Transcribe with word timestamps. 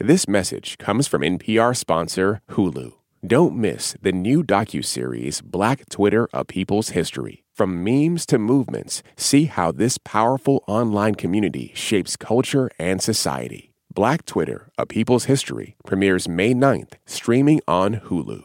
This 0.00 0.28
message 0.28 0.78
comes 0.78 1.08
from 1.08 1.22
NPR 1.22 1.76
sponsor 1.76 2.40
Hulu. 2.50 2.92
Don't 3.26 3.56
miss 3.56 3.96
the 4.00 4.12
new 4.12 4.44
docuseries 4.44 5.42
Black 5.42 5.88
Twitter: 5.88 6.28
A 6.32 6.44
People's 6.44 6.90
History. 6.90 7.42
From 7.52 7.82
memes 7.82 8.24
to 8.26 8.38
movements, 8.38 9.02
see 9.16 9.46
how 9.46 9.72
this 9.72 9.98
powerful 9.98 10.62
online 10.68 11.16
community 11.16 11.72
shapes 11.74 12.14
culture 12.14 12.70
and 12.78 13.02
society. 13.02 13.72
Black 13.92 14.24
Twitter: 14.24 14.70
A 14.78 14.86
People's 14.86 15.24
History 15.24 15.74
premieres 15.84 16.28
May 16.28 16.54
9th, 16.54 16.92
streaming 17.04 17.60
on 17.66 17.96
Hulu. 17.96 18.44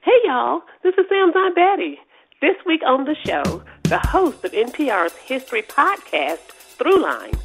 Hey 0.00 0.18
y'all, 0.24 0.62
this 0.82 0.94
is 0.96 1.04
Sam's 1.10 1.34
Aunt 1.36 1.54
Betty. 1.54 1.98
This 2.40 2.56
week 2.64 2.80
on 2.86 3.04
the 3.04 3.16
show, 3.26 3.62
the 3.82 3.98
host 3.98 4.42
of 4.46 4.52
NPR's 4.52 5.14
history 5.18 5.60
podcast, 5.60 6.38
Throughline, 6.78 7.38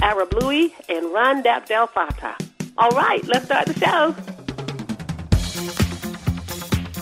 Ramtin 0.00 0.28
Arablouei 0.28 0.72
and 0.88 1.12
Rund 1.12 1.44
Abdelfatah. 1.44 2.36
All 2.78 2.90
right, 2.90 3.24
let's 3.26 3.46
start 3.46 3.66
the 3.66 3.74
show. 3.74 4.14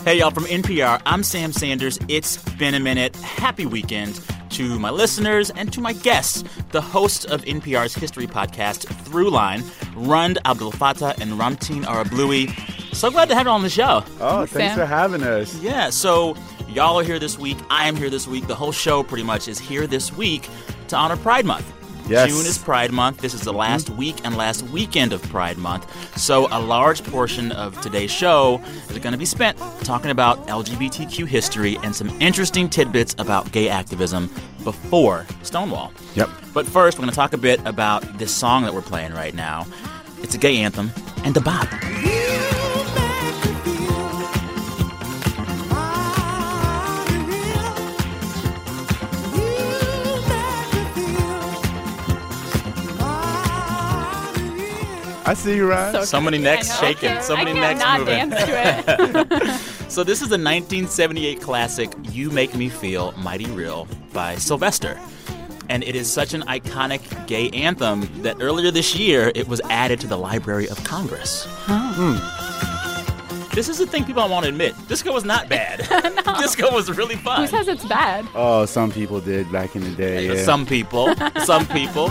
Hey, 0.03 0.19
y'all, 0.19 0.31
from 0.31 0.45
NPR, 0.45 1.01
I'm 1.05 1.23
Sam 1.23 1.51
Sanders. 1.51 1.97
It's 2.07 2.37
been 2.53 2.75
a 2.75 2.79
minute. 2.79 3.15
Happy 3.17 3.65
weekend 3.65 4.21
to 4.51 4.79
my 4.79 4.91
listeners 4.91 5.49
and 5.49 5.73
to 5.73 5.81
my 5.81 5.93
guests, 5.93 6.43
the 6.71 6.81
hosts 6.81 7.25
of 7.25 7.43
NPR's 7.45 7.95
history 7.95 8.27
podcast, 8.27 8.85
Throughline, 8.85 9.63
Rund 9.95 10.37
Abdelfatah 10.45 11.19
and 11.19 11.33
Ramtin 11.33 11.83
Arablouei. 11.83 12.53
So 12.93 13.09
glad 13.11 13.27
to 13.29 13.35
have 13.35 13.47
you 13.47 13.51
on 13.51 13.63
the 13.63 13.69
show. 13.69 14.03
Oh, 14.21 14.45
thanks 14.45 14.51
Sam. 14.51 14.77
for 14.77 14.85
having 14.85 15.23
us. 15.23 15.59
Yeah, 15.59 15.89
so 15.89 16.37
y'all 16.69 16.99
are 16.99 17.03
here 17.03 17.19
this 17.19 17.37
week. 17.37 17.57
I 17.69 17.87
am 17.87 17.95
here 17.95 18.09
this 18.09 18.27
week. 18.27 18.47
The 18.47 18.55
whole 18.55 18.71
show 18.71 19.03
pretty 19.03 19.23
much 19.23 19.47
is 19.47 19.59
here 19.59 19.87
this 19.87 20.13
week 20.13 20.47
to 20.89 20.95
honor 20.95 21.17
Pride 21.17 21.45
Month. 21.45 21.74
Yes. 22.07 22.29
June 22.29 22.45
is 22.45 22.57
Pride 22.57 22.91
Month. 22.91 23.21
This 23.21 23.33
is 23.33 23.41
the 23.41 23.53
last 23.53 23.87
mm-hmm. 23.87 23.97
week 23.97 24.15
and 24.23 24.37
last 24.37 24.61
weekend 24.63 25.11
of 25.11 25.21
Pride 25.23 25.57
Month. 25.57 26.17
So, 26.17 26.47
a 26.51 26.59
large 26.59 27.03
portion 27.03 27.51
of 27.51 27.79
today's 27.81 28.11
show 28.11 28.61
is 28.89 28.99
going 28.99 29.13
to 29.13 29.17
be 29.17 29.25
spent 29.25 29.57
talking 29.83 30.11
about 30.11 30.45
LGBTQ 30.47 31.25
history 31.27 31.77
and 31.83 31.95
some 31.95 32.09
interesting 32.21 32.69
tidbits 32.69 33.15
about 33.17 33.51
gay 33.51 33.69
activism 33.69 34.29
before 34.63 35.25
Stonewall. 35.41 35.91
Yep. 36.15 36.29
But 36.53 36.67
first, 36.67 36.97
we're 36.97 37.03
going 37.03 37.11
to 37.11 37.15
talk 37.15 37.33
a 37.33 37.37
bit 37.37 37.59
about 37.65 38.19
this 38.19 38.33
song 38.33 38.63
that 38.63 38.73
we're 38.73 38.81
playing 38.81 39.13
right 39.13 39.33
now. 39.33 39.65
It's 40.21 40.35
a 40.35 40.39
gay 40.39 40.57
anthem 40.57 40.91
and 41.23 41.35
a 41.35 41.41
bop. 41.41 41.67
I 55.27 55.33
see 55.33 55.55
you, 55.55 55.67
Ryan. 55.69 55.93
So 55.93 56.03
Somebody 56.05 56.37
good. 56.37 56.43
next 56.43 56.79
shaking. 56.79 57.09
I 57.09 57.13
can't- 57.13 57.23
Somebody 57.25 57.51
I 57.51 57.73
next 57.73 57.99
moving. 57.99 58.29
dance 58.29 58.45
to 58.45 59.35
it. 59.45 59.61
So 59.87 60.03
this 60.03 60.21
is 60.21 60.29
the 60.29 60.35
1978 60.37 61.41
classic 61.41 61.93
"You 62.11 62.29
Make 62.31 62.53
Me 62.55 62.69
Feel 62.69 63.13
Mighty 63.13 63.45
Real" 63.51 63.87
by 64.13 64.35
Sylvester. 64.35 64.99
And 65.69 65.83
it 65.83 65.95
is 65.95 66.11
such 66.11 66.33
an 66.33 66.41
iconic 66.43 67.01
gay 67.27 67.49
anthem 67.51 68.09
that 68.23 68.37
earlier 68.41 68.71
this 68.71 68.95
year 68.95 69.31
it 69.35 69.47
was 69.47 69.61
added 69.69 69.99
to 70.01 70.07
the 70.07 70.17
Library 70.17 70.67
of 70.69 70.83
Congress. 70.83 71.45
Huh? 71.47 72.19
This 73.53 73.69
is 73.69 73.77
the 73.77 73.85
thing 73.87 74.03
people 74.03 74.21
don't 74.23 74.31
want 74.31 74.43
to 74.45 74.49
admit. 74.49 74.73
Disco 74.89 75.13
was 75.13 75.23
not 75.23 75.47
bad. 75.49 75.79
Disco 76.39 76.73
was 76.73 76.89
really 76.91 77.15
fun. 77.15 77.41
Who 77.41 77.47
says 77.47 77.67
it's 77.69 77.85
bad? 77.85 78.25
oh, 78.35 78.65
some 78.65 78.91
people 78.91 79.21
did 79.21 79.49
back 79.51 79.75
in 79.75 79.83
the 79.83 79.91
day. 79.91 80.27
Yeah. 80.27 80.43
Some 80.43 80.65
people, 80.65 81.15
some 81.45 81.65
people. 81.79 82.09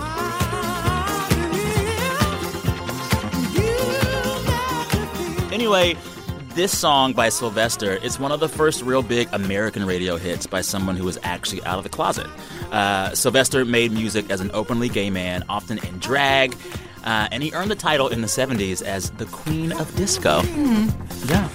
Anyway, 5.55 5.97
this 6.56 6.77
song 6.77 7.12
by 7.12 7.28
Sylvester 7.28 7.92
is 7.92 8.19
one 8.19 8.33
of 8.33 8.41
the 8.41 8.48
first 8.48 8.83
real 8.83 9.02
big 9.02 9.28
American 9.33 9.86
radio 9.86 10.16
hits 10.16 10.48
by 10.48 10.60
someone 10.60 10.97
who 10.97 11.04
was 11.04 11.16
actually 11.22 11.62
out 11.62 11.78
of 11.78 11.84
the 11.84 11.88
closet. 11.88 12.26
Uh, 12.72 13.15
Sylvester 13.15 13.64
made 13.64 13.93
music 13.93 14.28
as 14.31 14.41
an 14.41 14.50
openly 14.53 14.88
gay 14.88 15.10
man, 15.10 15.44
often 15.48 15.78
in 15.78 15.97
drag, 16.00 16.56
uh, 17.04 17.28
and 17.31 17.41
he 17.41 17.53
earned 17.53 17.70
the 17.70 17.76
title 17.76 18.09
in 18.09 18.20
the 18.20 18.26
70s 18.26 18.82
as 18.82 19.10
the 19.12 19.26
Queen 19.26 19.70
of 19.70 19.94
Disco. 19.94 20.43
Yeah. 21.26 21.48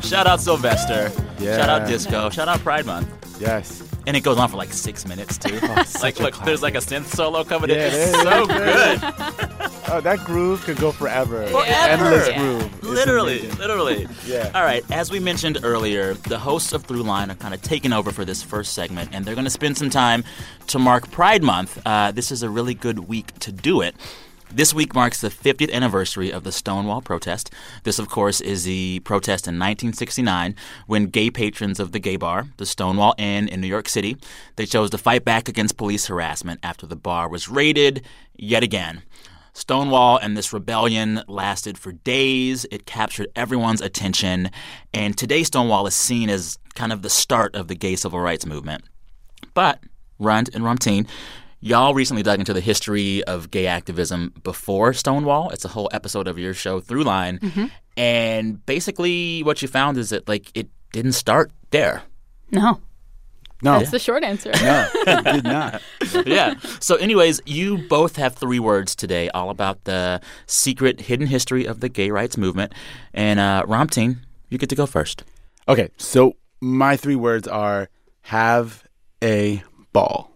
Shout 0.00 0.28
out 0.28 0.40
Sylvester. 0.40 1.10
Yeah. 1.40 1.56
Shout 1.56 1.68
out 1.68 1.88
Disco. 1.88 2.30
Shout 2.30 2.46
out 2.46 2.60
Pride 2.60 2.86
Month. 2.86 3.40
yes. 3.40 3.85
And 4.06 4.16
it 4.16 4.20
goes 4.20 4.38
on 4.38 4.48
for 4.48 4.56
like 4.56 4.72
six 4.72 5.06
minutes 5.06 5.36
too. 5.36 5.58
like, 6.02 6.20
look, 6.20 6.38
there's 6.44 6.62
like 6.62 6.74
a 6.76 6.78
synth 6.78 7.06
solo 7.06 7.42
coming 7.44 7.70
in. 7.70 7.76
Yeah, 7.76 7.86
It's 7.86 7.96
it 7.96 8.00
is. 8.08 8.22
so 8.22 8.46
good. 8.46 9.70
Oh, 9.88 10.00
that 10.00 10.18
groove 10.24 10.64
could 10.64 10.78
go 10.78 10.90
forever. 10.90 11.46
Forever. 11.46 11.64
Endless 11.70 12.28
groove. 12.36 12.82
Literally, 12.82 13.48
literally. 13.52 14.08
Yeah. 14.26 14.50
All 14.52 14.64
right. 14.64 14.82
As 14.90 15.12
we 15.12 15.20
mentioned 15.20 15.58
earlier, 15.62 16.14
the 16.14 16.40
hosts 16.40 16.72
of 16.72 16.84
Throughline 16.84 17.30
are 17.30 17.36
kind 17.36 17.54
of 17.54 17.62
taking 17.62 17.92
over 17.92 18.10
for 18.10 18.24
this 18.24 18.42
first 18.42 18.72
segment, 18.72 19.10
and 19.12 19.24
they're 19.24 19.36
going 19.36 19.44
to 19.44 19.50
spend 19.50 19.78
some 19.78 19.88
time 19.88 20.24
to 20.66 20.80
mark 20.80 21.08
Pride 21.12 21.44
Month. 21.44 21.80
Uh, 21.86 22.10
this 22.10 22.32
is 22.32 22.42
a 22.42 22.50
really 22.50 22.74
good 22.74 22.98
week 23.08 23.32
to 23.38 23.52
do 23.52 23.80
it. 23.80 23.94
This 24.50 24.72
week 24.72 24.94
marks 24.94 25.20
the 25.20 25.28
50th 25.28 25.72
anniversary 25.72 26.30
of 26.30 26.44
the 26.44 26.52
Stonewall 26.52 27.02
protest. 27.02 27.52
This, 27.82 27.98
of 27.98 28.08
course, 28.08 28.40
is 28.40 28.64
the 28.64 29.00
protest 29.00 29.46
in 29.46 29.54
1969 29.54 30.54
when 30.86 31.06
gay 31.06 31.30
patrons 31.30 31.80
of 31.80 31.92
the 31.92 31.98
gay 31.98 32.16
bar, 32.16 32.46
the 32.56 32.64
Stonewall 32.64 33.14
Inn 33.18 33.48
in 33.48 33.60
New 33.60 33.66
York 33.66 33.88
City, 33.88 34.16
they 34.54 34.64
chose 34.64 34.90
to 34.90 34.98
fight 34.98 35.24
back 35.24 35.48
against 35.48 35.76
police 35.76 36.06
harassment 36.06 36.60
after 36.62 36.86
the 36.86 36.96
bar 36.96 37.28
was 37.28 37.48
raided 37.48 38.06
yet 38.36 38.62
again. 38.62 39.02
Stonewall 39.52 40.18
and 40.18 40.36
this 40.36 40.52
rebellion 40.52 41.22
lasted 41.26 41.76
for 41.76 41.92
days. 41.92 42.66
It 42.70 42.86
captured 42.86 43.28
everyone's 43.34 43.80
attention. 43.80 44.50
And 44.94 45.16
today, 45.16 45.42
Stonewall 45.42 45.86
is 45.86 45.94
seen 45.94 46.30
as 46.30 46.58
kind 46.74 46.92
of 46.92 47.02
the 47.02 47.10
start 47.10 47.56
of 47.56 47.68
the 47.68 47.74
gay 47.74 47.96
civil 47.96 48.20
rights 48.20 48.46
movement. 48.46 48.84
But, 49.54 49.82
Rund 50.18 50.50
and 50.54 50.62
Ramtin, 50.62 51.08
y'all 51.66 51.94
recently 51.94 52.22
dug 52.22 52.38
into 52.38 52.52
the 52.54 52.60
history 52.60 53.24
of 53.24 53.50
gay 53.50 53.66
activism 53.66 54.32
before 54.44 54.92
Stonewall. 54.92 55.50
It's 55.50 55.64
a 55.64 55.68
whole 55.68 55.88
episode 55.92 56.28
of 56.28 56.38
your 56.38 56.54
show, 56.54 56.80
Throughline. 56.80 57.70
And 57.96 58.64
basically, 58.66 59.42
what 59.42 59.62
you 59.62 59.68
found 59.68 59.98
is 59.98 60.10
that, 60.10 60.28
like, 60.28 60.50
it 60.54 60.68
didn't 60.92 61.12
start 61.12 61.50
there. 61.70 62.02
No. 62.52 62.80
No, 63.62 63.78
That's 63.78 63.90
the 63.90 63.98
short 63.98 64.22
answer. 64.22 64.52
no, 64.52 64.86
it 64.94 65.24
did 65.24 65.44
not. 65.44 65.82
yeah. 66.26 66.54
So, 66.78 66.96
anyways, 66.96 67.40
you 67.46 67.78
both 67.88 68.16
have 68.16 68.34
three 68.34 68.58
words 68.60 68.94
today, 68.94 69.30
all 69.30 69.48
about 69.48 69.84
the 69.84 70.20
secret, 70.44 71.00
hidden 71.00 71.26
history 71.26 71.64
of 71.64 71.80
the 71.80 71.88
gay 71.88 72.10
rights 72.10 72.36
movement. 72.36 72.74
And 73.14 73.40
uh, 73.40 73.64
Ramtin, 73.66 74.18
you 74.50 74.58
get 74.58 74.68
to 74.68 74.76
go 74.76 74.84
first. 74.84 75.24
Okay, 75.66 75.88
so 75.96 76.36
my 76.60 76.98
three 76.98 77.16
words 77.16 77.48
are 77.48 77.88
have 78.22 78.84
a 79.24 79.62
ball. 79.94 80.35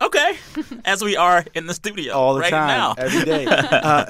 Okay. 0.00 0.36
As 0.84 1.02
we 1.02 1.16
are 1.16 1.44
in 1.54 1.66
the 1.66 1.74
studio 1.74 2.14
all 2.14 2.34
the 2.34 2.40
right 2.40 2.50
time, 2.50 2.68
now. 2.68 2.94
every 2.98 3.24
day. 3.24 3.46
uh, 3.50 4.04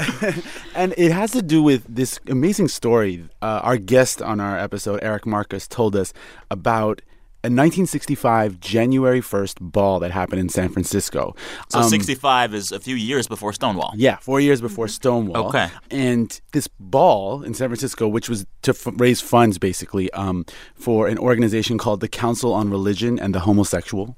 and 0.75 0.95
it 0.97 1.13
has 1.13 1.33
to 1.33 1.43
do 1.43 1.63
with 1.63 1.85
this 1.89 2.19
amazing 2.29 2.69
story. 2.69 3.25
Uh, 3.43 3.61
our 3.63 3.77
guest 3.77 4.23
on 4.23 4.41
our 4.41 4.59
episode, 4.59 5.01
Eric 5.03 5.27
Marcus, 5.27 5.69
told 5.69 5.95
us 5.97 6.13
about 6.51 7.03
a 7.43 7.49
1965 7.53 8.59
January 8.59 9.21
1st 9.21 9.61
ball 9.61 10.01
that 10.01 10.11
happened 10.11 10.41
in 10.41 10.49
San 10.49 10.71
Francisco. 10.71 11.37
so, 11.69 11.81
Um, 11.81 11.89
65 11.91 12.55
is 12.55 12.73
a 12.73 12.81
few 12.81 12.97
years 12.97 13.29
before 13.29 13.53
Stonewall. 13.53 13.93
Yeah, 13.97 14.17
four 14.17 14.41
years 14.41 14.63
before 14.63 14.89
Stonewall. 14.89 15.49
Okay. 15.49 15.69
And 15.91 16.41
this 16.53 16.69
ball 16.81 17.43
in 17.43 17.53
San 17.53 17.69
Francisco, 17.69 18.09
which 18.09 18.31
was 18.31 18.47
to 18.63 18.71
f- 18.71 18.87
raise 18.97 19.21
funds 19.21 19.59
basically 19.59 20.11
um, 20.13 20.47
for 20.75 21.07
an 21.07 21.19
organization 21.19 21.77
called 21.77 22.01
the 22.01 22.09
Council 22.09 22.55
on 22.55 22.71
Religion 22.71 23.19
and 23.19 23.35
the 23.35 23.41
Homosexual. 23.41 24.17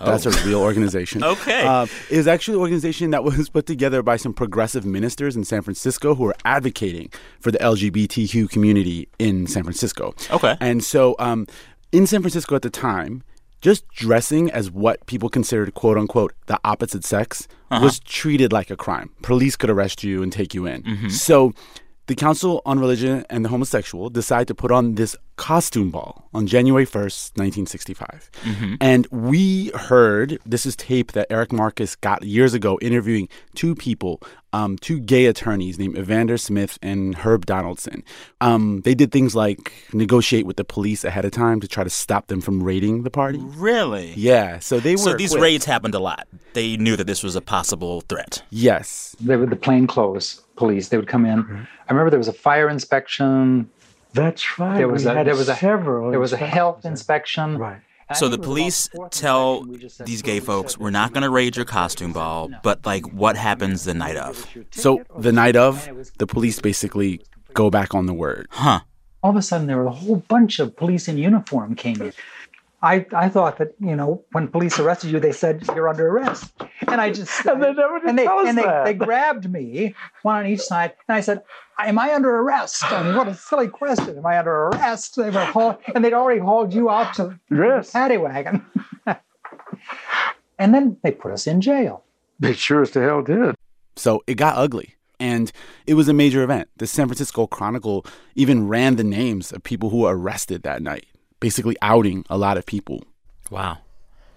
That's 0.00 0.26
a 0.26 0.30
real 0.46 0.60
organization. 0.60 1.22
Okay. 1.28 1.64
Uh, 1.66 1.86
it 2.10 2.16
was 2.16 2.26
actually 2.26 2.54
an 2.54 2.60
organization 2.60 3.10
that 3.10 3.22
was 3.22 3.48
put 3.50 3.66
together 3.66 4.02
by 4.02 4.16
some 4.16 4.32
progressive 4.32 4.84
ministers 4.84 5.36
in 5.36 5.44
San 5.44 5.62
Francisco 5.62 6.14
who 6.14 6.24
were 6.24 6.34
advocating 6.44 7.10
for 7.40 7.50
the 7.50 7.58
LGBTQ 7.58 8.48
community 8.50 9.08
in 9.18 9.46
San 9.46 9.62
Francisco. 9.62 10.14
Okay. 10.30 10.56
And 10.60 10.82
so 10.82 11.16
um, 11.18 11.46
in 11.92 12.06
San 12.06 12.22
Francisco 12.22 12.54
at 12.56 12.62
the 12.62 12.70
time, 12.70 13.22
just 13.60 13.86
dressing 13.88 14.50
as 14.50 14.70
what 14.70 15.04
people 15.06 15.28
considered 15.28 15.74
quote 15.74 15.98
unquote 15.98 16.32
the 16.46 16.58
opposite 16.64 17.04
sex 17.04 17.48
was 17.70 17.98
treated 18.00 18.52
like 18.52 18.70
a 18.70 18.76
crime. 18.76 19.10
Police 19.22 19.56
could 19.56 19.68
arrest 19.70 20.02
you 20.04 20.22
and 20.22 20.32
take 20.32 20.54
you 20.54 20.64
in. 20.66 21.10
So 21.10 21.52
the 22.08 22.14
Council 22.14 22.62
on 22.64 22.80
Religion 22.80 23.24
and 23.28 23.44
the 23.44 23.50
Homosexual 23.50 24.08
decided 24.08 24.48
to 24.48 24.54
put 24.54 24.72
on 24.72 24.94
this 24.94 25.14
costume 25.36 25.90
ball 25.90 26.28
on 26.34 26.46
January 26.46 26.86
1st, 26.86 27.36
1965. 27.36 28.30
And 28.80 29.06
we 29.08 29.70
heard 29.74 30.38
this 30.44 30.66
is 30.66 30.74
tape 30.74 31.12
that 31.12 31.26
Eric 31.30 31.52
Marcus 31.52 31.94
got 31.94 32.24
years 32.24 32.54
ago 32.54 32.78
interviewing 32.80 33.28
two 33.54 33.74
people, 33.74 34.22
um, 34.54 34.78
two 34.78 34.98
gay 34.98 35.26
attorneys 35.26 35.78
named 35.78 35.98
Evander 35.98 36.38
Smith 36.38 36.78
and 36.82 37.14
Herb 37.14 37.44
Donaldson. 37.44 38.02
Um, 38.40 38.80
they 38.80 38.94
did 38.94 39.12
things 39.12 39.36
like 39.36 39.72
negotiate 39.92 40.46
with 40.46 40.56
the 40.56 40.64
police 40.64 41.04
ahead 41.04 41.26
of 41.26 41.30
time 41.32 41.60
to 41.60 41.68
try 41.68 41.84
to 41.84 41.90
stop 41.90 42.28
them 42.28 42.40
from 42.40 42.62
raiding 42.62 43.02
the 43.02 43.10
party. 43.10 43.38
Really? 43.38 44.14
Yeah, 44.16 44.60
so 44.60 44.80
they 44.80 44.92
were. 44.92 44.98
So 44.98 45.14
these 45.14 45.32
equipped. 45.32 45.42
raids 45.42 45.64
happened 45.66 45.94
a 45.94 46.00
lot. 46.00 46.26
They 46.54 46.78
knew 46.78 46.96
that 46.96 47.06
this 47.06 47.22
was 47.22 47.36
a 47.36 47.42
possible 47.42 48.00
threat. 48.00 48.42
Yes. 48.50 49.14
They 49.20 49.36
were 49.36 49.46
the 49.46 49.56
plainclothes 49.56 50.42
police. 50.58 50.88
They 50.88 50.98
would 51.00 51.08
come 51.08 51.24
in. 51.32 51.38
Mm-hmm. 51.42 51.62
I 51.86 51.92
remember 51.92 52.10
there 52.10 52.18
was 52.26 52.28
a 52.28 52.40
fire 52.48 52.68
inspection. 52.68 53.70
That's 54.12 54.58
right. 54.58 54.78
There 54.78 54.88
was 54.88 55.04
we 55.04 55.10
a 55.10 55.24
there 55.24 55.36
was 55.36 55.48
a 55.48 55.56
several 55.56 56.10
there 56.10 56.20
was 56.20 56.32
a 56.32 56.36
health 56.58 56.84
inspection. 56.84 57.56
Right. 57.58 57.80
So 58.14 58.28
the 58.28 58.34
it 58.34 58.40
was 58.40 58.46
about 58.46 58.46
police 58.46 58.88
tell 59.10 59.50
inspection, 59.58 59.72
we 59.72 59.78
just 59.78 59.96
said, 59.96 60.06
these 60.06 60.22
gay 60.22 60.40
folks, 60.40 60.78
we're 60.78 60.90
not 60.90 61.12
going 61.12 61.22
to 61.22 61.30
raid 61.30 61.56
your 61.56 61.66
costume 61.66 62.12
ball, 62.14 62.50
but 62.62 62.84
like 62.86 63.04
what 63.12 63.36
happens 63.36 63.84
the 63.84 63.94
night 63.94 64.16
of? 64.16 64.46
So 64.70 65.04
the 65.18 65.32
night 65.32 65.56
of, 65.56 65.88
the 66.18 66.26
police 66.26 66.58
basically 66.58 67.20
go 67.52 67.68
back 67.70 67.94
on 67.94 68.06
the 68.06 68.14
word. 68.14 68.46
Huh. 68.50 68.80
all 69.22 69.30
of 69.30 69.36
a 69.36 69.42
sudden 69.42 69.66
there 69.66 69.76
were 69.76 69.86
a 69.86 69.90
whole 69.92 70.16
bunch 70.16 70.58
of 70.58 70.76
police 70.76 71.08
in 71.08 71.18
uniform 71.18 71.74
came 71.74 72.00
in. 72.00 72.12
I, 72.80 73.06
I 73.12 73.28
thought 73.28 73.58
that 73.58 73.74
you 73.80 73.96
know 73.96 74.22
when 74.32 74.46
police 74.48 74.78
arrested 74.78 75.10
you 75.10 75.18
they 75.18 75.32
said 75.32 75.64
you're 75.74 75.88
under 75.88 76.06
arrest 76.08 76.52
and 76.86 77.00
I 77.00 77.10
just 77.10 77.44
And 77.44 77.60
they 77.62 77.72
never 77.72 77.96
and 78.06 78.16
they 78.18 78.26
and 78.26 78.56
they, 78.56 78.62
that. 78.62 78.84
they 78.84 78.94
grabbed 78.94 79.50
me 79.50 79.94
one 80.22 80.36
on 80.36 80.46
each 80.46 80.60
side 80.60 80.92
and 81.08 81.16
I 81.16 81.20
said 81.20 81.42
am 81.80 81.98
I 81.98 82.14
under 82.14 82.30
arrest 82.36 82.84
I 82.92 83.02
mean 83.02 83.16
what 83.16 83.26
a 83.26 83.34
silly 83.34 83.66
question 83.68 84.16
am 84.16 84.24
I 84.26 84.38
under 84.38 84.52
arrest 84.68 85.16
they 85.16 85.30
were 85.30 85.44
haul- 85.44 85.80
and 85.94 86.04
they'd 86.04 86.12
already 86.14 86.40
hauled 86.40 86.72
you 86.72 86.88
out 86.88 87.14
to 87.14 87.38
Yes. 87.50 87.88
the 87.88 87.92
paddy 87.92 88.16
wagon 88.16 88.64
and 90.58 90.74
then 90.74 90.96
they 91.02 91.10
put 91.10 91.32
us 91.32 91.46
in 91.46 91.60
jail 91.60 92.04
They 92.38 92.52
sure 92.52 92.82
as 92.82 92.90
the 92.92 93.00
hell 93.00 93.22
did. 93.22 93.54
So 93.96 94.22
it 94.26 94.34
got 94.36 94.56
ugly. 94.56 94.94
And 95.20 95.50
it 95.88 95.94
was 95.94 96.06
a 96.08 96.12
major 96.12 96.44
event. 96.44 96.68
The 96.76 96.86
San 96.86 97.08
Francisco 97.08 97.48
Chronicle 97.48 98.06
even 98.36 98.68
ran 98.68 98.94
the 98.94 99.02
names 99.02 99.50
of 99.52 99.64
people 99.64 99.90
who 99.90 100.02
were 100.02 100.16
arrested 100.16 100.62
that 100.62 100.80
night, 100.80 101.06
basically 101.40 101.76
outing 101.82 102.24
a 102.30 102.38
lot 102.38 102.56
of 102.58 102.66
people. 102.66 103.02
Wow. 103.50 103.78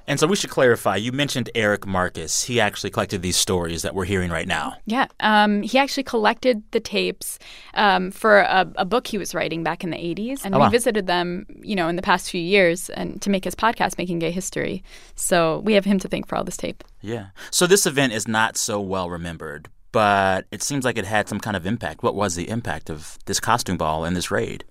And 0.07 0.19
so 0.19 0.27
we 0.27 0.35
should 0.35 0.49
clarify. 0.49 0.95
You 0.97 1.11
mentioned 1.11 1.49
Eric 1.55 1.85
Marcus. 1.85 2.43
He 2.43 2.59
actually 2.59 2.89
collected 2.89 3.21
these 3.21 3.37
stories 3.37 3.83
that 3.83 3.93
we're 3.95 4.03
hearing 4.05 4.29
right 4.31 4.47
now. 4.47 4.73
Yeah, 4.85 5.05
um, 5.21 5.61
he 5.61 5.77
actually 5.77 6.03
collected 6.03 6.63
the 6.71 6.79
tapes 6.81 7.39
um, 7.75 8.11
for 8.11 8.39
a, 8.39 8.69
a 8.77 8.83
book 8.83 9.07
he 9.07 9.17
was 9.17 9.33
writing 9.35 9.63
back 9.63 9.83
in 9.83 9.91
the 9.91 9.95
80s 9.97 10.43
and 10.43 10.53
Oh, 10.55 10.59
wow. 10.59 10.65
revisited 10.65 11.07
them, 11.07 11.45
you 11.61 11.75
know, 11.75 11.87
in 11.87 11.95
the 11.95 12.01
past 12.01 12.29
few 12.29 12.41
years 12.41 12.89
and 12.89 13.21
to 13.21 13.29
make 13.29 13.45
his 13.45 13.55
podcast, 13.55 13.97
Making 13.97 14.19
Gay 14.19 14.31
History. 14.31 14.83
So 15.15 15.59
we 15.59 15.73
have 15.75 15.85
him 15.85 15.99
to 15.99 16.07
thank 16.09 16.27
for 16.27 16.35
all 16.35 16.43
this 16.43 16.57
tape. 16.57 16.83
Yeah. 17.01 17.27
So 17.51 17.65
this 17.67 17.85
event 17.85 18.11
is 18.11 18.27
not 18.27 18.57
so 18.57 18.81
well 18.81 19.09
remembered, 19.09 19.69
but 19.91 20.45
it 20.51 20.61
seems 20.63 20.83
like 20.83 20.97
it 20.97 21.05
had 21.05 21.29
some 21.29 21.39
kind 21.39 21.55
of 21.55 21.65
impact. 21.65 22.01
What 22.03 22.15
was 22.15 22.35
the 22.35 22.49
impact 22.49 22.89
of 22.89 23.17
this 23.27 23.39
costume 23.39 23.77
ball 23.77 24.03
and 24.03 24.15
this 24.17 24.31
raid? 24.31 24.65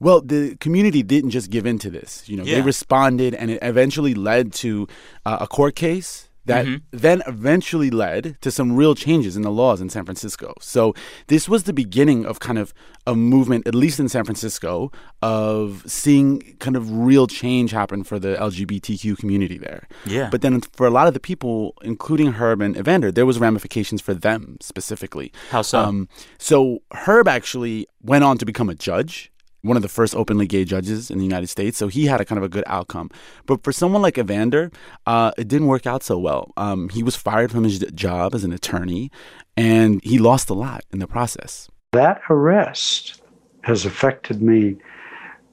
Well, 0.00 0.20
the 0.20 0.56
community 0.56 1.02
didn't 1.02 1.30
just 1.30 1.50
give 1.50 1.66
in 1.66 1.78
to 1.80 1.90
this. 1.90 2.28
You 2.28 2.36
know, 2.36 2.44
Yeah. 2.44 2.56
they 2.56 2.62
responded, 2.62 3.34
and 3.34 3.50
it 3.50 3.58
eventually 3.62 4.14
led 4.14 4.52
to 4.54 4.86
uh, 5.26 5.38
a 5.40 5.46
court 5.46 5.74
case 5.74 6.24
that 6.46 6.64
then 6.92 7.22
eventually 7.26 7.90
led 7.90 8.38
to 8.40 8.50
some 8.50 8.74
real 8.74 8.94
changes 8.94 9.36
in 9.36 9.42
the 9.42 9.50
laws 9.50 9.82
in 9.82 9.90
San 9.90 10.06
Francisco. 10.06 10.54
So 10.62 10.94
this 11.26 11.46
was 11.46 11.64
the 11.64 11.74
beginning 11.74 12.24
of 12.24 12.40
kind 12.40 12.58
of 12.58 12.72
a 13.06 13.14
movement, 13.14 13.66
at 13.68 13.74
least 13.74 14.00
in 14.00 14.08
San 14.08 14.24
Francisco, 14.24 14.90
of 15.20 15.82
seeing 15.86 16.56
kind 16.58 16.74
of 16.74 16.90
real 16.90 17.26
change 17.26 17.72
happen 17.72 18.02
for 18.02 18.18
the 18.18 18.34
LGBTQ 18.36 19.18
community 19.18 19.58
there. 19.58 19.86
Yeah. 20.06 20.30
But 20.30 20.40
then 20.40 20.62
for 20.62 20.86
a 20.86 20.90
lot 20.90 21.06
of 21.06 21.12
the 21.12 21.20
people, 21.20 21.74
including 21.82 22.32
Herb 22.32 22.62
and 22.62 22.78
Evander, 22.78 23.12
there 23.12 23.26
was 23.26 23.38
ramifications 23.38 24.00
for 24.00 24.14
them 24.14 24.56
specifically. 24.62 25.32
How 25.50 25.60
so? 25.60 25.80
Um, 25.80 26.08
so 26.38 26.78
Herb 26.92 27.28
actually 27.28 27.86
went 28.02 28.24
on 28.24 28.38
to 28.38 28.46
become 28.46 28.70
a 28.70 28.74
judge, 28.74 29.30
one 29.62 29.76
of 29.76 29.82
the 29.82 29.88
first 29.88 30.14
openly 30.14 30.46
gay 30.46 30.64
judges 30.64 31.10
in 31.10 31.18
the 31.18 31.24
United 31.24 31.48
States. 31.48 31.76
So 31.78 31.88
he 31.88 32.06
had 32.06 32.20
a 32.20 32.24
kind 32.24 32.38
of 32.38 32.44
a 32.44 32.48
good 32.48 32.64
outcome. 32.66 33.10
But 33.46 33.62
for 33.62 33.72
someone 33.72 34.02
like 34.02 34.18
Evander, 34.18 34.70
uh, 35.06 35.32
it 35.36 35.48
didn't 35.48 35.66
work 35.66 35.86
out 35.86 36.02
so 36.02 36.18
well. 36.18 36.52
Um, 36.56 36.88
he 36.88 37.02
was 37.02 37.16
fired 37.16 37.50
from 37.50 37.64
his 37.64 37.78
job 37.94 38.34
as 38.34 38.44
an 38.44 38.52
attorney, 38.52 39.10
and 39.56 40.02
he 40.04 40.18
lost 40.18 40.50
a 40.50 40.54
lot 40.54 40.84
in 40.92 40.98
the 40.98 41.06
process. 41.06 41.68
That 41.92 42.20
arrest 42.30 43.22
has 43.62 43.84
affected 43.84 44.42
me 44.42 44.76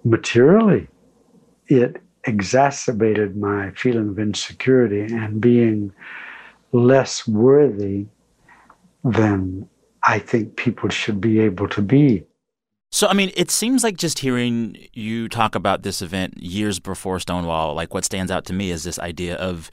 materially. 0.04 0.88
It 1.68 2.02
exacerbated 2.26 3.38
my 3.38 3.72
feeling 3.72 4.10
of 4.10 4.20
insecurity 4.20 5.02
and 5.02 5.40
being 5.40 5.92
less 6.72 7.28
worthy 7.28 8.08
than 9.04 9.68
I 10.04 10.20
think 10.20 10.56
people 10.56 10.90
should 10.90 11.22
be 11.22 11.40
able 11.40 11.68
to 11.70 11.82
be. 11.82 12.24
So, 12.96 13.10
I 13.10 13.14
mean, 13.14 13.34
it 13.36 13.52
seems 13.52 13.84
like 13.84 13.98
just 13.98 14.20
hearing 14.20 14.78
you 14.94 15.28
talk 15.28 15.54
about 15.54 15.84
this 15.84 16.02
event 16.02 16.42
years 16.42 16.80
before 16.80 17.20
Stonewall, 17.20 17.74
like 17.74 17.94
what 17.94 18.06
stands 18.06 18.32
out 18.32 18.46
to 18.46 18.54
me 18.54 18.72
is 18.72 18.86
this 18.86 18.98
idea 19.00 19.36
of 19.36 19.70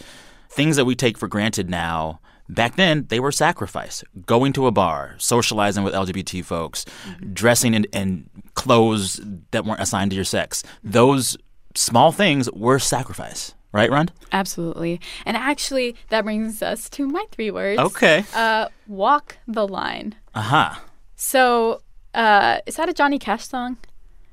things 0.48 0.74
that 0.74 0.86
we 0.86 0.96
take 0.96 1.16
for 1.16 1.28
granted 1.28 1.70
now. 1.70 2.18
Back 2.48 2.74
then, 2.74 3.06
they 3.10 3.20
were 3.20 3.30
sacrifice. 3.30 4.02
Going 4.26 4.52
to 4.54 4.66
a 4.66 4.72
bar, 4.72 5.14
socializing 5.18 5.84
with 5.84 5.94
LGBT 5.94 6.44
folks, 6.44 6.84
dressing 7.32 7.74
in, 7.74 7.84
in 7.92 8.28
clothes 8.54 9.20
that 9.52 9.64
weren't 9.64 9.80
assigned 9.80 10.10
to 10.10 10.16
your 10.16 10.24
sex. 10.24 10.64
Those 10.82 11.36
small 11.76 12.10
things 12.10 12.50
were 12.50 12.80
sacrifice, 12.80 13.54
right, 13.70 13.88
Rund? 13.88 14.10
Absolutely. 14.32 15.00
And 15.24 15.36
actually, 15.36 15.94
that 16.08 16.24
brings 16.24 16.60
us 16.60 16.90
to 16.90 17.06
my 17.06 17.24
three 17.30 17.52
words. 17.52 17.80
Okay. 17.80 18.24
Uh, 18.34 18.66
walk 18.88 19.36
the 19.46 19.68
line. 19.68 20.16
Aha. 20.34 20.82
So, 21.14 21.82
uh, 22.14 22.58
is 22.66 22.76
that 22.76 22.88
a 22.88 22.92
Johnny 22.92 23.18
Cash 23.18 23.46
song? 23.46 23.76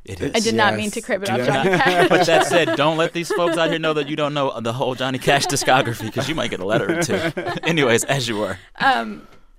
It 0.06 0.22
is. 0.22 0.32
I 0.34 0.40
did 0.40 0.56
not 0.56 0.76
mean 0.76 0.90
to 0.92 1.02
crib 1.02 1.22
it 1.24 1.28
Do 1.28 1.34
off 1.34 1.40
you- 1.40 1.46
Johnny 1.46 1.70
Cash. 1.70 2.10
But 2.10 2.26
that 2.26 2.48
said, 2.48 2.76
don't 2.76 2.98
let 2.98 3.14
these 3.14 3.30
folks 3.32 3.58
out 3.58 3.70
here 3.70 3.80
know 3.80 3.94
that 3.94 4.08
you 4.10 4.16
don't 4.16 4.34
know 4.34 4.60
the 4.60 4.74
whole 4.74 4.96
Johnny 4.96 5.20
Cash 5.20 5.46
discography 5.48 6.06
because 6.06 6.28
you 6.28 6.36
might 6.36 6.50
get 6.50 6.60
a 6.62 6.66
letter 6.66 6.98
or 6.98 7.04
two. 7.04 7.14
Anyways, 7.64 8.06
as 8.06 8.28
you 8.28 8.38
were. 8.38 8.58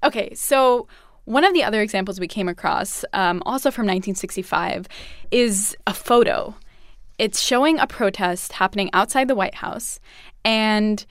Okay, 0.02 0.34
so 0.34 0.88
one 1.26 1.44
of 1.44 1.52
the 1.52 1.62
other 1.62 1.82
examples 1.82 2.18
we 2.18 2.26
came 2.26 2.48
across, 2.48 3.04
um, 3.12 3.42
also 3.46 3.70
from 3.70 3.82
1965, 3.84 4.88
is 5.30 5.76
a 5.86 5.92
photo. 5.94 6.54
It's 7.18 7.40
showing 7.40 7.78
a 7.78 7.86
protest 7.86 8.52
happening 8.52 8.88
outside 8.94 9.28
the 9.28 9.34
White 9.34 9.56
House, 9.56 10.00
and 10.44 11.04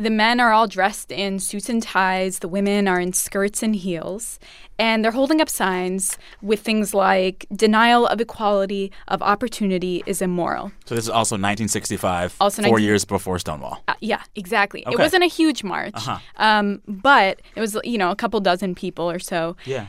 the 0.00 0.10
men 0.10 0.40
are 0.40 0.52
all 0.52 0.66
dressed 0.66 1.12
in 1.12 1.38
suits 1.38 1.68
and 1.68 1.82
ties. 1.82 2.38
The 2.38 2.48
women 2.48 2.88
are 2.88 2.98
in 2.98 3.12
skirts 3.12 3.62
and 3.62 3.76
heels, 3.76 4.38
and 4.78 5.04
they're 5.04 5.12
holding 5.12 5.40
up 5.40 5.48
signs 5.48 6.16
with 6.42 6.60
things 6.60 6.94
like 6.94 7.46
"Denial 7.54 8.06
of 8.06 8.20
equality 8.20 8.90
of 9.08 9.20
opportunity 9.22 10.02
is 10.06 10.22
immoral." 10.22 10.72
So 10.86 10.94
this 10.94 11.04
is 11.04 11.10
also 11.10 11.34
1965, 11.34 12.36
Also 12.40 12.62
four 12.62 12.78
years 12.78 13.04
before 13.04 13.38
Stonewall. 13.38 13.82
Uh, 13.88 13.94
yeah, 14.00 14.22
exactly. 14.34 14.82
It 14.90 14.98
wasn't 14.98 15.22
a 15.24 15.28
huge 15.28 15.62
march, 15.62 16.00
um, 16.36 16.80
but 16.88 17.40
it 17.54 17.60
was 17.60 17.76
you 17.84 17.98
know 17.98 18.10
a 18.10 18.16
couple 18.16 18.40
dozen 18.40 18.74
people 18.74 19.10
or 19.10 19.18
so. 19.18 19.56
Yeah. 19.66 19.86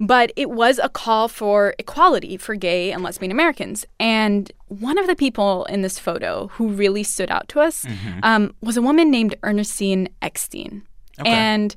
But 0.00 0.32
it 0.36 0.50
was 0.50 0.78
a 0.78 0.88
call 0.88 1.28
for 1.28 1.74
equality 1.78 2.36
for 2.36 2.54
gay 2.54 2.92
and 2.92 3.02
lesbian 3.02 3.32
Americans. 3.32 3.84
And 3.98 4.50
one 4.68 4.98
of 4.98 5.06
the 5.06 5.16
people 5.16 5.64
in 5.66 5.82
this 5.82 5.98
photo 5.98 6.48
who 6.48 6.68
really 6.68 7.02
stood 7.02 7.30
out 7.30 7.48
to 7.48 7.60
us 7.60 7.84
um, 8.22 8.54
was 8.60 8.76
a 8.76 8.82
woman 8.82 9.10
named 9.10 9.34
Ernestine 9.42 10.08
Eckstein. 10.22 10.82
And 11.26 11.74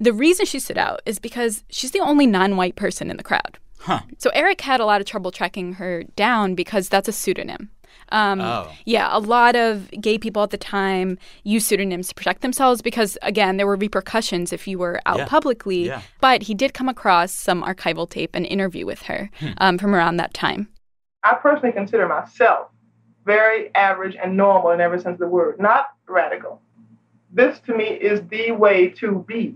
the 0.00 0.12
reason 0.12 0.44
she 0.46 0.58
stood 0.58 0.78
out 0.78 1.02
is 1.06 1.20
because 1.20 1.62
she's 1.70 1.92
the 1.92 2.00
only 2.00 2.26
non 2.26 2.56
white 2.56 2.74
person 2.74 3.10
in 3.10 3.16
the 3.16 3.22
crowd. 3.22 3.58
Huh. 3.78 4.00
So 4.18 4.30
Eric 4.34 4.60
had 4.60 4.80
a 4.80 4.84
lot 4.84 5.00
of 5.00 5.06
trouble 5.06 5.30
tracking 5.30 5.74
her 5.74 6.04
down 6.16 6.54
because 6.54 6.88
that's 6.88 7.08
a 7.08 7.12
pseudonym. 7.12 7.70
Um, 8.12 8.40
Oh. 8.40 8.70
Yeah, 8.84 9.08
a 9.10 9.18
lot 9.18 9.56
of 9.56 9.90
gay 10.00 10.18
people 10.18 10.42
at 10.42 10.50
the 10.50 10.58
time 10.58 11.18
used 11.44 11.66
pseudonyms 11.66 12.08
to 12.08 12.14
protect 12.14 12.42
themselves 12.42 12.82
because, 12.82 13.16
again, 13.22 13.56
there 13.56 13.66
were 13.66 13.76
repercussions 13.76 14.52
if 14.52 14.68
you 14.68 14.78
were 14.78 15.00
out 15.06 15.18
Yeah. 15.18 15.26
publicly. 15.26 15.86
Yeah. 15.86 16.02
But 16.20 16.42
he 16.42 16.54
did 16.54 16.74
come 16.74 16.88
across 16.88 17.32
some 17.32 17.62
archival 17.62 18.08
tape 18.08 18.30
and 18.34 18.44
interview 18.46 18.86
with 18.86 19.02
her 19.02 19.30
Hmm. 19.40 19.48
um, 19.58 19.78
from 19.78 19.94
around 19.94 20.18
that 20.18 20.34
time. 20.34 20.68
I 21.24 21.34
personally 21.34 21.72
consider 21.72 22.06
myself 22.06 22.68
very 23.24 23.72
average 23.74 24.16
and 24.16 24.36
normal 24.36 24.72
in 24.72 24.80
every 24.80 24.98
sense 25.00 25.14
of 25.14 25.20
the 25.20 25.28
word, 25.28 25.60
not 25.60 25.86
radical. 26.08 26.60
This 27.32 27.60
to 27.60 27.74
me 27.74 27.84
is 27.84 28.20
the 28.28 28.50
way 28.52 28.88
to 29.00 29.24
be. 29.26 29.54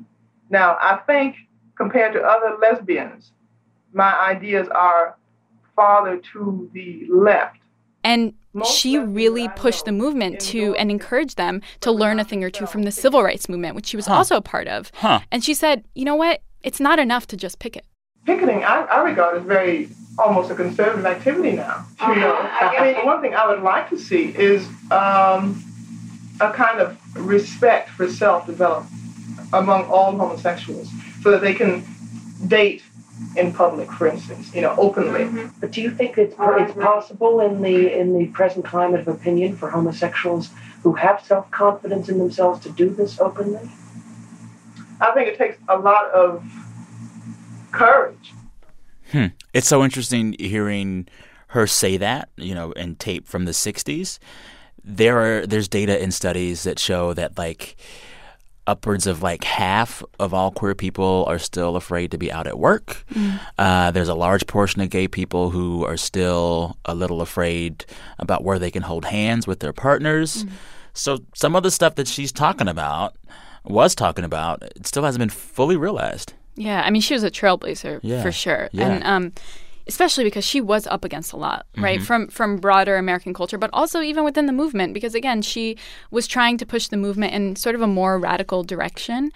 Now, 0.49 0.79
I 0.81 0.97
think 1.07 1.37
compared 1.77 2.13
to 2.15 2.23
other 2.23 2.57
lesbians, 2.63 3.33
my 3.93 4.15
ideas 4.19 4.69
are 4.69 5.17
farther 5.75 6.19
to 6.33 6.71
the 6.73 7.07
left. 7.11 7.59
And 8.05 8.23
Most 8.27 8.37
she 8.65 8.99
really 8.99 9.49
pushed 9.51 9.85
the 9.85 9.93
movement 9.93 10.41
to 10.41 10.75
and 10.77 10.91
encouraged 10.91 11.37
them 11.37 11.61
to 11.81 11.91
learn 11.93 12.19
a 12.21 12.25
thing 12.25 12.43
or 12.43 12.51
two 12.51 12.67
from 12.67 12.85
the 12.85 12.91
civil 12.93 13.23
rights 13.23 13.49
movement, 13.49 13.75
which 13.77 13.87
she 13.87 13.97
was 13.97 14.07
Huh. 14.07 14.15
also 14.15 14.37
a 14.37 14.41
part 14.43 14.69
of. 14.69 14.91
Huh. 14.95 15.21
And 15.31 15.45
she 15.45 15.53
said, 15.55 15.85
you 15.95 16.05
know 16.05 16.17
what? 16.17 16.41
It's 16.63 16.81
not 16.81 16.99
enough 16.99 17.27
to 17.29 17.37
just 17.37 17.59
picket. 17.59 17.85
picketing, 18.25 18.65
I, 18.65 18.83
I 18.85 19.03
regard 19.03 19.37
as 19.37 19.45
very 19.45 19.89
almost 20.19 20.51
a 20.51 20.55
conservative 20.55 21.05
activity 21.07 21.53
now. 21.53 21.85
You 22.01 22.17
know, 22.17 22.35
I, 22.35 22.75
I 22.79 22.93
mean, 22.95 23.05
one 23.07 23.21
thing 23.21 23.35
I 23.35 23.47
would 23.47 23.63
like 23.63 23.89
to 23.91 23.99
see 23.99 24.35
is 24.37 24.67
um, 24.91 25.63
a 26.41 26.51
kind 26.53 26.81
of 26.81 26.97
respect 27.17 27.91
for 27.91 28.09
self-development 28.09 28.91
among 29.53 29.85
all 29.85 30.17
homosexuals, 30.17 30.89
so 31.23 31.31
that 31.31 31.41
they 31.41 31.55
can 31.55 31.85
date 32.49 32.83
in 33.37 33.53
public, 33.53 33.91
for 33.93 34.07
instance, 34.07 34.55
you 34.55 34.61
know, 34.61 34.75
openly. 34.77 35.21
Mm-hmm. 35.21 35.47
But 35.61 35.71
do 35.71 35.81
you 35.81 35.91
think 35.91 36.19
it's, 36.19 36.35
it's 36.39 36.73
possible 36.75 37.41
in 37.41 37.63
the 37.63 37.99
in 37.99 38.19
the 38.19 38.27
present 38.29 38.65
climate 38.65 39.01
of 39.01 39.09
opinion 39.09 39.57
for 39.57 39.71
homosexuals 39.71 40.51
who 40.83 40.95
have 40.95 41.25
self 41.25 41.51
confidence 41.51 42.09
in 42.09 42.19
themselves 42.19 42.61
to 42.61 42.71
do 42.71 42.91
this 42.91 43.21
openly? 43.21 43.71
I 45.01 45.13
think 45.13 45.29
it 45.29 45.39
takes 45.39 45.59
a 45.69 45.79
lot 45.79 46.11
of 46.11 46.45
courage. 47.73 48.33
Hmm. 49.13 49.27
It's 49.53 49.69
so 49.69 49.85
interesting 49.85 50.35
hearing 50.39 51.07
her 51.49 51.67
say 51.67 51.97
that, 51.97 52.29
you 52.37 52.55
know, 52.55 52.73
in 52.73 52.97
tape 52.97 53.27
from 53.27 53.45
the 53.45 53.53
60s. 53.53 54.19
There 54.83 55.19
are 55.19 55.47
there's 55.47 55.69
data 55.69 56.01
and 56.01 56.15
studies 56.15 56.63
that 56.63 56.79
show 56.79 57.13
that 57.15 57.37
like 57.37 57.77
upwards 58.67 59.07
of 59.07 59.23
like 59.23 59.45
half 59.45 60.03
of 60.19 60.35
all 60.35 60.51
queer 60.51 60.75
people 60.75 61.25
are 61.29 61.39
still 61.39 61.77
afraid 61.77 62.11
to 62.11 62.19
be 62.19 62.31
out 62.33 62.47
at 62.47 62.59
work. 62.59 63.05
Mm. 63.13 63.41
Uh, 63.59 63.91
there's 63.91 64.09
a 64.09 64.15
large 64.15 64.47
portion 64.47 64.83
of 64.83 64.91
gay 64.91 65.09
people 65.09 65.51
who 65.51 65.85
are 65.85 65.97
still 65.97 66.77
a 66.85 66.95
little 66.95 67.21
afraid 67.21 67.85
about 68.19 68.45
where 68.45 68.59
they 68.59 68.71
can 68.71 68.83
hold 68.83 69.05
hands 69.05 69.47
with 69.47 69.61
their 69.61 69.73
partners. 69.73 70.45
Mm. 70.45 70.51
So 70.95 71.19
some 71.35 71.55
of 71.55 71.63
the 71.63 71.71
stuff 71.71 71.95
that 71.97 72.09
she's 72.09 72.33
talking 72.33 72.69
about, 72.69 73.15
was 73.69 73.95
talking 73.95 74.25
about, 74.25 74.63
it 74.63 74.87
still 74.87 75.03
hasn't 75.05 75.21
been 75.21 75.29
fully 75.29 75.77
realized. 75.77 76.35
Yeah, 76.55 76.83
I 76.85 76.91
mean, 76.91 77.03
she 77.03 77.15
was 77.15 77.23
a 77.23 77.31
trailblazer 77.31 78.01
yeah. 78.03 78.23
for 78.23 78.33
sure, 78.33 78.69
yeah. 78.73 78.89
and 78.89 79.05
um, 79.05 79.33
especially 79.87 80.25
because 80.25 80.45
she 80.45 80.61
was 80.61 80.87
up 80.87 81.05
against 81.05 81.33
a 81.33 81.37
lot, 81.37 81.67
right, 81.77 81.99
mm-hmm. 81.99 82.05
from 82.05 82.29
from 82.29 82.57
broader 82.57 82.97
American 82.97 83.33
culture, 83.33 83.59
but 83.59 83.71
also 83.73 84.01
even 84.01 84.25
within 84.25 84.47
the 84.47 84.53
movement, 84.53 84.95
because 84.95 85.15
again, 85.15 85.43
she 85.43 85.77
was 86.11 86.27
trying 86.27 86.59
to 86.59 86.67
push 86.67 86.89
the 86.89 86.97
movement 86.97 87.33
in 87.33 87.57
sort 87.57 87.75
of 87.75 87.83
a 87.83 87.87
more 87.87 88.19
radical 88.19 88.63
direction. 88.63 89.31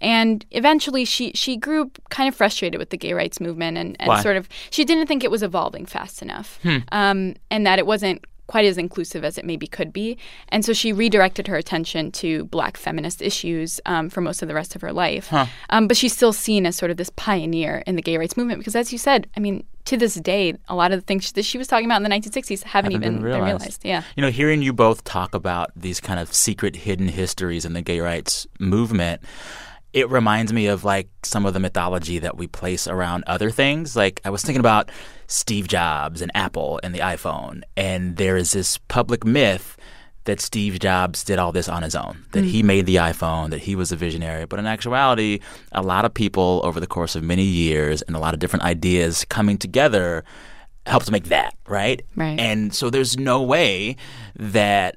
And 0.00 0.44
eventually, 0.50 1.04
she 1.04 1.32
she 1.34 1.56
grew 1.56 1.90
kind 2.10 2.28
of 2.28 2.34
frustrated 2.34 2.78
with 2.78 2.90
the 2.90 2.98
gay 2.98 3.14
rights 3.14 3.40
movement, 3.40 3.78
and, 3.78 3.96
and 3.98 4.20
sort 4.22 4.36
of 4.36 4.48
she 4.70 4.84
didn't 4.84 5.06
think 5.06 5.24
it 5.24 5.30
was 5.30 5.42
evolving 5.42 5.86
fast 5.86 6.20
enough, 6.20 6.58
hmm. 6.62 6.78
um, 6.92 7.34
and 7.50 7.66
that 7.66 7.78
it 7.78 7.86
wasn't 7.86 8.22
quite 8.46 8.64
as 8.64 8.78
inclusive 8.78 9.24
as 9.24 9.38
it 9.38 9.44
maybe 9.44 9.66
could 9.66 9.92
be. 9.92 10.18
And 10.48 10.64
so 10.64 10.72
she 10.72 10.92
redirected 10.92 11.46
her 11.46 11.56
attention 11.56 12.12
to 12.12 12.44
black 12.46 12.76
feminist 12.76 13.22
issues 13.22 13.80
um, 13.86 14.10
for 14.10 14.20
most 14.20 14.42
of 14.42 14.48
the 14.48 14.54
rest 14.54 14.74
of 14.76 14.82
her 14.82 14.92
life. 14.92 15.28
Huh. 15.28 15.46
Um, 15.70 15.88
but 15.88 15.96
she's 15.96 16.12
still 16.12 16.32
seen 16.32 16.66
as 16.66 16.76
sort 16.76 16.90
of 16.90 16.96
this 16.96 17.10
pioneer 17.10 17.82
in 17.86 17.96
the 17.96 18.02
gay 18.02 18.18
rights 18.18 18.36
movement 18.36 18.58
because, 18.60 18.76
as 18.76 18.92
you 18.92 18.98
said, 18.98 19.28
I 19.36 19.40
mean, 19.40 19.64
to 19.86 19.96
this 19.96 20.14
day, 20.14 20.54
a 20.68 20.74
lot 20.74 20.92
of 20.92 21.00
the 21.00 21.04
things 21.04 21.30
that 21.32 21.44
she 21.44 21.58
was 21.58 21.66
talking 21.66 21.86
about 21.86 21.96
in 21.96 22.02
the 22.02 22.08
1960s 22.08 22.62
haven't, 22.62 22.92
haven't 22.92 22.92
even 22.92 23.00
been 23.00 23.22
realized. 23.22 23.40
been 23.40 23.44
realized. 23.44 23.84
Yeah. 23.84 24.02
You 24.16 24.22
know, 24.22 24.30
hearing 24.30 24.62
you 24.62 24.72
both 24.72 25.04
talk 25.04 25.34
about 25.34 25.70
these 25.76 26.00
kind 26.00 26.18
of 26.20 26.32
secret 26.32 26.76
hidden 26.76 27.08
histories 27.08 27.64
in 27.64 27.74
the 27.74 27.82
gay 27.82 28.00
rights 28.00 28.46
movement, 28.58 29.22
it 29.94 30.10
reminds 30.10 30.52
me 30.52 30.66
of 30.66 30.84
like 30.84 31.08
some 31.22 31.46
of 31.46 31.54
the 31.54 31.60
mythology 31.60 32.18
that 32.18 32.36
we 32.36 32.48
place 32.48 32.88
around 32.88 33.24
other 33.26 33.50
things. 33.50 33.94
Like 33.94 34.20
I 34.24 34.30
was 34.30 34.42
thinking 34.42 34.60
about 34.60 34.90
Steve 35.28 35.68
Jobs 35.68 36.20
and 36.20 36.32
Apple 36.34 36.80
and 36.82 36.94
the 36.94 36.98
iPhone, 36.98 37.62
and 37.76 38.16
there 38.16 38.36
is 38.36 38.52
this 38.52 38.76
public 38.88 39.24
myth 39.24 39.76
that 40.24 40.40
Steve 40.40 40.80
Jobs 40.80 41.22
did 41.22 41.38
all 41.38 41.52
this 41.52 41.68
on 41.68 41.82
his 41.82 41.94
own, 41.94 42.24
that 42.32 42.44
mm. 42.44 42.48
he 42.48 42.62
made 42.62 42.86
the 42.86 42.96
iPhone, 42.96 43.50
that 43.50 43.60
he 43.60 43.76
was 43.76 43.92
a 43.92 43.96
visionary. 43.96 44.46
But 44.46 44.58
in 44.58 44.66
actuality, 44.66 45.40
a 45.72 45.82
lot 45.82 46.04
of 46.04 46.12
people 46.12 46.60
over 46.64 46.80
the 46.80 46.86
course 46.86 47.14
of 47.14 47.22
many 47.22 47.44
years 47.44 48.02
and 48.02 48.16
a 48.16 48.18
lot 48.18 48.34
of 48.34 48.40
different 48.40 48.64
ideas 48.64 49.24
coming 49.26 49.58
together 49.58 50.24
helped 50.86 51.10
make 51.10 51.24
that, 51.24 51.54
right? 51.68 52.02
Right. 52.16 52.40
And 52.40 52.74
so 52.74 52.90
there's 52.90 53.18
no 53.18 53.42
way 53.42 53.96
that 54.36 54.96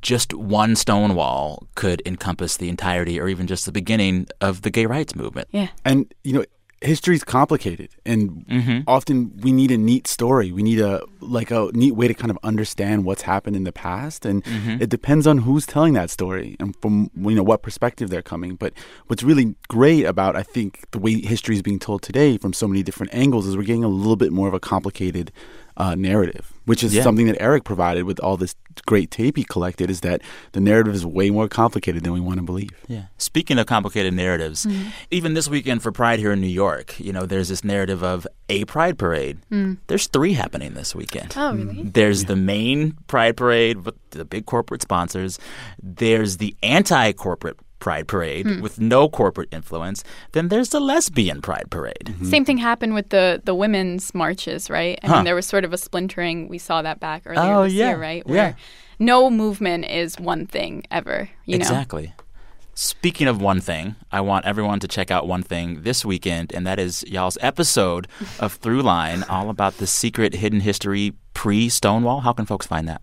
just 0.00 0.32
one 0.32 0.76
Stonewall 0.76 1.66
could 1.74 2.02
encompass 2.06 2.56
the 2.56 2.68
entirety 2.68 3.20
or 3.20 3.28
even 3.28 3.46
just 3.46 3.66
the 3.66 3.72
beginning 3.72 4.26
of 4.40 4.62
the 4.62 4.70
gay 4.70 4.86
rights 4.86 5.14
movement. 5.14 5.48
Yeah. 5.50 5.68
And, 5.84 6.12
you 6.24 6.32
know, 6.32 6.44
history's 6.80 7.24
complicated 7.24 7.88
and 8.04 8.46
mm-hmm. 8.46 8.80
often 8.86 9.34
we 9.38 9.52
need 9.52 9.70
a 9.70 9.78
neat 9.78 10.06
story 10.06 10.52
we 10.52 10.62
need 10.62 10.78
a 10.78 11.02
like 11.20 11.50
a 11.50 11.70
neat 11.72 11.92
way 11.92 12.06
to 12.06 12.12
kind 12.12 12.30
of 12.30 12.38
understand 12.42 13.04
what's 13.04 13.22
happened 13.22 13.56
in 13.56 13.64
the 13.64 13.72
past 13.72 14.26
and 14.26 14.44
mm-hmm. 14.44 14.82
it 14.82 14.90
depends 14.90 15.26
on 15.26 15.38
who's 15.38 15.64
telling 15.64 15.94
that 15.94 16.10
story 16.10 16.56
and 16.60 16.76
from 16.82 17.10
you 17.16 17.34
know 17.34 17.42
what 17.42 17.62
perspective 17.62 18.10
they're 18.10 18.20
coming 18.20 18.54
but 18.54 18.74
what's 19.06 19.22
really 19.22 19.54
great 19.68 20.04
about 20.04 20.36
i 20.36 20.42
think 20.42 20.84
the 20.90 20.98
way 20.98 21.20
history 21.22 21.54
is 21.54 21.62
being 21.62 21.78
told 21.78 22.02
today 22.02 22.36
from 22.36 22.52
so 22.52 22.68
many 22.68 22.82
different 22.82 23.14
angles 23.14 23.46
is 23.46 23.56
we're 23.56 23.62
getting 23.62 23.84
a 23.84 23.88
little 23.88 24.16
bit 24.16 24.30
more 24.30 24.46
of 24.46 24.52
a 24.52 24.60
complicated 24.60 25.32
uh, 25.76 25.94
narrative, 25.94 26.52
which 26.64 26.82
is 26.82 26.94
yeah. 26.94 27.02
something 27.02 27.26
that 27.26 27.36
Eric 27.40 27.64
provided 27.64 28.04
with 28.04 28.20
all 28.20 28.36
this 28.36 28.54
great 28.86 29.10
tape 29.10 29.36
he 29.36 29.44
collected. 29.44 29.90
Is 29.90 30.00
that 30.00 30.22
the 30.52 30.60
narrative 30.60 30.94
is 30.94 31.06
way 31.06 31.30
more 31.30 31.48
complicated 31.48 32.04
than 32.04 32.12
we 32.12 32.20
want 32.20 32.36
to 32.36 32.42
believe. 32.42 32.70
Yeah. 32.88 33.04
Speaking 33.18 33.58
of 33.58 33.66
complicated 33.66 34.14
narratives, 34.14 34.66
mm-hmm. 34.66 34.88
even 35.10 35.34
this 35.34 35.48
weekend 35.48 35.82
for 35.82 35.92
Pride 35.92 36.18
here 36.18 36.32
in 36.32 36.40
New 36.40 36.46
York, 36.46 36.98
you 36.98 37.12
know, 37.12 37.26
there's 37.26 37.48
this 37.48 37.64
narrative 37.64 38.02
of 38.02 38.26
a 38.48 38.64
Pride 38.66 38.98
parade. 38.98 39.38
Mm. 39.50 39.78
There's 39.86 40.06
three 40.06 40.34
happening 40.34 40.74
this 40.74 40.94
weekend. 40.94 41.34
Oh, 41.36 41.54
really? 41.54 41.82
There's 41.82 42.22
yeah. 42.22 42.28
the 42.28 42.36
main 42.36 42.92
Pride 43.06 43.36
parade 43.36 43.84
with 43.84 43.94
the 44.10 44.24
big 44.24 44.46
corporate 44.46 44.82
sponsors. 44.82 45.38
There's 45.82 46.36
the 46.36 46.56
anti-corporate 46.62 47.58
Pride 47.84 48.08
Parade 48.08 48.46
hmm. 48.46 48.62
with 48.62 48.80
no 48.80 49.10
corporate 49.10 49.50
influence, 49.52 50.02
then 50.32 50.48
there's 50.48 50.70
the 50.70 50.80
lesbian 50.80 51.42
Pride 51.42 51.66
Parade. 51.68 52.06
Mm-hmm. 52.06 52.24
Same 52.24 52.42
thing 52.46 52.56
happened 52.56 52.94
with 52.94 53.10
the 53.10 53.42
the 53.44 53.54
women's 53.54 54.14
marches, 54.14 54.70
right? 54.70 54.98
I 55.02 55.06
huh. 55.06 55.16
mean, 55.16 55.24
there 55.26 55.34
was 55.34 55.44
sort 55.44 55.66
of 55.66 55.74
a 55.74 55.76
splintering. 55.76 56.48
We 56.48 56.56
saw 56.56 56.80
that 56.80 56.98
back 56.98 57.24
earlier 57.26 57.52
oh, 57.52 57.64
this 57.64 57.74
yeah. 57.74 57.90
year, 57.90 57.98
right? 58.00 58.26
Where 58.26 58.36
yeah. 58.36 58.54
no 58.98 59.28
movement 59.28 59.84
is 59.84 60.18
one 60.18 60.46
thing 60.46 60.84
ever. 60.90 61.28
You 61.44 61.56
exactly. 61.56 62.06
Know? 62.06 62.24
Speaking 62.72 63.28
of 63.28 63.42
one 63.42 63.60
thing, 63.60 63.96
I 64.10 64.22
want 64.22 64.46
everyone 64.46 64.80
to 64.80 64.88
check 64.88 65.10
out 65.10 65.28
one 65.28 65.42
thing 65.42 65.82
this 65.82 66.06
weekend, 66.06 66.54
and 66.54 66.66
that 66.66 66.78
is 66.78 67.04
y'all's 67.06 67.36
episode 67.42 68.08
of 68.40 68.58
Throughline, 68.62 69.28
all 69.28 69.50
about 69.50 69.76
the 69.76 69.86
secret 69.86 70.36
hidden 70.36 70.60
history 70.60 71.12
pre 71.34 71.68
Stonewall. 71.68 72.20
How 72.20 72.32
can 72.32 72.46
folks 72.46 72.66
find 72.66 72.88
that? 72.88 73.02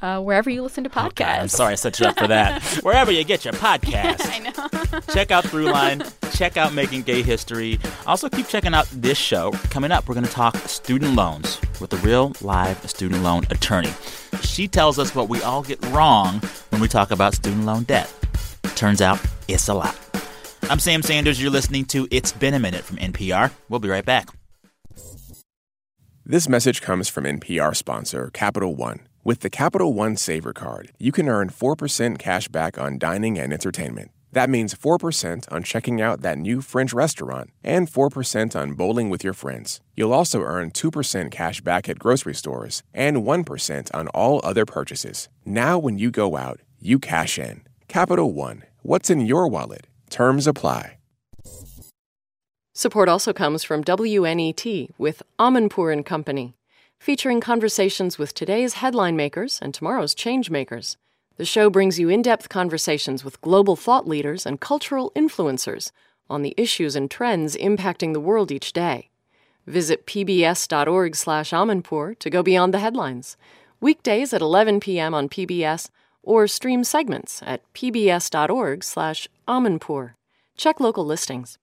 Uh, 0.00 0.20
wherever 0.20 0.48
you 0.48 0.62
listen 0.62 0.84
to 0.84 0.90
podcasts. 0.90 1.10
Oh 1.10 1.12
God, 1.14 1.40
I'm 1.40 1.48
sorry 1.48 1.72
I 1.72 1.76
set 1.76 1.98
you 2.00 2.06
up 2.06 2.18
for 2.18 2.26
that. 2.28 2.62
wherever 2.82 3.10
you 3.10 3.24
get 3.24 3.44
your 3.44 3.54
podcast. 3.54 4.20
I 4.24 4.38
know. 4.38 5.00
check 5.12 5.30
out 5.30 5.44
Throughline. 5.44 6.06
Check 6.36 6.56
out 6.56 6.72
Making 6.72 7.02
Gay 7.02 7.22
History. 7.22 7.78
Also, 8.06 8.28
keep 8.28 8.46
checking 8.48 8.74
out 8.74 8.86
this 8.92 9.18
show. 9.18 9.50
Coming 9.70 9.90
up, 9.90 10.08
we're 10.08 10.14
going 10.14 10.26
to 10.26 10.32
talk 10.32 10.56
student 10.56 11.14
loans 11.14 11.60
with 11.80 11.92
a 11.92 11.96
real 11.98 12.32
live 12.40 12.88
student 12.88 13.22
loan 13.22 13.44
attorney. 13.50 13.90
She 14.42 14.68
tells 14.68 14.98
us 14.98 15.14
what 15.14 15.28
we 15.28 15.42
all 15.42 15.62
get 15.62 15.84
wrong 15.86 16.40
when 16.70 16.80
we 16.80 16.88
talk 16.88 17.10
about 17.10 17.34
student 17.34 17.64
loan 17.64 17.84
debt. 17.84 18.12
Turns 18.76 19.00
out 19.00 19.20
it's 19.48 19.68
a 19.68 19.74
lot. 19.74 19.96
I'm 20.70 20.78
Sam 20.78 21.02
Sanders. 21.02 21.40
You're 21.40 21.50
listening 21.50 21.86
to 21.86 22.06
It's 22.10 22.30
Been 22.30 22.54
a 22.54 22.58
Minute 22.58 22.84
from 22.84 22.98
NPR. 22.98 23.50
We'll 23.68 23.80
be 23.80 23.88
right 23.88 24.04
back. 24.04 24.28
This 26.24 26.46
message 26.48 26.82
comes 26.82 27.08
from 27.08 27.24
NPR 27.24 27.74
sponsor 27.74 28.30
Capital 28.34 28.76
One. 28.76 29.07
With 29.28 29.40
the 29.40 29.50
Capital 29.50 29.92
One 29.92 30.16
Savor 30.16 30.54
Card, 30.54 30.92
you 30.98 31.12
can 31.12 31.28
earn 31.28 31.50
4% 31.50 32.18
cash 32.18 32.48
back 32.48 32.78
on 32.78 32.96
dining 32.96 33.38
and 33.38 33.52
entertainment. 33.52 34.10
That 34.32 34.48
means 34.48 34.72
4% 34.72 35.52
on 35.52 35.62
checking 35.64 36.00
out 36.00 36.22
that 36.22 36.38
new 36.38 36.62
French 36.62 36.94
restaurant 36.94 37.50
and 37.62 37.86
4% 37.90 38.56
on 38.56 38.72
bowling 38.72 39.10
with 39.10 39.22
your 39.22 39.34
friends. 39.34 39.82
You'll 39.94 40.14
also 40.14 40.40
earn 40.40 40.70
2% 40.70 41.30
cash 41.30 41.60
back 41.60 41.90
at 41.90 41.98
grocery 41.98 42.32
stores 42.32 42.82
and 42.94 43.18
1% 43.18 43.90
on 43.92 44.08
all 44.14 44.40
other 44.42 44.64
purchases. 44.64 45.28
Now, 45.44 45.78
when 45.78 45.98
you 45.98 46.10
go 46.10 46.34
out, 46.38 46.62
you 46.80 46.98
cash 46.98 47.38
in. 47.38 47.60
Capital 47.86 48.32
One, 48.32 48.62
what's 48.80 49.10
in 49.10 49.20
your 49.26 49.46
wallet? 49.46 49.88
Terms 50.08 50.46
apply. 50.46 50.96
Support 52.74 53.10
also 53.10 53.34
comes 53.34 53.62
from 53.62 53.84
WNET 53.84 54.88
with 54.96 55.22
Amanpour 55.38 55.92
and 55.92 56.06
Company 56.06 56.54
featuring 56.98 57.40
conversations 57.40 58.18
with 58.18 58.34
today's 58.34 58.74
headline 58.74 59.16
makers 59.16 59.58
and 59.62 59.72
tomorrow's 59.72 60.14
change 60.14 60.50
makers. 60.50 60.96
The 61.36 61.44
show 61.44 61.70
brings 61.70 61.98
you 61.98 62.08
in 62.08 62.22
depth 62.22 62.48
conversations 62.48 63.24
with 63.24 63.40
global 63.40 63.76
thought 63.76 64.08
leaders 64.08 64.44
and 64.44 64.60
cultural 64.60 65.12
influencers 65.14 65.92
on 66.28 66.42
the 66.42 66.54
issues 66.56 66.96
and 66.96 67.10
trends 67.10 67.56
impacting 67.56 68.12
the 68.12 68.20
world 68.20 68.50
each 68.50 68.72
day. 68.72 69.08
Visit 69.66 70.06
pbs.org 70.06 71.14
slash 71.14 71.50
Amanpour 71.50 72.18
to 72.18 72.30
go 72.30 72.42
beyond 72.42 72.74
the 72.74 72.78
headlines. 72.80 73.36
Weekdays 73.80 74.32
at 74.32 74.40
11 74.40 74.80
p.m. 74.80 75.14
on 75.14 75.28
PBS 75.28 75.90
or 76.22 76.46
stream 76.48 76.82
segments 76.84 77.42
at 77.44 77.62
pbs.org 77.74 78.82
slash 78.82 79.28
Amanpour. 79.46 80.14
Check 80.56 80.80
local 80.80 81.04
listings. 81.04 81.58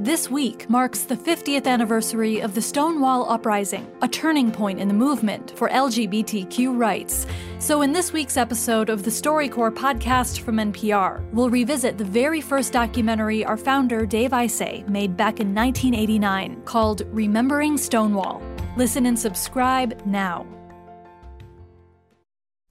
This 0.00 0.30
week 0.30 0.70
marks 0.70 1.02
the 1.02 1.16
50th 1.16 1.66
anniversary 1.66 2.38
of 2.40 2.54
the 2.54 2.62
Stonewall 2.62 3.28
Uprising, 3.28 3.90
a 4.00 4.06
turning 4.06 4.52
point 4.52 4.78
in 4.78 4.86
the 4.86 4.94
movement 4.94 5.50
for 5.56 5.68
LGBTQ 5.70 6.78
rights. 6.78 7.26
So, 7.58 7.82
in 7.82 7.92
this 7.92 8.12
week's 8.12 8.36
episode 8.36 8.90
of 8.90 9.02
the 9.02 9.10
StoryCorps 9.10 9.74
podcast 9.74 10.42
from 10.42 10.58
NPR, 10.58 11.28
we'll 11.32 11.50
revisit 11.50 11.98
the 11.98 12.04
very 12.04 12.40
first 12.40 12.72
documentary 12.72 13.44
our 13.44 13.56
founder, 13.56 14.06
Dave 14.06 14.30
Isay, 14.30 14.88
made 14.88 15.16
back 15.16 15.40
in 15.40 15.52
1989 15.52 16.62
called 16.62 17.02
Remembering 17.08 17.76
Stonewall. 17.76 18.40
Listen 18.76 19.04
and 19.04 19.18
subscribe 19.18 20.00
now. 20.06 20.46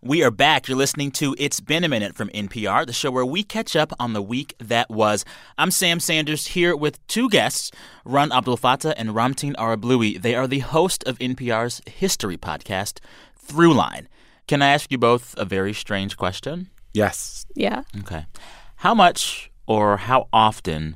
We 0.08 0.24
are 0.24 0.32
back. 0.32 0.70
You're 0.70 0.78
listening 0.78 1.12
to 1.12 1.36
It's 1.38 1.60
Been 1.60 1.84
a 1.84 1.90
Minute 1.90 2.16
from 2.16 2.30
NPR, 2.30 2.86
the 2.86 2.94
show 2.94 3.12
where 3.12 3.26
we 3.26 3.44
catch 3.44 3.76
up 3.76 3.92
on 4.00 4.14
the 4.14 4.22
week 4.22 4.56
that 4.58 4.90
was. 4.90 5.26
I'm 5.58 5.70
Sam 5.70 6.00
Sanders 6.00 6.48
here 6.48 6.78
with 6.78 7.06
two 7.08 7.30
guests, 7.30 7.72
Rund 8.06 8.32
Abdelfatah 8.32 8.94
and 8.96 9.10
Ramtin 9.10 9.54
Arablouei. 9.56 10.22
They 10.22 10.34
are 10.34 10.48
the 10.48 10.60
host 10.60 11.04
of 11.06 11.20
NPR's 11.20 11.82
history 11.88 12.38
podcast, 12.38 13.02
Throughline. 13.38 14.06
Can 14.48 14.62
I 14.62 14.70
ask 14.70 14.94
you 14.94 14.98
both 14.98 15.36
a 15.38 15.44
very 15.44 15.74
strange 15.74 16.16
question? 16.16 16.70
Yes. 16.94 17.46
Yeah. 17.54 17.84
Okay. 18.00 18.28
How 18.78 18.96
much 18.96 19.52
or 19.66 19.98
how 19.98 20.30
often 20.32 20.96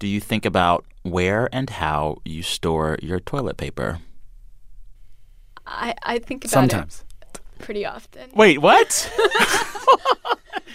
do 0.00 0.08
you 0.08 0.20
think 0.20 0.44
about 0.44 0.84
where 1.04 1.48
and 1.52 1.70
how 1.70 2.16
you 2.24 2.42
store 2.42 2.98
your 3.00 3.20
toilet 3.20 3.56
paper? 3.56 4.00
I, 5.64 5.94
I 6.02 6.18
think 6.18 6.44
about 6.44 6.50
Sometimes. 6.50 7.04
it 7.04 7.07
pretty 7.58 7.84
often. 7.86 8.30
Wait, 8.34 8.58
what? 8.58 9.10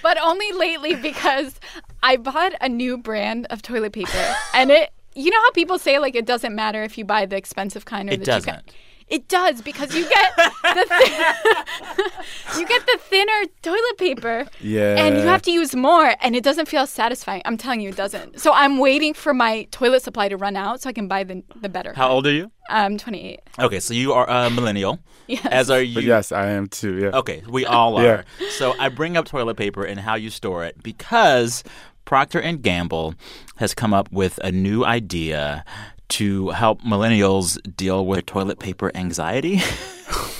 But 0.01 0.17
only 0.21 0.51
lately 0.51 0.95
because 0.95 1.57
I 2.01 2.17
bought 2.17 2.53
a 2.59 2.67
new 2.67 2.97
brand 2.97 3.47
of 3.49 3.61
toilet 3.61 3.93
paper 3.93 4.35
and 4.53 4.69
it 4.69 4.89
you 5.15 5.31
know 5.31 5.39
how 5.41 5.51
people 5.51 5.79
say 5.79 5.97
like 5.97 6.13
it 6.13 6.25
doesn't 6.25 6.53
matter 6.53 6.83
if 6.83 6.97
you 6.97 7.05
buy 7.05 7.25
the 7.25 7.37
expensive 7.37 7.85
kind 7.85 8.09
or 8.09 8.13
It 8.13 8.19
the 8.19 8.25
doesn't. 8.25 8.53
cheap 8.53 8.65
kind. 8.65 8.75
It 9.07 9.27
does 9.27 9.61
because 9.61 9.95
you 9.95 10.07
get 10.09 10.35
the 10.35 10.85
thi- 10.89 12.59
you 12.59 12.67
get 12.67 12.85
the 12.85 12.97
thinner 13.01 13.45
toilet 13.61 13.97
paper 13.97 14.45
Yeah. 14.61 14.95
and 15.05 15.17
you 15.17 15.23
have 15.23 15.41
to 15.43 15.51
use 15.51 15.75
more 15.75 16.15
and 16.21 16.35
it 16.35 16.43
doesn't 16.43 16.67
feel 16.67 16.87
satisfying. 16.87 17.41
I'm 17.45 17.57
telling 17.57 17.81
you 17.81 17.89
it 17.89 17.95
doesn't. 17.95 18.39
So 18.39 18.51
I'm 18.53 18.77
waiting 18.77 19.13
for 19.13 19.33
my 19.33 19.63
toilet 19.71 20.01
supply 20.03 20.29
to 20.29 20.37
run 20.37 20.55
out 20.55 20.81
so 20.81 20.89
I 20.89 20.93
can 20.93 21.07
buy 21.07 21.23
the 21.23 21.43
the 21.61 21.69
better. 21.69 21.93
How 21.93 22.09
old 22.09 22.25
are 22.27 22.31
you? 22.31 22.51
I'm 22.69 22.97
28. 22.97 23.39
Okay, 23.59 23.79
so 23.79 23.93
you 23.93 24.13
are 24.13 24.29
a 24.29 24.49
millennial. 24.49 24.99
Yes. 25.27 25.45
As 25.45 25.69
are 25.69 25.81
you. 25.81 25.95
But 25.95 26.03
yes, 26.03 26.31
I 26.31 26.47
am 26.47 26.67
too. 26.67 26.97
Yeah. 26.97 27.17
Okay, 27.19 27.43
we 27.47 27.65
all 27.65 27.97
are. 27.99 28.03
Yeah. 28.39 28.49
So 28.51 28.73
I 28.79 28.89
bring 28.89 29.17
up 29.17 29.25
toilet 29.25 29.55
paper 29.57 29.83
and 29.83 29.99
how 29.99 30.15
you 30.15 30.29
store 30.29 30.63
it 30.65 30.81
because 30.81 31.63
Procter 32.05 32.39
and 32.41 32.61
Gamble 32.61 33.15
has 33.57 33.73
come 33.73 33.93
up 33.93 34.11
with 34.11 34.37
a 34.43 34.51
new 34.51 34.83
idea 34.83 35.63
to 36.09 36.49
help 36.49 36.81
millennials 36.81 37.57
deal 37.75 38.05
with 38.05 38.25
toilet 38.25 38.59
paper 38.59 38.91
anxiety. 38.95 39.61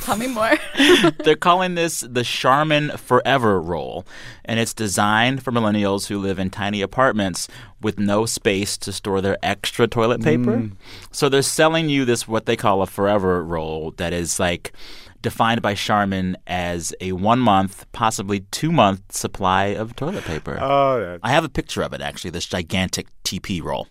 Tell 0.02 0.18
me 0.18 0.28
more. 0.28 0.58
They're 1.24 1.38
calling 1.38 1.76
this 1.76 2.02
the 2.02 2.24
Charmin 2.24 2.90
Forever 2.98 3.62
roll, 3.62 4.06
and 4.44 4.60
it's 4.60 4.74
designed 4.74 5.42
for 5.42 5.52
millennials 5.52 6.08
who 6.08 6.20
live 6.20 6.40
in 6.40 6.50
tiny 6.50 6.82
apartments 6.82 7.48
with 7.82 7.98
no 7.98 8.26
space 8.26 8.78
to 8.80 8.92
store 8.92 9.22
their 9.22 9.38
extra 9.42 9.88
toilet 9.88 10.22
paper. 10.22 10.58
Mm. 10.58 10.74
So 11.12 11.30
they're 11.30 11.42
selling 11.42 11.88
you 11.88 12.04
this 12.04 12.28
what 12.28 12.46
they 12.46 12.58
call 12.58 12.82
a 12.82 12.88
Forever 12.88 13.44
roll 13.44 13.92
that 13.92 14.12
is 14.12 14.40
like 14.40 14.74
defined 15.22 15.62
by 15.62 15.74
Charmin 15.74 16.38
as 16.46 16.94
a 17.02 17.14
one 17.14 17.40
month, 17.40 17.86
possibly 17.94 18.42
two 18.52 18.72
month 18.72 19.12
supply 19.12 19.68
of 19.68 19.96
toilet 19.96 20.26
paper. 20.26 20.60
Oh, 20.62 21.00
that, 21.00 21.22
I 21.24 21.32
have 21.32 21.46
a 21.46 21.50
picture 21.50 21.82
of 21.82 21.94
it 21.94 22.02
actually, 22.02 22.32
this 22.32 22.46
gigantic 22.46 23.08
TP 23.24 23.64
roll. 23.64 23.88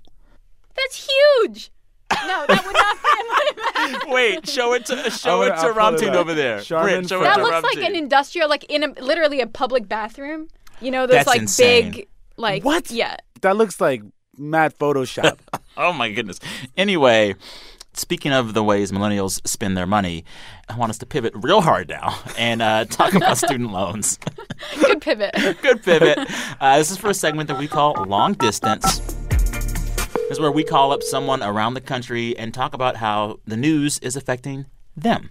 That's 0.77 1.09
huge. 1.09 1.71
No, 2.27 2.45
that 2.47 2.65
would 2.67 2.75
not 2.75 2.97
fit 2.99 3.21
in 3.21 3.93
my 3.97 3.99
bag. 4.03 4.13
Wait, 4.13 4.49
show 4.49 4.75
it 4.75 4.85
to 4.87 5.11
show 5.11 5.39
wanna- 5.39 5.55
it 5.55 5.57
to 5.57 5.67
I'll 5.69 5.73
pull 5.75 5.95
it 5.95 6.01
Ramtin 6.03 6.15
over 6.15 6.35
there. 6.35 6.61
Charmin 6.61 6.95
Britt, 7.01 7.09
show 7.09 7.19
for- 7.19 7.25
it 7.25 7.29
That 7.29 7.37
to 7.37 7.43
looks 7.43 7.63
like 7.63 7.79
Ramtin. 7.79 7.87
an 7.87 7.97
industrial, 7.97 8.49
like 8.51 8.65
in 8.65 8.83
a 8.85 8.89
literally 9.01 9.41
a 9.41 9.47
public 9.47 9.89
bathroom. 9.89 10.49
You 10.81 10.91
know, 10.91 11.07
those 11.07 11.15
That's 11.17 11.27
like 11.29 11.41
insane. 11.41 11.91
big, 11.93 12.09
like 12.37 12.65
What? 12.65 12.91
Yeah. 12.91 13.17
that 13.41 13.57
looks 13.57 13.81
like 13.81 14.03
mad 14.37 14.75
Photoshop. 14.79 15.39
Oh 15.75 15.91
my 15.95 16.11
goodness. 16.11 16.39
Anyway, 16.77 17.35
speaking 17.95 18.31
of 18.31 18.53
the 18.53 18.63
ways 18.63 18.93
millennials 18.93 19.41
spend 19.49 19.75
their 19.75 19.87
money, 19.87 20.23
I 20.69 20.77
want 20.77 20.91
us 20.91 20.99
to 20.99 21.07
pivot 21.07 21.33
real 21.35 21.63
hard 21.63 21.89
now 21.89 22.19
and 22.37 22.61
uh, 22.61 22.85
talk 22.85 23.15
about 23.15 23.39
student 23.39 23.73
loans. 23.73 24.19
Good 24.85 25.01
pivot. 25.01 25.35
Good 25.63 25.83
pivot. 25.83 26.19
Uh, 26.61 26.77
this 26.77 26.91
is 26.91 26.99
for 26.99 27.09
a 27.09 27.15
segment 27.15 27.49
that 27.49 27.59
we 27.59 27.69
call 27.69 28.05
Long 28.07 28.35
Distance. 28.35 29.17
This 30.33 30.39
is 30.39 30.41
where 30.41 30.51
we 30.51 30.65
call 30.65 30.93
up 30.93 31.03
someone 31.03 31.43
around 31.43 31.75
the 31.75 31.83
country 31.83 32.35
and 32.39 32.55
talk 32.55 32.73
about 32.73 32.97
how 32.97 33.41
the 33.47 33.55
news 33.55 33.99
is 33.99 34.17
affecting 34.17 34.65
them. 34.97 35.29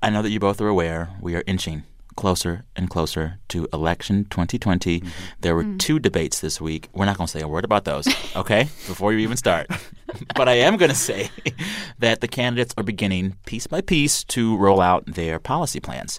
I 0.00 0.08
know 0.08 0.22
that 0.22 0.30
you 0.30 0.40
both 0.40 0.62
are 0.62 0.68
aware 0.68 1.10
we 1.20 1.34
are 1.34 1.44
inching 1.46 1.82
closer 2.16 2.64
and 2.74 2.88
closer 2.88 3.38
to 3.48 3.68
election 3.70 4.24
2020. 4.30 5.02
There 5.42 5.54
were 5.54 5.66
two 5.76 5.98
debates 5.98 6.40
this 6.40 6.58
week. 6.58 6.88
We're 6.94 7.04
not 7.04 7.18
going 7.18 7.26
to 7.26 7.30
say 7.30 7.42
a 7.42 7.48
word 7.48 7.66
about 7.66 7.84
those, 7.84 8.08
okay? 8.34 8.62
Before 8.86 9.12
you 9.12 9.18
even 9.18 9.36
start. 9.36 9.66
but 10.34 10.48
I 10.48 10.54
am 10.54 10.78
going 10.78 10.90
to 10.90 10.96
say 10.96 11.28
that 11.98 12.22
the 12.22 12.28
candidates 12.28 12.72
are 12.78 12.82
beginning 12.82 13.36
piece 13.44 13.66
by 13.66 13.82
piece 13.82 14.24
to 14.24 14.56
roll 14.56 14.80
out 14.80 15.04
their 15.04 15.38
policy 15.38 15.80
plans. 15.80 16.18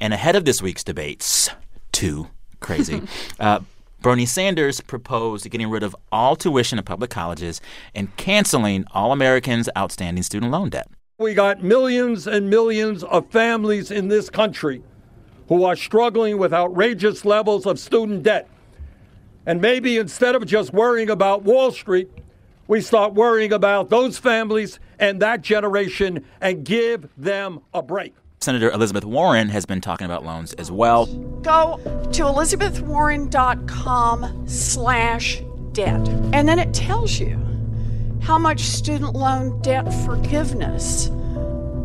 And 0.00 0.14
ahead 0.14 0.36
of 0.36 0.46
this 0.46 0.62
week's 0.62 0.84
debates, 0.84 1.50
too 1.92 2.28
crazy. 2.60 3.02
uh, 3.38 3.60
Bernie 4.00 4.26
Sanders 4.26 4.80
proposed 4.80 5.50
getting 5.50 5.68
rid 5.68 5.82
of 5.82 5.96
all 6.12 6.36
tuition 6.36 6.78
at 6.78 6.84
public 6.84 7.10
colleges 7.10 7.60
and 7.96 8.16
canceling 8.16 8.84
all 8.92 9.10
Americans' 9.10 9.68
outstanding 9.76 10.22
student 10.22 10.52
loan 10.52 10.68
debt. 10.68 10.86
We 11.18 11.34
got 11.34 11.64
millions 11.64 12.28
and 12.28 12.48
millions 12.48 13.02
of 13.02 13.28
families 13.32 13.90
in 13.90 14.06
this 14.06 14.30
country 14.30 14.84
who 15.48 15.64
are 15.64 15.74
struggling 15.74 16.38
with 16.38 16.52
outrageous 16.52 17.24
levels 17.24 17.66
of 17.66 17.80
student 17.80 18.22
debt. 18.22 18.48
And 19.46 19.60
maybe 19.60 19.98
instead 19.98 20.36
of 20.36 20.46
just 20.46 20.72
worrying 20.72 21.10
about 21.10 21.42
Wall 21.42 21.72
Street, 21.72 22.08
we 22.68 22.80
start 22.80 23.14
worrying 23.14 23.52
about 23.52 23.88
those 23.88 24.16
families 24.16 24.78
and 25.00 25.20
that 25.22 25.42
generation 25.42 26.24
and 26.40 26.64
give 26.64 27.08
them 27.16 27.62
a 27.74 27.82
break. 27.82 28.14
Senator 28.48 28.70
Elizabeth 28.70 29.04
Warren 29.04 29.50
has 29.50 29.66
been 29.66 29.82
talking 29.82 30.06
about 30.06 30.24
loans 30.24 30.54
as 30.54 30.72
well. 30.72 31.04
go 31.42 31.78
to 32.12 32.22
elizabethwarren.com 32.22 34.48
slash 34.48 35.42
debt 35.72 36.08
and 36.32 36.48
then 36.48 36.58
it 36.58 36.72
tells 36.72 37.20
you 37.20 37.38
how 38.22 38.38
much 38.38 38.60
student 38.60 39.14
loan 39.14 39.60
debt 39.60 39.92
forgiveness 40.06 41.10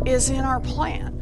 is 0.06 0.30
in 0.30 0.40
our 0.40 0.62
plan 0.62 1.22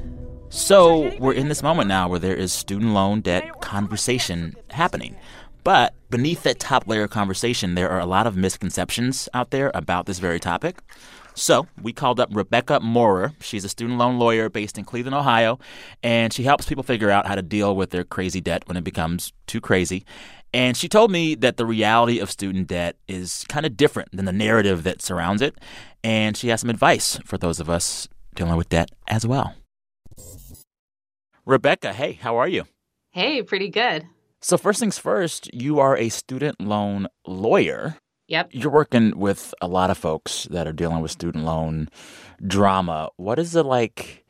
So 0.52 1.12
we're 1.18 1.34
in 1.34 1.48
this 1.48 1.64
moment 1.64 1.88
now 1.88 2.08
where 2.08 2.20
there 2.20 2.36
is 2.36 2.54
student 2.54 2.94
loan 2.94 3.22
debt 3.22 3.62
conversation 3.62 4.56
happening. 4.70 5.16
But 5.64 5.96
beneath 6.12 6.44
that 6.44 6.60
top 6.60 6.88
layer 6.88 7.06
of 7.06 7.10
conversation, 7.10 7.74
there 7.74 7.90
are 7.90 8.00
a 8.00 8.06
lot 8.06 8.28
of 8.28 8.38
misconceptions 8.38 9.28
out 9.34 9.50
there 9.50 9.72
about 9.74 10.06
this 10.06 10.20
very 10.20 10.40
topic. 10.40 10.84
So 11.34 11.68
we 11.82 11.94
called 11.94 12.20
up 12.20 12.30
Rebecca 12.32 12.80
Maurer. 12.80 13.34
She's 13.40 13.64
a 13.64 13.70
student 13.70 13.98
loan 13.98 14.20
lawyer 14.20 14.50
based 14.50 14.78
in 14.78 14.86
Cleveland, 14.86 15.16
Ohio, 15.16 15.60
and 16.04 16.34
she 16.34 16.44
helps 16.44 16.68
people 16.68 16.84
figure 16.84 17.10
out 17.10 17.26
how 17.26 17.36
to 17.36 17.42
deal 17.42 17.76
with 17.76 17.92
their 17.92 18.04
crazy 18.04 18.42
debt 18.42 18.64
when 18.68 18.78
it 18.78 18.84
becomes 18.84 19.34
too 19.48 19.62
crazy. 19.62 20.06
And 20.54 20.76
she 20.76 20.90
told 20.90 21.12
me 21.12 21.36
that 21.36 21.58
the 21.58 21.66
reality 21.66 22.20
of 22.20 22.30
student 22.30 22.68
debt 22.68 22.98
is 23.08 23.46
kind 23.48 23.66
of 23.66 23.78
different 23.78 24.12
than 24.12 24.26
the 24.26 24.34
narrative 24.34 24.84
that 24.84 25.02
surrounds 25.02 25.42
it. 25.42 25.56
And 26.04 26.36
she 26.36 26.50
has 26.50 26.62
some 26.62 26.70
advice 26.70 27.18
for 27.24 27.38
those 27.38 27.60
of 27.60 27.70
us 27.70 28.08
dealing 28.36 28.58
with 28.58 28.70
debt 28.70 28.90
as 29.08 29.26
well. 29.26 29.56
Rebecca, 31.46 31.94
hey, 31.94 32.14
how 32.14 32.38
are 32.38 32.48
you? 32.48 32.66
Hey, 33.12 33.42
pretty 33.42 33.70
good. 33.70 34.08
So, 34.42 34.58
first 34.58 34.80
things 34.80 34.98
first, 34.98 35.54
you 35.54 35.80
are 35.80 35.96
a 35.96 36.10
student 36.10 36.60
loan 36.60 37.08
lawyer. 37.28 37.98
Yep. 38.32 38.52
You're 38.54 38.72
working 38.72 39.20
with 39.20 39.54
a 39.62 39.68
lot 39.68 39.90
of 39.90 39.98
folks 39.98 40.48
that 40.52 40.66
are 40.66 40.72
dealing 40.72 41.02
with 41.02 41.12
student 41.12 41.44
loan 41.44 41.90
drama. 42.42 43.10
What 43.18 43.38
is 43.40 43.52
the 43.52 43.62
like 43.62 44.26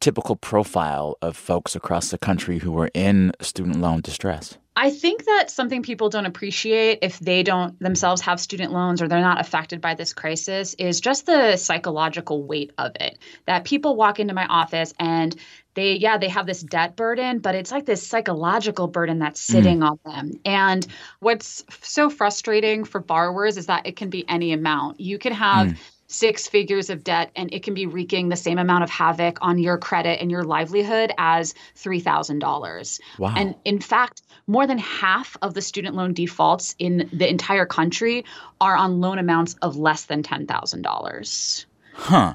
typical 0.00 0.34
profile 0.34 1.16
of 1.22 1.36
folks 1.36 1.76
across 1.76 2.10
the 2.10 2.18
country 2.18 2.58
who 2.58 2.76
are 2.80 2.90
in 2.94 3.30
student 3.40 3.80
loan 3.80 4.00
distress? 4.00 4.58
I 4.74 4.90
think 4.90 5.24
that 5.24 5.52
something 5.52 5.84
people 5.84 6.10
don't 6.10 6.26
appreciate 6.26 6.98
if 7.00 7.20
they 7.20 7.44
don't 7.44 7.78
themselves 7.78 8.20
have 8.22 8.40
student 8.40 8.72
loans 8.72 9.00
or 9.00 9.06
they're 9.06 9.20
not 9.20 9.40
affected 9.40 9.80
by 9.80 9.94
this 9.94 10.12
crisis 10.12 10.74
is 10.74 11.00
just 11.00 11.26
the 11.26 11.56
psychological 11.56 12.42
weight 12.42 12.72
of 12.76 12.90
it. 12.98 13.18
That 13.46 13.64
people 13.64 13.94
walk 13.94 14.18
into 14.18 14.34
my 14.34 14.46
office 14.46 14.92
and 14.98 15.34
they, 15.76 15.92
yeah, 15.92 16.18
they 16.18 16.28
have 16.28 16.46
this 16.46 16.62
debt 16.62 16.96
burden, 16.96 17.38
but 17.38 17.54
it's 17.54 17.70
like 17.70 17.84
this 17.84 18.04
psychological 18.04 18.88
burden 18.88 19.20
that's 19.20 19.46
hmm. 19.46 19.52
sitting 19.52 19.82
on 19.82 20.00
them. 20.04 20.32
And 20.44 20.84
what's 21.20 21.64
so 21.82 22.10
frustrating 22.10 22.84
for 22.84 22.98
borrowers 22.98 23.56
is 23.56 23.66
that 23.66 23.86
it 23.86 23.94
can 23.94 24.10
be 24.10 24.28
any 24.28 24.52
amount. 24.52 25.00
You 25.00 25.18
can 25.18 25.34
have 25.34 25.68
hmm. 25.68 25.76
six 26.06 26.48
figures 26.48 26.88
of 26.88 27.04
debt 27.04 27.30
and 27.36 27.52
it 27.52 27.62
can 27.62 27.74
be 27.74 27.86
wreaking 27.86 28.30
the 28.30 28.36
same 28.36 28.58
amount 28.58 28.84
of 28.84 28.90
havoc 28.90 29.38
on 29.42 29.58
your 29.58 29.76
credit 29.76 30.20
and 30.20 30.30
your 30.30 30.44
livelihood 30.44 31.12
as 31.18 31.54
$3,000. 31.76 33.00
Wow. 33.18 33.34
And 33.36 33.54
in 33.66 33.78
fact, 33.78 34.22
more 34.46 34.66
than 34.66 34.78
half 34.78 35.36
of 35.42 35.52
the 35.52 35.60
student 35.60 35.94
loan 35.94 36.14
defaults 36.14 36.74
in 36.78 37.10
the 37.12 37.28
entire 37.28 37.66
country 37.66 38.24
are 38.62 38.76
on 38.76 39.00
loan 39.00 39.18
amounts 39.18 39.56
of 39.60 39.76
less 39.76 40.06
than 40.06 40.22
$10,000. 40.22 41.66
Huh. 41.92 42.34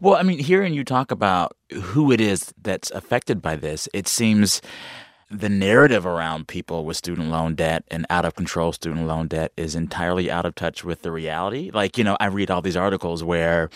Well, 0.00 0.14
I 0.14 0.22
mean, 0.22 0.38
hearing 0.38 0.74
you 0.74 0.84
talk 0.84 1.10
about 1.10 1.56
who 1.72 2.12
it 2.12 2.20
is 2.20 2.52
that's 2.60 2.90
affected 2.90 3.40
by 3.40 3.56
this, 3.56 3.88
it 3.92 4.08
seems 4.08 4.60
the 5.30 5.48
narrative 5.48 6.04
around 6.04 6.48
people 6.48 6.84
with 6.84 6.96
student 6.96 7.30
loan 7.30 7.54
debt 7.54 7.84
and 7.88 8.04
out 8.10 8.24
of 8.24 8.34
control 8.34 8.72
student 8.72 9.06
loan 9.06 9.28
debt 9.28 9.52
is 9.56 9.76
entirely 9.76 10.30
out 10.30 10.44
of 10.44 10.56
touch 10.56 10.82
with 10.82 11.02
the 11.02 11.12
reality. 11.12 11.70
Like, 11.72 11.96
you 11.96 12.02
know, 12.02 12.16
I 12.18 12.26
read 12.26 12.50
all 12.50 12.62
these 12.62 12.76
articles 12.76 13.22
where 13.22 13.70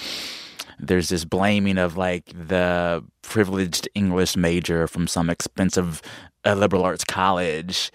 there's 0.80 1.08
this 1.08 1.24
blaming 1.24 1.78
of 1.78 1.96
like 1.96 2.26
the 2.26 3.04
privileged 3.22 3.88
English 3.94 4.36
major 4.36 4.88
from 4.88 5.06
some 5.06 5.30
expensive 5.30 6.02
uh, 6.44 6.54
liberal 6.54 6.82
arts 6.82 7.04
college, 7.04 7.92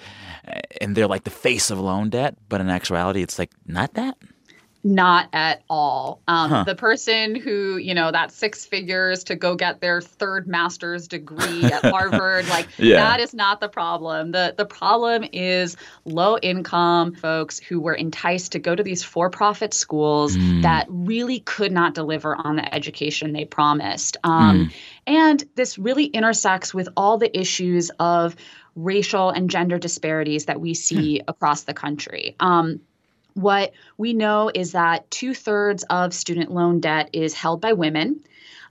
and 0.79 0.95
they're 0.95 1.07
like 1.07 1.25
the 1.25 1.29
face 1.29 1.69
of 1.69 1.79
loan 1.79 2.09
debt. 2.09 2.35
But 2.47 2.61
in 2.61 2.69
actuality, 2.69 3.21
it's 3.21 3.37
like 3.37 3.51
not 3.65 3.93
that. 3.95 4.17
Not 4.81 5.27
at 5.33 5.63
all. 5.69 6.21
Um, 6.27 6.49
Huh. 6.49 6.63
The 6.63 6.75
person 6.75 7.35
who, 7.35 7.75
you 7.77 7.93
know, 7.93 8.11
that 8.11 8.31
six 8.31 8.65
figures 8.65 9.25
to 9.25 9.35
go 9.35 9.55
get 9.55 9.81
their 9.81 9.99
third 9.99 10.47
master's 10.47 11.07
degree 11.07 11.65
at 11.71 11.83
Harvard, 11.83 12.47
like 12.47 12.67
Yeah. 12.77 12.95
that 12.95 13.19
is 13.19 13.33
not 13.33 13.59
the 13.59 13.67
problem. 13.67 14.31
The 14.31 14.53
the 14.57 14.65
problem 14.65 15.25
is 15.33 15.75
low 16.05 16.37
income 16.37 17.13
folks 17.13 17.59
who 17.59 17.81
were 17.81 17.93
enticed 17.93 18.53
to 18.53 18.59
go 18.59 18.73
to 18.73 18.81
these 18.81 19.03
for 19.03 19.29
profit 19.29 19.73
schools 19.73 20.37
Mm. 20.37 20.61
that 20.61 20.85
really 20.89 21.41
could 21.41 21.71
not 21.73 21.93
deliver 21.93 22.35
on 22.35 22.55
the 22.55 22.73
education 22.73 23.33
they 23.33 23.45
promised. 23.45 24.15
Um, 24.23 24.71
And 25.05 25.43
this 25.55 25.77
really 25.79 26.05
intersects 26.05 26.73
with 26.73 26.87
all 26.95 27.17
the 27.17 27.37
issues 27.37 27.89
of 27.99 28.35
racial 28.75 29.29
and 29.31 29.49
gender 29.49 29.77
disparities 29.77 30.45
that 30.45 30.61
we 30.61 30.73
see 30.73 31.19
across 31.27 31.63
the 31.63 31.73
country. 31.73 32.35
Um, 32.39 32.79
what 33.41 33.73
we 33.97 34.13
know 34.13 34.51
is 34.53 34.73
that 34.73 35.09
two 35.11 35.33
thirds 35.33 35.83
of 35.89 36.13
student 36.13 36.51
loan 36.51 36.79
debt 36.79 37.09
is 37.13 37.33
held 37.33 37.61
by 37.61 37.73
women. 37.73 38.21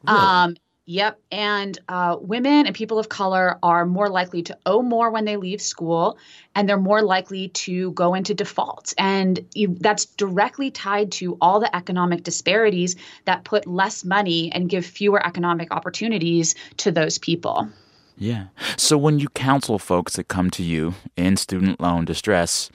Um, 0.06 0.56
yep. 0.86 1.18
And 1.32 1.78
uh, 1.88 2.16
women 2.20 2.66
and 2.66 2.74
people 2.74 2.98
of 2.98 3.08
color 3.08 3.58
are 3.62 3.84
more 3.84 4.08
likely 4.08 4.42
to 4.44 4.56
owe 4.64 4.82
more 4.82 5.10
when 5.10 5.24
they 5.24 5.36
leave 5.36 5.60
school, 5.60 6.18
and 6.54 6.68
they're 6.68 6.78
more 6.78 7.02
likely 7.02 7.48
to 7.48 7.90
go 7.92 8.14
into 8.14 8.32
default. 8.34 8.94
And 8.96 9.44
you, 9.54 9.76
that's 9.80 10.06
directly 10.06 10.70
tied 10.70 11.12
to 11.12 11.36
all 11.40 11.60
the 11.60 11.74
economic 11.74 12.22
disparities 12.22 12.96
that 13.24 13.44
put 13.44 13.66
less 13.66 14.04
money 14.04 14.52
and 14.52 14.68
give 14.68 14.86
fewer 14.86 15.24
economic 15.26 15.72
opportunities 15.72 16.54
to 16.78 16.90
those 16.92 17.18
people. 17.18 17.68
Yeah. 18.16 18.46
So 18.76 18.98
when 18.98 19.18
you 19.18 19.28
counsel 19.28 19.78
folks 19.78 20.16
that 20.16 20.28
come 20.28 20.50
to 20.50 20.62
you 20.62 20.94
in 21.16 21.36
student 21.36 21.80
loan 21.80 22.04
distress, 22.04 22.70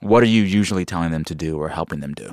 what 0.00 0.22
are 0.22 0.26
you 0.26 0.42
usually 0.42 0.84
telling 0.84 1.10
them 1.10 1.24
to 1.24 1.34
do 1.34 1.58
or 1.58 1.68
helping 1.68 2.00
them 2.00 2.14
do? 2.14 2.32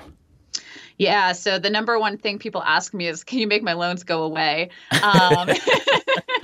Yeah. 0.98 1.34
So 1.34 1.60
the 1.60 1.70
number 1.70 2.00
one 2.00 2.18
thing 2.18 2.40
people 2.40 2.64
ask 2.64 2.94
me 2.94 3.08
is, 3.08 3.24
can 3.24 3.40
you 3.40 3.48
make 3.48 3.64
my 3.64 3.74
loans 3.74 4.04
go 4.04 4.24
away? 4.24 4.70
Um, 5.04 5.50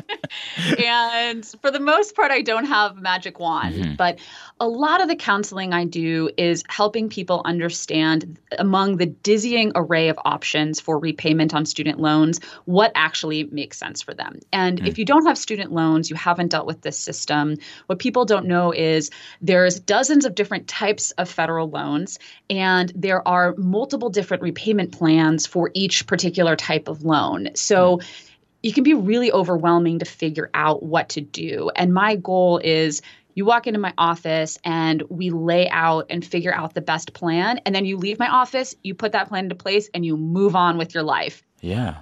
and 0.83 1.45
for 1.61 1.71
the 1.71 1.79
most 1.79 2.15
part, 2.15 2.31
I 2.31 2.41
don't 2.41 2.65
have 2.65 2.97
magic 2.97 3.39
wand. 3.39 3.75
Mhm. 3.75 3.97
But 3.97 4.19
a 4.59 4.67
lot 4.67 5.01
of 5.01 5.07
the 5.07 5.15
counseling 5.15 5.73
I 5.73 5.85
do 5.85 6.29
is 6.37 6.63
helping 6.69 7.09
people 7.09 7.41
understand 7.45 8.37
among 8.59 8.97
the 8.97 9.07
dizzying 9.07 9.71
array 9.75 10.09
of 10.09 10.19
options 10.23 10.79
for 10.79 10.99
repayment 10.99 11.53
on 11.53 11.65
student 11.65 11.99
loans 11.99 12.39
what 12.65 12.91
actually 12.95 13.45
makes 13.45 13.77
sense 13.77 14.01
for 14.01 14.13
them. 14.13 14.39
And 14.53 14.87
if 14.87 14.97
you 14.97 15.05
don't 15.05 15.25
have 15.25 15.37
student 15.37 15.71
loans, 15.71 16.09
you 16.09 16.15
haven't 16.15 16.49
dealt 16.49 16.67
with 16.67 16.81
this 16.81 16.97
system. 16.97 17.55
What 17.87 17.99
people 17.99 18.25
don't 18.25 18.45
know 18.45 18.71
is 18.71 19.09
there's 19.41 19.79
dozens 19.79 20.25
of 20.25 20.35
different 20.35 20.67
types 20.67 21.11
of 21.11 21.29
federal 21.29 21.69
loans, 21.69 22.19
and 22.49 22.91
there 22.95 23.27
are 23.27 23.55
multiple 23.57 24.09
different 24.09 24.43
repayment 24.43 24.91
plans 24.91 25.45
for 25.47 25.71
each 25.73 26.05
particular 26.07 26.55
type 26.55 26.87
of 26.87 27.03
loan. 27.03 27.49
So 27.55 27.99
it 28.63 28.73
can 28.73 28.83
be 28.83 28.93
really 28.93 29.31
overwhelming 29.31 29.99
to 29.99 30.05
figure 30.05 30.49
out 30.53 30.83
what 30.83 31.09
to 31.09 31.21
do. 31.21 31.71
And 31.75 31.93
my 31.93 32.15
goal 32.15 32.59
is 32.63 33.01
you 33.33 33.45
walk 33.45 33.67
into 33.67 33.79
my 33.79 33.93
office 33.97 34.57
and 34.63 35.03
we 35.09 35.29
lay 35.29 35.69
out 35.69 36.05
and 36.09 36.23
figure 36.23 36.53
out 36.53 36.73
the 36.73 36.81
best 36.81 37.13
plan. 37.13 37.59
And 37.65 37.73
then 37.73 37.85
you 37.85 37.97
leave 37.97 38.19
my 38.19 38.27
office, 38.27 38.75
you 38.83 38.93
put 38.93 39.13
that 39.13 39.29
plan 39.29 39.45
into 39.45 39.55
place, 39.55 39.89
and 39.93 40.05
you 40.05 40.17
move 40.17 40.55
on 40.55 40.77
with 40.77 40.93
your 40.93 41.03
life. 41.03 41.41
Yeah. 41.61 41.97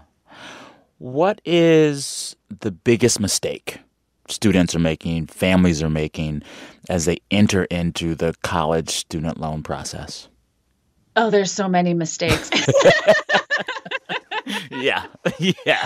What 0.98 1.40
is 1.46 2.36
the 2.60 2.72
biggest 2.72 3.20
mistake 3.20 3.80
students 4.28 4.76
are 4.76 4.80
making, 4.80 5.28
families 5.28 5.82
are 5.82 5.90
making 5.90 6.44
as 6.90 7.06
they 7.06 7.20
enter 7.32 7.64
into 7.66 8.16
the 8.16 8.36
college 8.44 8.90
student 8.90 9.40
loan 9.40 9.64
process? 9.64 10.28
Oh, 11.16 11.30
there's 11.30 11.52
so 11.52 11.68
many 11.68 11.94
mistakes. 11.94 12.50
yeah. 14.82 15.06
yeah. 15.66 15.86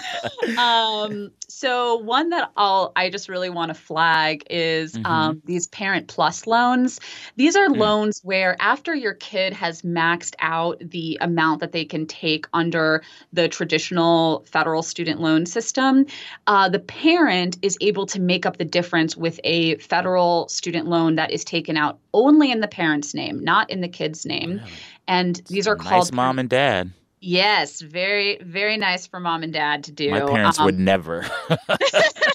um, 0.58 1.32
so 1.48 1.98
one 1.98 2.30
that 2.30 2.52
I'll 2.58 2.92
I 2.96 3.10
just 3.10 3.30
really 3.30 3.50
want 3.50 3.70
to 3.70 3.74
flag 3.74 4.44
is 4.50 4.94
Mhm. 4.94 5.06
um, 5.06 5.42
these 5.46 5.68
Parent 5.68 6.08
Plus 6.08 6.46
loans. 6.48 7.00
These 7.36 7.56
are 7.56 7.70
loans 7.70 8.22
where 8.24 8.56
after 8.60 8.94
your 8.94 9.14
kid 9.14 9.54
has 9.54 9.82
maxed 9.82 10.36
out 10.40 10.80
the 10.80 11.18
amount 11.22 11.62
that 11.62 11.72
they 11.72 11.86
can 11.86 12.06
take 12.06 12.48
under 12.54 13.04
the 13.32 13.48
traditional 13.48 14.46
federal 14.52 14.84
student 14.84 15.20
loan 15.20 15.46
system, 15.46 16.06
uh, 16.48 16.70
the 16.70 16.80
parent 16.80 17.58
is 17.62 17.78
able 17.82 18.06
to 18.08 18.20
make 18.20 18.46
up 18.46 18.58
the 18.58 18.66
difference 18.66 19.16
with 19.16 19.40
a 19.44 19.76
federal 19.78 20.48
student 20.50 20.88
loan 20.88 21.16
that 21.16 21.32
is 21.32 21.44
taken 21.44 21.78
out 21.78 22.00
only 22.14 22.52
in 22.52 22.60
the 22.60 22.68
parent's 22.68 23.14
name, 23.14 23.44
not 23.44 23.70
in 23.70 23.82
the 23.82 23.88
kid's 23.88 24.26
name. 24.26 24.62
And 25.08 25.42
these 25.50 25.68
are 25.68 25.76
Nice 25.76 25.88
called 25.88 26.14
mom 26.14 26.40
and 26.40 26.50
dad. 26.50 26.92
Yes, 27.26 27.80
very, 27.80 28.38
very 28.42 28.76
nice 28.76 29.08
for 29.08 29.20
mom 29.20 29.44
and 29.44 29.54
dad 29.54 29.86
to 29.86 29.92
do. 29.92 30.12
My 30.12 30.20
parents 30.20 30.60
would 30.60 30.76
Um, 30.76 30.84
never. 30.84 31.26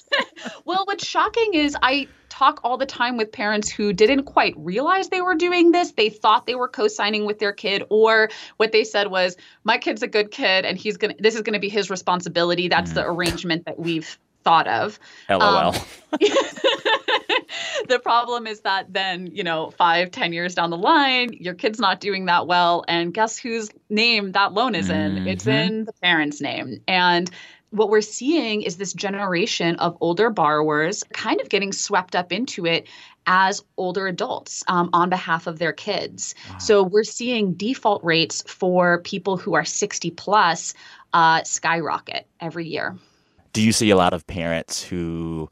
Well, 0.65 0.83
what's 0.85 1.05
shocking 1.05 1.55
is 1.55 1.75
I 1.81 2.07
talk 2.29 2.61
all 2.63 2.77
the 2.77 2.85
time 2.85 3.17
with 3.17 3.31
parents 3.31 3.69
who 3.69 3.91
didn't 3.91 4.23
quite 4.23 4.53
realize 4.57 5.09
they 5.09 5.21
were 5.21 5.35
doing 5.35 5.71
this. 5.71 5.91
They 5.91 6.09
thought 6.09 6.45
they 6.45 6.55
were 6.55 6.67
co-signing 6.67 7.25
with 7.25 7.39
their 7.39 7.51
kid, 7.51 7.83
or 7.89 8.29
what 8.57 8.71
they 8.71 8.83
said 8.83 9.07
was, 9.07 9.35
"My 9.63 9.79
kid's 9.79 10.03
a 10.03 10.07
good 10.07 10.31
kid, 10.31 10.65
and 10.65 10.77
he's 10.77 10.97
gonna. 10.97 11.15
This 11.17 11.35
is 11.35 11.41
gonna 11.41 11.59
be 11.59 11.69
his 11.69 11.89
responsibility." 11.89 12.67
That's 12.67 12.93
the 12.93 13.05
arrangement 13.05 13.65
that 13.65 13.79
we've 13.79 14.17
thought 14.43 14.67
of. 14.67 14.99
LOL. 15.29 15.41
Um, 15.41 15.75
the 17.87 17.99
problem 17.99 18.47
is 18.47 18.61
that 18.61 18.91
then 18.93 19.27
you 19.27 19.43
know 19.43 19.71
five 19.71 20.11
ten 20.11 20.33
years 20.33 20.55
down 20.55 20.69
the 20.69 20.77
line 20.77 21.33
your 21.33 21.53
kid's 21.53 21.79
not 21.79 21.99
doing 21.99 22.25
that 22.25 22.47
well 22.47 22.83
and 22.87 23.13
guess 23.13 23.37
whose 23.37 23.69
name 23.89 24.31
that 24.33 24.53
loan 24.53 24.75
is 24.75 24.89
in 24.89 25.17
it's 25.27 25.45
Mhm. 25.45 25.67
in 25.67 25.85
the 25.85 25.93
parent's 26.01 26.41
name 26.41 26.81
and 26.87 27.29
what 27.71 27.89
we're 27.89 28.01
seeing 28.01 28.63
is 28.63 28.77
this 28.77 28.93
generation 28.93 29.75
of 29.75 29.95
older 30.01 30.31
borrowers 30.31 31.03
kind 31.13 31.39
of 31.39 31.49
getting 31.49 31.71
swept 31.71 32.15
up 32.15 32.31
into 32.31 32.65
it 32.65 32.87
as 33.27 33.63
older 33.77 34.07
adults 34.07 34.63
um, 34.67 34.89
on 34.91 35.09
behalf 35.09 35.45
of 35.45 35.59
their 35.59 35.71
kids. 35.71 36.33
So 36.57 36.81
we're 36.81 37.03
seeing 37.03 37.53
default 37.53 38.03
rates 38.03 38.43
for 38.47 39.01
people 39.01 39.37
who 39.37 39.53
are 39.53 39.65
60 39.65 40.09
plus 40.11 40.73
uh, 41.13 41.43
skyrocket 41.43 42.25
every 42.39 42.67
year. 42.67 42.97
Do 43.53 43.61
you 43.61 43.71
see 43.71 43.91
a 43.91 43.95
lot 43.95 44.13
of 44.13 44.25
parents 44.25 44.81
who, 44.83 45.47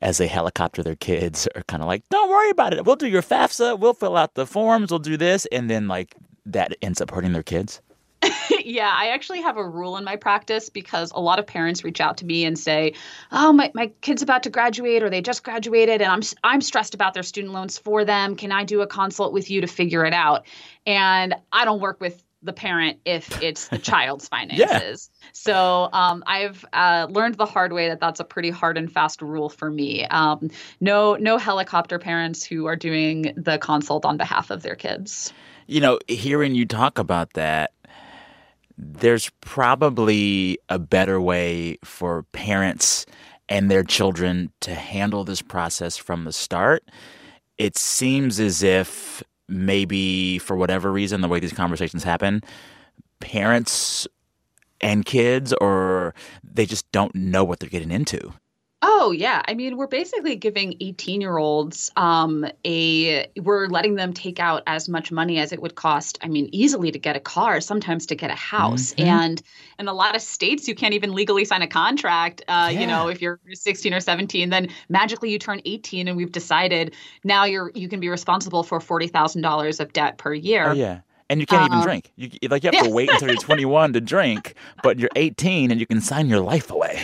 as 0.00 0.18
they 0.18 0.26
helicopter 0.26 0.82
their 0.82 0.96
kids, 0.96 1.48
are 1.54 1.62
kind 1.64 1.82
of 1.82 1.86
like, 1.86 2.08
don't 2.08 2.30
worry 2.30 2.50
about 2.50 2.74
it. 2.74 2.84
We'll 2.84 2.96
do 2.96 3.08
your 3.08 3.22
FAFSA. 3.22 3.78
We'll 3.78 3.94
fill 3.94 4.16
out 4.16 4.34
the 4.34 4.46
forms. 4.46 4.90
We'll 4.90 4.98
do 4.98 5.16
this. 5.16 5.46
And 5.46 5.68
then, 5.68 5.88
like, 5.88 6.14
that 6.46 6.76
ends 6.82 7.00
up 7.00 7.10
hurting 7.10 7.32
their 7.32 7.42
kids? 7.42 7.80
yeah, 8.64 8.92
I 8.94 9.08
actually 9.08 9.40
have 9.40 9.56
a 9.56 9.66
rule 9.66 9.96
in 9.96 10.04
my 10.04 10.16
practice 10.16 10.68
because 10.68 11.10
a 11.12 11.20
lot 11.20 11.38
of 11.38 11.46
parents 11.46 11.84
reach 11.84 12.00
out 12.00 12.18
to 12.18 12.26
me 12.26 12.44
and 12.44 12.58
say, 12.58 12.92
"Oh, 13.32 13.52
my, 13.52 13.70
my 13.74 13.90
kid's 14.02 14.20
about 14.20 14.42
to 14.42 14.50
graduate 14.50 15.02
or 15.02 15.08
they 15.08 15.22
just 15.22 15.42
graduated 15.42 16.02
and 16.02 16.12
I'm 16.12 16.20
I'm 16.44 16.60
stressed 16.60 16.94
about 16.94 17.14
their 17.14 17.22
student 17.22 17.54
loans 17.54 17.78
for 17.78 18.04
them. 18.04 18.36
Can 18.36 18.52
I 18.52 18.64
do 18.64 18.82
a 18.82 18.86
consult 18.86 19.32
with 19.32 19.50
you 19.50 19.62
to 19.62 19.66
figure 19.66 20.04
it 20.04 20.12
out?" 20.12 20.46
And 20.86 21.34
I 21.50 21.64
don't 21.64 21.80
work 21.80 21.98
with 22.00 22.22
the 22.42 22.52
parent 22.52 22.98
if 23.04 23.42
it's 23.42 23.68
the 23.68 23.78
child's 23.92 24.28
finances. 24.28 25.10
Yeah. 25.12 25.28
So 25.32 25.88
um, 25.92 26.22
I've 26.26 26.64
uh, 26.72 27.06
learned 27.10 27.36
the 27.36 27.46
hard 27.46 27.72
way 27.72 27.88
that 27.88 28.00
that's 28.00 28.20
a 28.20 28.24
pretty 28.24 28.50
hard 28.50 28.78
and 28.78 28.90
fast 28.90 29.22
rule 29.22 29.48
for 29.48 29.70
me. 29.70 30.04
Um, 30.06 30.50
no, 30.80 31.16
no 31.16 31.38
helicopter 31.38 31.98
parents 31.98 32.44
who 32.44 32.66
are 32.66 32.76
doing 32.76 33.32
the 33.36 33.58
consult 33.58 34.04
on 34.04 34.16
behalf 34.16 34.50
of 34.50 34.62
their 34.62 34.76
kids. 34.76 35.32
You 35.66 35.80
know, 35.80 35.98
hearing 36.08 36.54
you 36.54 36.66
talk 36.66 36.98
about 36.98 37.34
that, 37.34 37.72
there's 38.76 39.30
probably 39.40 40.58
a 40.68 40.78
better 40.78 41.20
way 41.20 41.78
for 41.84 42.24
parents 42.32 43.04
and 43.48 43.70
their 43.70 43.82
children 43.82 44.52
to 44.60 44.74
handle 44.74 45.24
this 45.24 45.42
process 45.42 45.96
from 45.96 46.24
the 46.24 46.32
start. 46.32 46.84
It 47.58 47.76
seems 47.76 48.40
as 48.40 48.62
if 48.62 49.22
maybe 49.50 50.38
for 50.38 50.56
whatever 50.56 50.90
reason, 50.92 51.20
the 51.20 51.28
way 51.28 51.40
these 51.40 51.52
conversations 51.52 52.04
happen, 52.04 52.42
parents 53.20 54.06
and 54.80 55.04
kids, 55.04 55.52
or 55.60 56.14
they 56.42 56.64
just 56.64 56.90
don't 56.92 57.14
know 57.14 57.44
what 57.44 57.60
they're 57.60 57.68
getting 57.68 57.90
into? 57.90 58.32
Oh 59.02 59.12
yeah, 59.12 59.40
I 59.48 59.54
mean 59.54 59.78
we're 59.78 59.86
basically 59.86 60.36
giving 60.36 60.74
18-year-olds 60.74 61.90
um, 61.96 62.46
a 62.66 63.26
we're 63.40 63.66
letting 63.68 63.94
them 63.94 64.12
take 64.12 64.38
out 64.38 64.62
as 64.66 64.90
much 64.90 65.10
money 65.10 65.38
as 65.38 65.52
it 65.52 65.62
would 65.62 65.74
cost. 65.74 66.18
I 66.22 66.28
mean 66.28 66.50
easily 66.52 66.90
to 66.90 66.98
get 66.98 67.16
a 67.16 67.20
car, 67.20 67.60
sometimes 67.62 68.04
to 68.06 68.14
get 68.14 68.30
a 68.30 68.34
house, 68.34 68.92
Mhm. 68.94 69.06
and 69.06 69.42
in 69.78 69.88
a 69.88 69.94
lot 69.94 70.14
of 70.14 70.20
states 70.20 70.68
you 70.68 70.74
can't 70.74 70.92
even 70.92 71.14
legally 71.14 71.46
sign 71.46 71.62
a 71.62 71.66
contract. 71.66 72.42
Uh, 72.46 72.70
You 72.72 72.86
know, 72.86 73.08
if 73.08 73.22
you're 73.22 73.40
16 73.52 73.94
or 73.94 74.00
17, 74.00 74.50
then 74.50 74.68
magically 74.90 75.30
you 75.30 75.38
turn 75.38 75.60
18, 75.64 76.06
and 76.06 76.16
we've 76.16 76.30
decided 76.32 76.94
now 77.24 77.44
you're 77.44 77.72
you 77.74 77.88
can 77.88 78.00
be 78.00 78.08
responsible 78.10 78.62
for 78.62 78.80
forty 78.80 79.06
thousand 79.08 79.40
dollars 79.42 79.80
of 79.80 79.92
debt 79.94 80.18
per 80.18 80.34
year. 80.34 80.68
Oh 80.68 80.72
yeah. 80.72 81.00
And 81.30 81.40
you 81.40 81.46
can't 81.46 81.66
even 81.66 81.78
Um, 81.78 81.84
drink. 81.84 82.10
You 82.16 82.28
like 82.50 82.64
you 82.64 82.70
have 82.70 82.82
to 82.82 82.88
yeah. 82.90 82.94
wait 82.98 83.08
until 83.10 83.28
you're 83.28 83.36
21 83.36 83.92
to 83.94 84.00
drink, 84.00 84.54
but 84.82 84.98
you're 84.98 85.10
18 85.14 85.70
and 85.70 85.78
you 85.80 85.86
can 85.86 86.00
sign 86.00 86.28
your 86.28 86.40
life 86.40 86.70
away. 86.70 87.00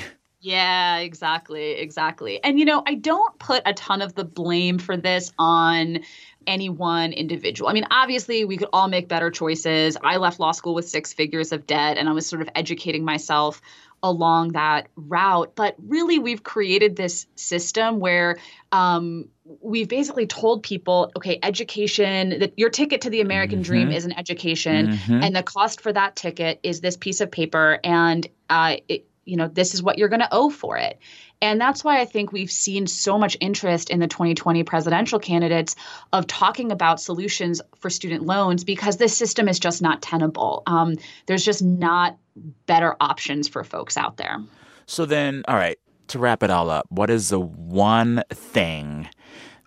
Yeah, 0.47 0.99
exactly, 0.99 1.73
exactly. 1.73 2.43
And 2.45 2.57
you 2.57 2.65
know, 2.65 2.81
I 2.87 2.95
don't 2.95 3.37
put 3.41 3.63
a 3.67 3.75
ton 3.75 4.01
of 4.01 4.15
the 4.15 4.23
blame 4.23 4.79
for 4.79 4.97
this 4.97 5.33
on 5.41 5.99
any 6.47 6.69
one 6.69 7.13
individual. 7.13 7.69
I 7.69 7.73
mean, 7.73 7.89
obviously, 7.91 8.45
we 8.45 8.57
could 8.57 8.69
all 8.73 8.87
make 8.87 9.09
better 9.09 9.29
choices. 9.29 9.97
I 10.05 10.19
left 10.19 10.39
law 10.39 10.53
school 10.53 10.73
with 10.75 10.89
six 10.89 11.13
figures 11.13 11.51
of 11.51 11.67
debt 11.67 11.99
and 11.99 12.09
I 12.09 12.13
was 12.13 12.27
sort 12.29 12.43
of 12.43 12.49
educating 12.55 13.05
myself 13.05 13.61
along 14.05 14.53
that 14.53 14.87
route. 14.95 15.57
But 15.57 15.75
really, 15.85 16.21
we've 16.21 16.45
created 16.45 16.95
this 16.95 17.27
system 17.35 17.99
where 17.99 18.37
um, 18.71 19.29
we've 19.61 19.89
basically 19.89 20.29
told 20.29 20.63
people, 20.63 21.11
okay, 21.17 21.41
education, 21.43 22.39
that 22.39 22.53
your 22.57 22.71
ticket 22.71 23.01
to 23.01 23.11
the 23.11 23.21
American 23.21 23.63
dream 23.63 23.89
Mhm. 23.89 23.97
is 23.97 24.05
an 24.05 24.13
education, 24.13 24.91
Mhm. 24.91 25.25
and 25.25 25.35
the 25.35 25.43
cost 25.43 25.81
for 25.81 25.93
that 25.93 26.15
ticket 26.15 26.61
is 26.63 26.81
this 26.81 26.97
piece 26.97 27.21
of 27.21 27.33
paper, 27.33 27.81
and 27.83 28.29
uh, 28.49 28.77
it, 28.89 29.09
you 29.27 29.37
know, 29.37 29.49
this 29.49 29.75
is 29.75 29.83
what 29.83 29.99
you're 29.99 30.09
going 30.09 30.21
to 30.21 30.29
owe 30.33 30.49
for 30.49 30.79
it. 30.79 30.99
And 31.43 31.61
that's 31.61 31.85
why 31.85 32.01
I 32.01 32.07
think 32.07 32.33
we've 32.33 32.51
seen 32.51 32.87
so 32.87 33.19
much 33.19 33.37
interest 33.41 33.91
in 33.91 33.99
the 33.99 34.07
2020 34.07 34.63
presidential 34.63 35.19
candidates 35.19 35.77
of 36.13 36.27
talking 36.27 36.73
about 36.73 37.01
solutions 37.01 37.61
for 37.77 37.91
student 37.91 38.25
loans 38.25 38.65
because 38.65 38.97
this 38.97 39.15
system 39.15 39.49
is 39.49 39.59
just 39.59 39.83
not 39.83 40.01
tenable. 40.01 40.63
Um, 40.67 40.97
there's 41.27 41.45
just 41.45 41.63
not 41.63 42.17
better 42.65 42.97
options 43.01 43.49
for 43.49 43.65
folks 43.65 43.97
out 43.99 44.17
there. 44.17 44.39
So 44.87 45.05
then, 45.05 45.43
all 45.47 45.57
right, 45.57 45.79
to 46.09 46.19
wrap 46.19 46.43
it 46.43 46.51
all 46.51 46.71
up, 46.71 46.87
what 46.89 47.11
is 47.11 47.29
the 47.29 47.41
one 47.41 48.23
thing 48.31 49.09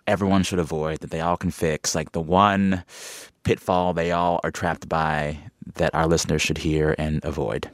everyone 0.06 0.42
should 0.42 0.58
avoid 0.58 1.00
that 1.00 1.10
they 1.10 1.20
all 1.20 1.36
can 1.36 1.50
fix? 1.50 1.94
Like 1.94 2.12
the 2.12 2.20
one 2.20 2.82
pitfall 3.44 3.92
they 3.92 4.10
all 4.10 4.40
are 4.42 4.50
trapped 4.50 4.88
by 4.88 5.38
that 5.74 5.94
our 5.94 6.06
listeners 6.06 6.42
should 6.42 6.58
hear 6.58 6.94
and 6.98 7.24
avoid? 7.24 7.70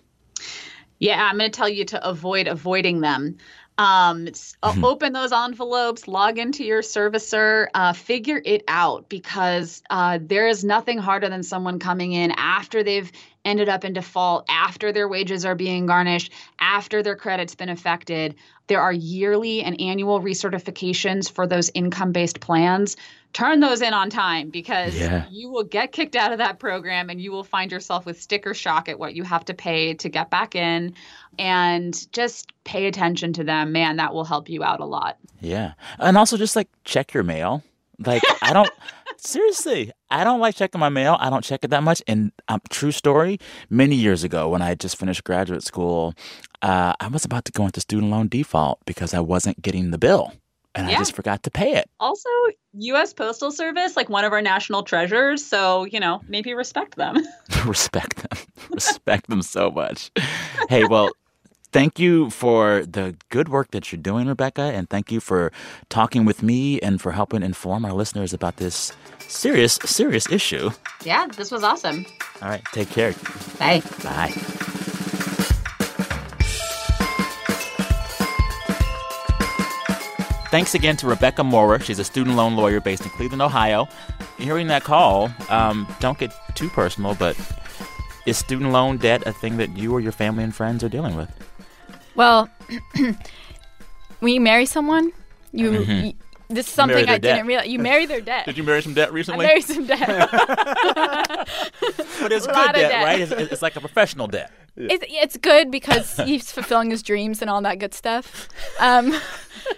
Yeah, 0.99 1.23
I'm 1.23 1.39
going 1.39 1.51
to 1.51 1.57
tell 1.57 1.69
you 1.69 1.85
to 1.87 2.09
avoid 2.09 2.49
avoiding 2.49 3.01
them. 3.01 3.39
Um, 3.79 4.29
uh, 4.63 4.75
open 4.83 5.13
those 5.13 5.33
envelopes, 5.33 6.09
log 6.09 6.39
into 6.39 6.65
your 6.65 6.81
servicer, 6.81 7.67
uh, 7.75 7.93
figure 7.93 8.41
it 8.43 8.65
out 8.69 9.11
because 9.11 9.83
uh, 9.91 10.19
there 10.23 10.49
is 10.49 10.65
nothing 10.65 10.97
harder 10.97 11.29
than 11.29 11.43
someone 11.43 11.79
coming 11.79 12.13
in 12.13 12.31
after 12.33 12.83
they've 12.83 13.13
ended 13.45 13.69
up 13.69 13.85
in 13.85 13.93
default, 13.93 14.47
after 14.49 14.93
their 14.93 15.09
wages 15.09 15.45
are 15.45 15.55
being 15.55 15.85
garnished, 15.87 16.33
after 16.59 17.03
their 17.03 17.17
credit's 17.17 17.55
been 17.55 17.69
affected. 17.69 18.35
There 18.67 18.81
are 18.81 18.93
yearly 18.93 19.63
and 19.63 19.79
annual 19.79 20.21
recertifications 20.23 21.31
for 21.31 21.47
those 21.47 21.71
income 21.75 22.13
based 22.13 22.41
plans. 22.41 22.97
Turn 23.37 23.61
those 23.61 23.83
in 23.83 23.93
on 23.93 24.09
time 24.09 24.49
because 24.49 24.99
Yeah. 24.99 25.27
you 25.31 25.51
will 25.51 25.63
get 25.63 25.93
kicked 25.93 26.17
out 26.17 26.33
of 26.33 26.39
that 26.39 26.59
program 26.59 27.11
and 27.11 27.21
you 27.21 27.31
will 27.31 27.45
find 27.45 27.71
yourself 27.71 28.07
with 28.07 28.19
sticker 28.19 28.55
shock 28.55 28.89
at 28.89 28.99
what 28.99 29.15
you 29.15 29.25
have 29.25 29.45
to 29.45 29.53
pay 29.53 29.93
to 29.93 30.09
get 30.09 30.31
back 30.31 30.55
in. 30.55 30.95
And 31.39 32.11
just 32.15 32.47
pay 32.65 32.87
attention 32.87 33.35
to 33.35 33.45
them. 33.45 33.73
Man, 33.73 33.97
that 33.97 34.15
will 34.15 34.25
help 34.25 34.49
you 34.49 34.65
out 34.65 34.81
a 34.81 34.87
lot. 34.87 35.19
Yeah. 35.41 35.75
And 35.99 36.17
also 36.17 36.39
just 36.39 36.57
like 36.57 36.69
check 36.85 37.13
your 37.13 37.25
mail. 37.25 37.63
Like 37.99 38.23
I 38.41 38.55
don't 38.55 38.71
seriously, 39.19 39.93
I 40.11 40.25
don't 40.25 40.41
like 40.41 40.55
checking 40.57 40.79
my 40.79 40.89
mail. 40.89 41.19
I 41.21 41.29
don't 41.29 41.45
check 41.45 41.61
it 41.63 41.69
that 41.69 41.83
much. 41.83 42.03
And 42.07 42.33
um, 42.49 42.63
true 42.71 42.91
story, 42.91 43.39
many 43.69 43.97
years 43.97 44.25
ago 44.25 44.49
when 44.49 44.63
I 44.63 44.69
had 44.69 44.81
just 44.81 44.97
finished 44.97 45.25
graduate 45.25 45.63
school, 45.63 46.15
uh, 46.63 46.95
I 46.99 47.09
was 47.09 47.27
about 47.27 47.45
to 47.45 47.53
go 47.53 47.67
into 47.67 47.83
student 47.83 48.11
loan 48.11 48.29
default 48.29 48.79
because 48.87 49.13
I 49.13 49.21
wasn't 49.21 49.61
getting 49.61 49.91
the 49.91 49.99
bill 49.99 50.33
and 50.77 50.89
I 50.89 50.95
just 50.97 51.15
forgot 51.15 51.43
to 51.45 51.51
pay 51.51 51.75
it. 51.75 51.89
Also, 52.01 52.29
U.S. 52.75 53.13
Postal 53.13 53.51
Service, 53.51 53.97
like 53.97 54.09
one 54.09 54.25
of 54.25 54.33
our 54.33 54.43
national 54.43 54.83
treasures. 54.83 55.45
So, 55.45 55.85
you 55.85 56.01
know, 56.01 56.21
maybe 56.29 56.55
respect 56.55 56.97
them. 56.97 57.17
Respect 57.67 58.17
them. 58.17 58.39
Respect 58.71 59.29
them 59.29 59.43
so 59.43 59.71
much. 59.71 60.11
Hey, 60.69 60.85
well, 60.85 61.11
thank 61.73 61.99
you 61.99 62.31
for 62.31 62.85
the 62.87 63.17
good 63.31 63.49
work 63.49 63.71
that 63.73 63.91
you're 63.93 64.01
doing, 64.01 64.27
Rebecca, 64.29 64.63
and 64.63 64.89
thank 64.89 65.11
you 65.11 65.21
for 65.21 65.53
talking 65.89 66.25
with 66.25 66.43
me 66.43 66.81
and 66.81 67.01
for 67.01 67.13
helping 67.13 67.43
inform 67.43 67.85
our 67.85 67.93
listeners 67.93 68.33
about 68.33 68.57
this 68.57 68.93
serious, 69.29 69.75
serious 69.85 70.31
issue. 70.31 70.71
yeah, 71.05 71.27
this 71.37 71.51
was 71.51 71.63
awesome. 71.65 72.07
All 72.43 72.49
right, 72.49 72.65
take 72.73 72.91
care. 72.91 73.15
Bye. 73.59 73.83
Bye. 74.03 74.76
Thanks 80.51 80.75
again 80.75 80.97
to 80.99 81.07
Rebecca 81.09 81.43
Maurer. 81.43 81.79
She's 81.81 81.99
a 81.99 82.05
student 82.05 82.37
loan 82.37 82.57
lawyer 82.57 82.81
based 82.81 83.03
in 83.03 83.11
Cleveland, 83.11 83.43
Ohio. 83.43 83.89
Hearing 84.39 84.69
that 84.69 84.85
call, 84.85 85.31
um, 85.51 85.87
don't 86.01 86.19
get 86.19 86.33
too 86.55 86.69
personal, 86.69 87.15
but 87.17 87.37
is 88.27 88.39
student 88.39 88.71
loan 88.73 88.97
debt 88.99 89.23
a 89.27 89.33
thing 89.33 89.57
that 89.57 89.77
you 89.77 89.93
or 89.93 90.01
your 90.01 90.13
family 90.13 90.45
and 90.45 90.55
friends 90.55 90.85
are 90.85 90.89
dealing 90.89 91.17
with? 91.17 91.29
Well, 92.15 92.49
when 94.21 94.33
you 94.33 94.41
marry 94.41 94.67
someone, 94.67 95.13
you, 95.53 95.71
Mhm. 95.73 96.07
you- 96.07 96.13
this 96.49 96.67
is 96.67 96.73
something 96.73 97.09
I 97.09 97.19
didn't 97.19 97.47
realize. 97.47 97.69
You 97.69 97.79
marry 97.79 98.07
their 98.07 98.21
debt. 98.33 98.47
Did 98.47 98.57
you 98.57 98.65
marry 98.65 98.83
some 98.83 98.95
debt 98.95 99.13
recently? 99.13 99.45
I 99.45 99.49
married 99.49 99.65
some 99.65 99.87
debt. 99.87 100.31
But 102.21 102.33
it's 102.33 102.47
good 102.47 102.55
debt, 102.73 102.75
debt. 102.75 103.05
right? 103.05 103.21
It's, 103.21 103.33
it's 103.33 103.63
like 103.63 103.77
a 103.77 103.81
professional 103.81 104.27
debt. 104.27 104.51
It's, 104.77 105.05
it's 105.09 105.37
good 105.37 105.71
because 105.71 106.17
he's 106.19 106.51
fulfilling 106.53 106.91
his 106.91 107.03
dreams 107.03 107.41
and 107.41 107.51
all 107.51 107.63
that 107.63 107.79
good 107.79 107.95
stuff. 107.95 108.49
Um, 108.79 109.15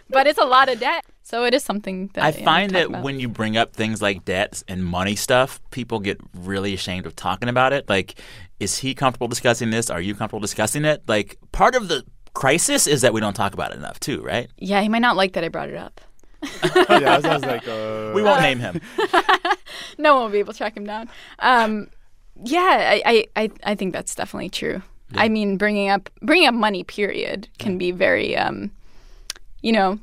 but 0.09 0.26
it's 0.26 0.38
a 0.38 0.44
lot 0.44 0.68
of 0.68 0.81
debt. 0.81 1.04
So 1.22 1.44
it 1.44 1.52
is 1.52 1.62
something 1.62 2.11
that 2.14 2.24
I 2.24 2.33
find 2.33 2.70
that 2.72 2.87
about. 2.87 3.04
when 3.04 3.20
you 3.20 3.28
bring 3.28 3.57
up 3.57 3.74
things 3.74 4.00
like 4.00 4.24
debts 4.24 4.64
and 4.66 4.85
money 4.85 5.14
stuff, 5.14 5.61
people 5.70 6.00
get 6.00 6.18
really 6.35 6.72
ashamed 6.74 7.04
of 7.07 7.14
talking 7.14 7.48
about 7.50 7.72
it. 7.74 7.88
Like, 7.88 8.18
is 8.59 8.78
he 8.78 8.94
comfortable 8.94 9.28
discussing 9.28 9.70
this? 9.70 9.90
Are 9.90 10.00
you 10.00 10.14
comfortable 10.14 10.40
discussing 10.40 10.85
it? 10.87 11.02
Like, 11.07 11.37
part 11.52 11.74
of 11.74 11.88
the 11.88 12.04
crisis 12.33 12.87
is 12.87 13.02
that 13.02 13.12
we 13.12 13.20
don't 13.20 13.35
talk 13.35 13.52
about 13.52 13.72
it 13.72 13.76
enough, 13.76 14.00
too, 14.00 14.22
right? 14.22 14.48
Yeah, 14.57 14.81
he 14.81 14.88
might 14.88 15.00
not 15.00 15.16
like 15.16 15.35
that 15.35 15.44
I 15.44 15.48
brought 15.48 15.68
it 15.68 15.76
up. 15.76 16.00
yeah, 16.64 16.85
I 16.88 17.16
was, 17.16 17.24
I 17.24 17.35
was 17.35 17.44
like, 17.44 17.66
uh, 17.68 18.12
We 18.14 18.22
won't 18.22 18.40
name 18.48 18.59
him. 18.59 18.81
no 19.98 20.14
one 20.14 20.24
will 20.24 20.31
be 20.31 20.38
able 20.38 20.53
to 20.53 20.59
track 20.59 20.77
him 20.77 20.85
down. 20.85 21.09
Um, 21.40 21.88
yeah, 22.44 22.92
I, 22.94 23.03
I, 23.05 23.42
I, 23.42 23.51
I 23.64 23.74
think 23.74 23.92
that's 23.92 24.14
definitely 24.14 24.51
true. 24.51 24.83
I 25.14 25.29
mean, 25.31 25.57
bringing 25.57 25.88
up 25.88 26.11
bringing 26.20 26.48
up 26.48 26.55
money, 26.55 26.85
period, 26.85 27.48
can 27.59 27.79
be 27.79 27.92
very, 27.92 28.37
um, 28.37 28.70
you 29.62 29.72
know, 29.72 29.98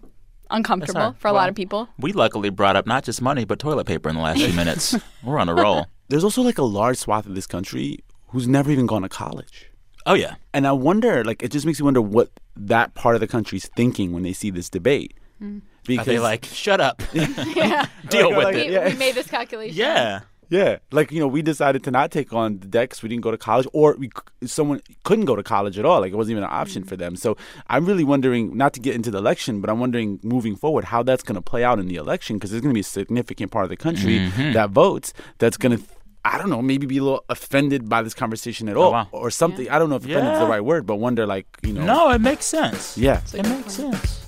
uncomfortable 0.49 0.99
hard. 0.99 1.17
for 1.17 1.27
a 1.27 1.31
lot 1.31 1.47
of 1.47 1.53
people. 1.53 1.87
We 1.99 2.11
luckily 2.11 2.49
brought 2.49 2.75
up 2.75 2.87
not 2.87 3.03
just 3.03 3.21
money, 3.21 3.45
but 3.45 3.59
toilet 3.59 3.85
paper 3.85 4.09
in 4.09 4.15
the 4.15 4.21
last 4.21 4.41
few 4.41 4.53
minutes. 4.53 4.95
We're 5.23 5.37
on 5.37 5.47
a 5.47 5.53
roll. 5.53 5.85
There's 6.09 6.23
also 6.23 6.41
like 6.41 6.57
a 6.57 6.63
large 6.63 6.97
swath 6.97 7.27
of 7.27 7.35
this 7.35 7.45
country 7.45 7.99
who's 8.29 8.47
never 8.47 8.71
even 8.71 8.87
gone 8.87 9.03
to 9.03 9.09
college. 9.09 9.71
Oh, 10.05 10.13
yeah. 10.13 10.35
And 10.53 10.67
I 10.67 10.71
wonder, 10.71 11.23
like, 11.23 11.41
it 11.41 11.51
just 11.51 11.65
makes 11.65 11.79
me 11.79 11.85
wonder 11.85 12.01
what 12.01 12.29
that 12.55 12.93
part 12.93 13.15
of 13.15 13.21
the 13.21 13.27
country's 13.27 13.67
thinking 13.75 14.11
when 14.11 14.23
they 14.23 14.33
see 14.33 14.51
this 14.51 14.69
debate. 14.69 15.15
Mm. 15.41 15.61
Are 15.89 16.03
they 16.03 16.19
like, 16.19 16.45
shut 16.45 16.81
up? 16.81 17.01
yeah, 17.13 17.85
Deal 18.09 18.29
Like, 18.29 18.37
with 18.37 18.45
like, 18.45 18.55
it. 18.55 18.67
we, 18.67 18.73
yeah. 18.73 18.87
we 18.89 18.95
made 18.95 19.15
this 19.15 19.27
calculation. 19.27 19.75
Yeah. 19.77 20.21
Yeah, 20.47 20.77
like 20.91 21.11
you 21.11 21.19
know, 21.19 21.27
we 21.27 21.41
decided 21.41 21.83
to 21.85 21.91
not 21.91 22.11
take 22.11 22.31
on 22.31 22.59
the 22.59 22.67
debt 22.67 22.91
'cause 22.91 23.01
we 23.01 23.09
didn't 23.09 23.23
go 23.23 23.31
to 23.31 23.37
college, 23.37 23.65
or 23.73 23.95
we 23.97 24.11
someone 24.45 24.79
couldn't 25.03 25.25
go 25.25 25.35
to 25.35 25.41
college 25.41 25.79
at 25.79 25.85
all. 25.85 26.01
Like 26.01 26.13
it 26.13 26.15
wasn't 26.15 26.33
even 26.33 26.43
an 26.43 26.49
option 26.51 26.83
for 26.83 26.95
them. 26.95 27.15
So 27.15 27.35
I'm 27.67 27.83
really 27.87 28.03
wondering, 28.03 28.55
not 28.55 28.71
to 28.73 28.79
get 28.79 28.93
into 28.93 29.09
the 29.09 29.17
election, 29.17 29.59
but 29.59 29.71
I'm 29.71 29.79
wondering 29.79 30.19
moving 30.21 30.55
forward 30.55 30.85
how 30.85 31.01
that's 31.01 31.23
going 31.23 31.33
to 31.35 31.41
play 31.41 31.63
out 31.63 31.79
in 31.79 31.87
the 31.87 31.95
election 31.95 32.35
because 32.37 32.51
there's 32.51 32.61
going 32.61 32.73
to 32.73 32.75
be 32.75 32.81
a 32.81 32.83
significant 32.83 33.51
part 33.51 33.63
of 33.63 33.69
the 33.69 33.75
country 33.75 34.19
Mhm. 34.19 34.53
that 34.53 34.69
votes 34.69 35.13
that's 35.39 35.57
going 35.57 35.79
to. 35.79 35.83
I 36.23 36.37
don't 36.37 36.49
know, 36.51 36.61
maybe 36.61 36.85
be 36.87 36.97
a 36.97 37.03
little 37.03 37.23
offended 37.29 37.87
by 37.89 38.01
this 38.03 38.13
conversation 38.13 38.69
at 38.69 38.77
all, 38.77 38.91
wow. 38.91 39.07
or 39.11 39.31
something. 39.31 39.67
I 39.69 39.77
don't 39.79 39.89
know 39.89 39.95
if 39.95 40.05
offended 40.05 40.33
is 40.33 40.39
the 40.39 40.45
right 40.47 40.63
word, 40.63 40.85
but 40.85 40.97
wonder 40.97 41.25
like 41.25 41.47
you 41.63 41.73
know. 41.73 41.85
No, 41.85 42.09
it 42.11 42.21
makes 42.21 42.45
sense. 42.45 42.95
Yeah. 42.99 43.21
It 43.33 43.47
makes 43.49 43.73
sense. 43.73 44.24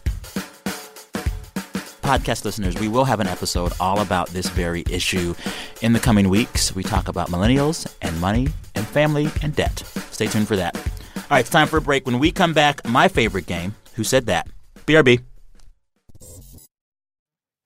Podcast 2.08 2.46
listeners, 2.46 2.74
we 2.80 2.88
will 2.88 3.04
have 3.04 3.20
an 3.20 3.28
episode 3.28 3.74
all 3.82 4.00
about 4.00 4.30
this 4.30 4.48
very 4.48 4.86
issue 4.90 5.36
in 5.82 5.92
the 5.92 6.00
coming 6.00 6.30
weeks. 6.30 6.74
We 6.74 6.82
talk 6.82 7.10
about 7.10 7.28
millennials 7.28 7.86
and 8.02 8.18
money 8.22 8.48
and 8.76 8.88
family 8.88 9.28
and 9.44 9.54
debt. 9.54 9.80
Stay 10.12 10.28
tuned 10.28 10.48
for 10.48 10.56
that. 10.56 10.78
All 10.78 11.24
right, 11.30 11.42
it's 11.42 11.50
time 11.50 11.68
for 11.68 11.76
a 11.76 11.82
break. 11.82 12.06
When 12.06 12.18
we 12.18 12.32
come 12.32 12.54
back, 12.54 12.88
my 12.88 13.10
favorite 13.10 13.46
game, 13.46 13.76
Who 13.96 14.06
Said 14.06 14.26
That? 14.28 14.48
BRB. 14.86 15.22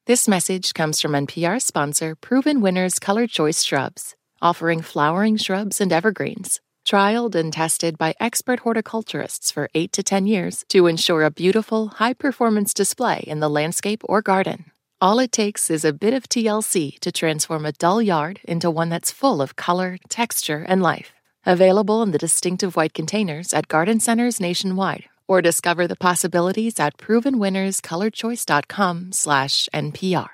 This 0.08 0.28
message 0.28 0.74
comes 0.74 1.00
from 1.00 1.12
NPR 1.12 1.62
sponsor 1.62 2.16
Proven 2.16 2.62
Winners 2.62 2.98
Color 2.98 3.28
Choice 3.28 3.62
Shrubs, 3.62 4.16
offering 4.42 4.82
flowering 4.82 5.38
shrubs 5.38 5.80
and 5.80 5.94
evergreens. 5.94 6.60
Trialed 6.86 7.36
and 7.36 7.54
tested 7.54 7.98
by 7.98 8.14
expert 8.20 8.62
horticulturists 8.62 9.52
for 9.52 9.70
8 9.74 9.92
to 9.92 10.04
10 10.04 10.28
years 10.28 10.66
to 10.70 10.88
ensure 10.88 11.24
a 11.24 11.32
beautiful, 11.32 11.88
high 11.88 12.14
performance 12.14 12.74
display 12.74 13.24
in 13.28 13.40
the 13.40 13.50
landscape 13.50 14.02
or 14.06 14.22
garden. 14.22 14.66
All 15.02 15.20
it 15.20 15.32
takes 15.32 15.72
is 15.72 15.84
a 15.84 15.94
bit 15.94 16.14
of 16.14 16.30
TLC 16.30 17.00
to 17.00 17.12
transform 17.12 17.66
a 17.66 17.72
dull 17.72 18.02
yard 18.02 18.40
into 18.44 18.70
one 18.70 18.90
that's 18.90 19.12
full 19.12 19.42
of 19.42 19.56
color, 19.56 19.98
texture, 20.10 20.64
and 20.68 20.84
life. 20.84 21.14
Available 21.44 22.04
in 22.04 22.12
the 22.12 22.20
distinctive 22.20 22.76
white 22.76 22.94
containers 22.94 23.52
at 23.52 23.68
garden 23.68 24.00
centers 24.00 24.40
nationwide 24.40 25.06
or 25.28 25.42
discover 25.42 25.88
the 25.88 25.96
possibilities 25.96 26.80
at 26.80 26.98
provenwinnerscolorchoice.com 26.98 29.12
slash 29.12 29.68
NPR. 29.74 30.28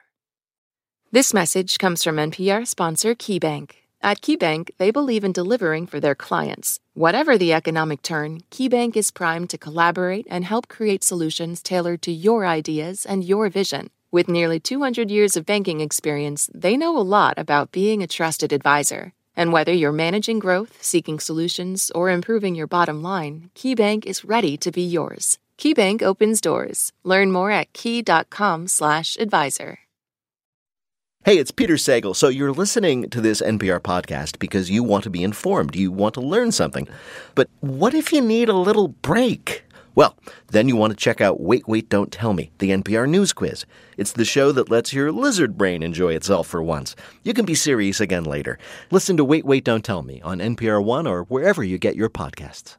This 1.12 1.34
message 1.34 1.78
comes 1.78 2.04
from 2.04 2.18
NPR 2.18 2.68
sponsor 2.68 3.16
KeyBank. 3.16 3.72
At 4.02 4.22
KeyBank, 4.22 4.72
they 4.78 4.92
believe 4.92 5.24
in 5.24 5.32
delivering 5.32 5.88
for 5.88 6.00
their 6.00 6.14
clients. 6.16 6.80
Whatever 6.94 7.38
the 7.38 7.52
economic 7.52 8.02
turn, 8.02 8.42
KeyBank 8.52 8.96
is 8.96 9.12
primed 9.12 9.50
to 9.50 9.58
collaborate 9.58 10.28
and 10.30 10.46
help 10.46 10.68
create 10.68 11.04
solutions 11.04 11.64
tailored 11.64 12.02
to 12.04 12.12
your 12.12 12.46
ideas 12.46 13.06
and 13.06 13.24
your 13.24 13.50
vision. 13.50 13.90
With 14.12 14.30
nearly 14.30 14.60
200 14.60 15.10
years 15.12 15.36
of 15.36 15.46
banking 15.46 15.82
experience, 15.82 16.50
they 16.54 16.78
know 16.78 16.98
a 16.98 17.02
lot 17.02 17.34
about 17.38 17.72
being 17.72 18.02
a 18.02 18.08
trusted 18.08 18.54
advisor. 18.54 19.14
And 19.36 19.52
whether 19.52 19.74
you're 19.74 19.92
managing 19.92 20.40
growth, 20.40 20.82
seeking 20.82 21.20
solutions, 21.20 21.92
or 21.94 22.10
improving 22.10 22.56
your 22.56 22.68
bottom 22.68 23.04
line, 23.04 23.50
KeyBank 23.56 24.06
is 24.06 24.24
ready 24.24 24.56
to 24.58 24.72
be 24.72 24.84
yours. 24.84 25.38
KeyBank 25.58 26.02
opens 26.04 26.40
doors. 26.40 26.94
Learn 27.04 27.32
more 27.32 27.52
at 27.52 27.74
key.com/advisor. 27.74 29.80
Hey, 31.28 31.40
it's 31.40 31.52
Peter 31.52 31.74
Sagal. 31.74 32.16
So 32.16 32.30
you're 32.30 32.54
listening 32.54 33.10
to 33.10 33.20
this 33.20 33.42
NPR 33.42 33.82
podcast 33.82 34.40
because 34.40 34.70
you 34.70 34.82
want 34.82 35.04
to 35.04 35.10
be 35.10 35.26
informed, 35.26 35.76
you 35.76 35.92
want 35.92 36.14
to 36.14 36.22
learn 36.22 36.54
something. 36.54 36.88
But 37.36 37.50
what 37.60 37.94
if 37.94 38.14
you 38.14 38.22
need 38.22 38.48
a 38.48 38.54
little 38.54 38.88
break? 38.88 39.66
Well, 39.94 40.16
then 40.54 40.70
you 40.70 40.78
want 40.78 40.92
to 40.92 40.96
check 40.96 41.20
out 41.20 41.42
Wait, 41.42 41.68
Wait, 41.68 41.90
Don't 41.90 42.14
Tell 42.14 42.32
Me, 42.32 42.50
the 42.60 42.70
NPR 42.70 43.10
News 43.10 43.34
Quiz. 43.34 43.66
It's 43.98 44.14
the 44.14 44.24
show 44.24 44.54
that 44.54 44.72
lets 44.72 44.94
your 44.94 45.12
lizard 45.12 45.58
brain 45.58 45.84
enjoy 45.84 46.14
itself 46.16 46.48
for 46.48 46.64
once. 46.64 46.96
You 47.24 47.34
can 47.34 47.44
be 47.44 47.56
serious 47.56 48.00
again 48.00 48.24
later. 48.24 48.58
Listen 48.90 49.18
to 49.18 49.26
Wait, 49.26 49.44
Wait, 49.44 49.66
Don't 49.66 49.84
Tell 49.84 50.04
Me 50.04 50.22
on 50.22 50.40
NPR 50.40 50.82
One 50.82 51.06
or 51.06 51.24
wherever 51.24 51.62
you 51.62 51.78
get 51.78 51.98
your 51.98 52.10
podcasts. 52.10 52.78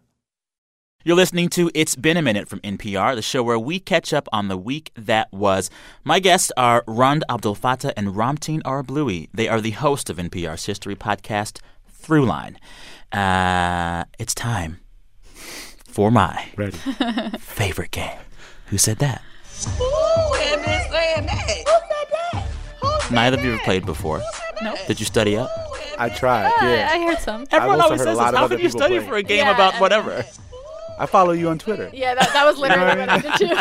You're 1.08 1.16
listening 1.16 1.48
to 1.56 1.70
It's 1.72 1.96
Been 1.96 2.18
a 2.18 2.20
Minute 2.20 2.50
from 2.50 2.60
NPR, 2.60 3.14
the 3.14 3.22
show 3.22 3.42
where 3.42 3.58
we 3.58 3.80
catch 3.80 4.12
up 4.12 4.28
on 4.30 4.48
the 4.48 4.58
week 4.58 4.90
that 4.94 5.32
was. 5.32 5.70
My 6.04 6.18
guests 6.20 6.52
are 6.54 6.84
Rund 6.86 7.24
Abdelfatah 7.30 7.94
and 7.96 8.08
Ramtin 8.08 8.60
Arablouei. 8.60 9.30
They 9.32 9.48
are 9.48 9.62
the 9.62 9.70
host 9.70 10.10
of 10.10 10.18
NPR's 10.18 10.66
history 10.66 10.94
podcast, 10.94 11.60
Throughline. 11.90 12.56
Uh, 13.10 14.04
it's 14.18 14.34
time 14.34 14.80
for 15.86 16.10
my 16.10 16.50
Ready. 16.58 16.76
favorite 17.38 17.90
game. 17.92 18.18
Who 18.66 18.76
said 18.76 18.98
that? 18.98 19.22
Neither 23.10 23.38
of 23.38 23.44
you 23.46 23.52
have 23.52 23.62
played 23.62 23.86
before. 23.86 24.20
No. 24.60 24.74
Did 24.86 25.00
you 25.00 25.06
study 25.06 25.38
up? 25.38 25.50
I 25.98 26.10
tried. 26.10 26.52
Yeah. 26.60 26.90
I 26.92 26.98
heard 27.06 27.18
some. 27.20 27.46
Everyone 27.50 27.80
always 27.80 28.02
says 28.02 28.14
lot 28.14 28.32
this. 28.32 28.38
How 28.38 28.44
other 28.44 28.56
can 28.56 28.64
you 28.64 28.70
study 28.70 28.98
play. 28.98 29.08
for 29.08 29.16
a 29.16 29.22
game 29.22 29.46
Yeah. 29.46 29.54
about 29.54 29.80
whatever? 29.80 30.26
I 30.98 31.06
follow 31.06 31.32
you 31.32 31.48
on 31.48 31.58
Twitter. 31.58 31.90
Yeah, 31.92 32.14
that, 32.14 32.32
that 32.32 32.44
was 32.44 32.58
literally 32.58 32.98
what 32.98 33.08
I 33.08 33.18
did 33.18 33.32
too. 33.38 33.56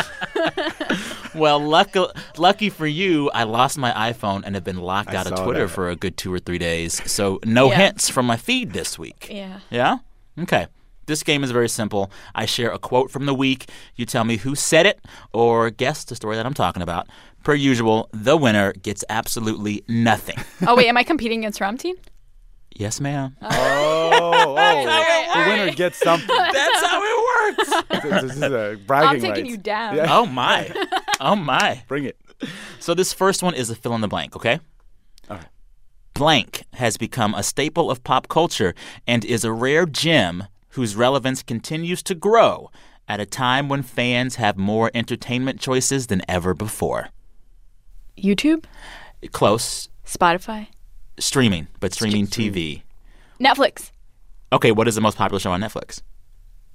Well, 1.34 1.60
lucky, 1.60 2.04
lucky 2.36 2.68
for 2.70 2.86
you, 2.86 3.30
I 3.30 3.44
lost 3.44 3.78
my 3.78 3.92
iPhone 3.92 4.42
and 4.44 4.54
have 4.56 4.64
been 4.64 4.78
locked 4.78 5.10
I 5.10 5.16
out 5.16 5.26
of 5.30 5.44
Twitter 5.44 5.66
that. 5.66 5.72
for 5.72 5.88
a 5.88 5.94
good 5.94 6.16
two 6.16 6.32
or 6.32 6.38
three 6.40 6.58
days. 6.58 7.00
So 7.10 7.38
no 7.44 7.70
Yeah. 7.70 7.76
hints 7.76 8.08
from 8.08 8.26
my 8.26 8.36
feed 8.36 8.72
this 8.72 8.98
week. 8.98 9.28
yeah. 9.30 9.60
Yeah? 9.70 9.98
Okay. 10.40 10.66
This 11.06 11.22
game 11.22 11.44
is 11.44 11.50
very 11.52 11.68
simple. 11.68 12.10
I 12.34 12.44
share 12.44 12.70
a 12.72 12.78
quote 12.78 13.10
from 13.10 13.26
the 13.26 13.34
week. 13.34 13.70
You 13.94 14.04
tell 14.04 14.24
me 14.24 14.36
who 14.38 14.54
said 14.54 14.84
it 14.84 15.00
or 15.32 15.70
guess 15.70 16.02
the 16.04 16.16
story 16.16 16.34
that 16.36 16.44
I'm 16.44 16.54
talking 16.54 16.82
about. 16.82 17.06
Per 17.44 17.54
usual, 17.54 18.08
the 18.12 18.36
winner 18.36 18.72
gets 18.72 19.04
absolutely 19.08 19.84
nothing. 19.88 20.36
Oh 20.66 20.74
wait, 20.76 20.88
am 20.88 20.96
I 20.96 21.04
competing 21.04 21.40
against 21.40 21.60
Ramtin? 21.60 21.94
Yes, 22.74 23.00
ma'am. 23.00 23.36
Oh, 23.42 23.48
oh. 23.50 24.54
the 25.34 25.50
winner 25.50 25.72
gets 25.74 25.98
something. 25.98 26.28
That's 26.52 26.86
how 26.86 27.02
it 27.02 27.56
works. 27.58 28.02
this 28.24 28.36
is 28.36 28.42
a 28.42 28.78
bragging 28.86 29.08
I'm 29.08 29.20
taking 29.20 29.44
rights. 29.44 29.50
you 29.50 29.56
down. 29.56 29.96
Yeah. 29.96 30.06
Oh, 30.08 30.26
my. 30.26 30.72
Oh, 31.20 31.34
my. 31.34 31.82
Bring 31.88 32.04
it. 32.04 32.16
So 32.78 32.94
this 32.94 33.12
first 33.12 33.42
one 33.42 33.52
is 33.52 33.70
a 33.70 33.74
fill 33.74 33.92
in 33.96 34.02
the 34.02 34.06
blank, 34.06 34.36
okay? 34.36 34.60
All 35.28 35.36
right. 35.36 35.46
Blank 36.14 36.62
has 36.74 36.96
become 36.96 37.34
a 37.34 37.42
staple 37.42 37.90
of 37.90 38.04
pop 38.04 38.28
culture 38.28 38.72
and 39.04 39.24
is 39.24 39.42
a 39.44 39.50
rare 39.52 39.84
gem 39.84 40.44
whose 40.70 40.94
relevance 40.94 41.42
continues 41.42 42.04
to 42.04 42.14
grow 42.14 42.70
at 43.08 43.18
a 43.18 43.26
time 43.26 43.68
when 43.68 43.82
fans 43.82 44.36
have 44.36 44.56
more 44.56 44.92
entertainment 44.94 45.58
choices 45.58 46.06
than 46.06 46.22
ever 46.28 46.54
before. 46.54 47.08
YouTube, 48.16 48.64
Close. 49.32 49.88
Spotify, 50.06 50.68
Streaming, 51.18 51.68
but 51.80 51.92
streaming 51.92 52.26
TV. 52.26 52.82
Netflix. 53.40 53.90
Okay, 54.52 54.72
what 54.72 54.88
is 54.88 54.94
the 54.94 55.00
most 55.00 55.16
popular 55.16 55.38
show 55.38 55.52
on 55.52 55.60
Netflix? 55.60 56.02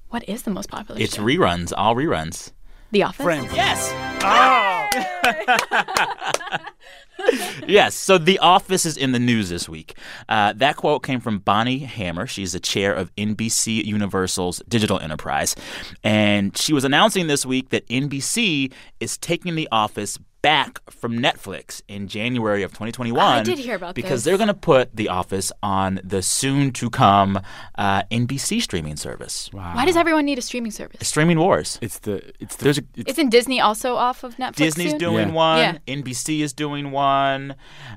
What 0.10 0.28
is 0.30 0.44
the 0.44 0.52
most 0.52 0.70
popular? 0.70 1.02
It's 1.02 1.16
show? 1.16 1.24
reruns, 1.24 1.74
all 1.76 1.96
reruns. 1.96 2.52
The 2.92 3.04
Office. 3.04 3.24
Friends. 3.24 3.52
Yes. 3.54 3.92
yes. 7.68 7.96
So 7.96 8.20
The 8.20 8.38
Office 8.38 8.86
is 8.86 8.98
in 8.98 9.14
the 9.14 9.20
news 9.20 9.50
this 9.50 9.68
week. 9.68 9.98
Uh, 10.30 10.54
that 10.54 10.76
quote 10.76 11.02
came 11.02 11.20
from 11.20 11.40
Bonnie 11.40 11.80
Hammer. 11.80 12.28
She's 12.28 12.54
the 12.54 12.60
chair 12.60 12.94
of 12.94 13.14
NBC 13.16 13.84
Universal's 13.84 14.62
digital 14.68 15.00
enterprise. 15.00 15.56
And 16.04 16.56
she 16.56 16.74
was 16.74 16.84
announcing 16.84 17.26
this 17.26 17.46
week 17.46 17.70
that 17.70 17.88
NBC 17.88 18.72
is 19.00 19.18
taking 19.18 19.56
The 19.56 19.68
Office 19.72 20.20
back 20.44 20.80
from 20.92 21.18
Netflix 21.18 21.82
in 21.88 22.08
January 22.08 22.62
of 22.62 22.72
2021. 22.72 23.18
I 23.20 23.42
did 23.42 23.58
hear 23.58 23.76
about 23.76 23.96
because 23.96 24.24
this. 24.24 24.24
they're 24.26 24.38
going 24.38 24.50
to 24.50 24.54
put 24.54 24.96
The 24.96 25.10
Office 25.10 25.52
on 25.64 26.00
the 26.04 26.22
soon 26.22 26.72
to 26.74 26.92
come 26.92 27.40
uh, 27.76 28.04
NBC 28.12 28.62
streaming 28.62 28.98
service. 28.98 29.50
Why 29.52 29.86
does 29.86 29.96
everyone 29.96 30.26
need 30.26 30.38
a 30.38 30.42
streaming 30.44 30.72
service? 30.72 31.08
Streaming 31.08 31.40
Wars. 31.40 31.80
It's 31.82 32.00
the 32.00 32.22
it's 32.40 32.58
the 32.58 32.66
There's 32.66 32.78
a 32.78 32.84
it's, 32.96 33.12
Isn't 33.14 33.30
Disney 33.30 33.60
also 33.60 33.96
off 33.96 34.24
of 34.24 34.36
Netflix? 34.36 34.56
Disney's 34.58 34.92
soon? 34.92 35.00
doing 35.00 35.30
Yeah. 35.30 35.34
one. 35.34 35.60
Yeah. 35.60 35.78
NBC 35.96 36.42
is 36.42 36.54
doing 36.54 36.92
one. 36.92 37.56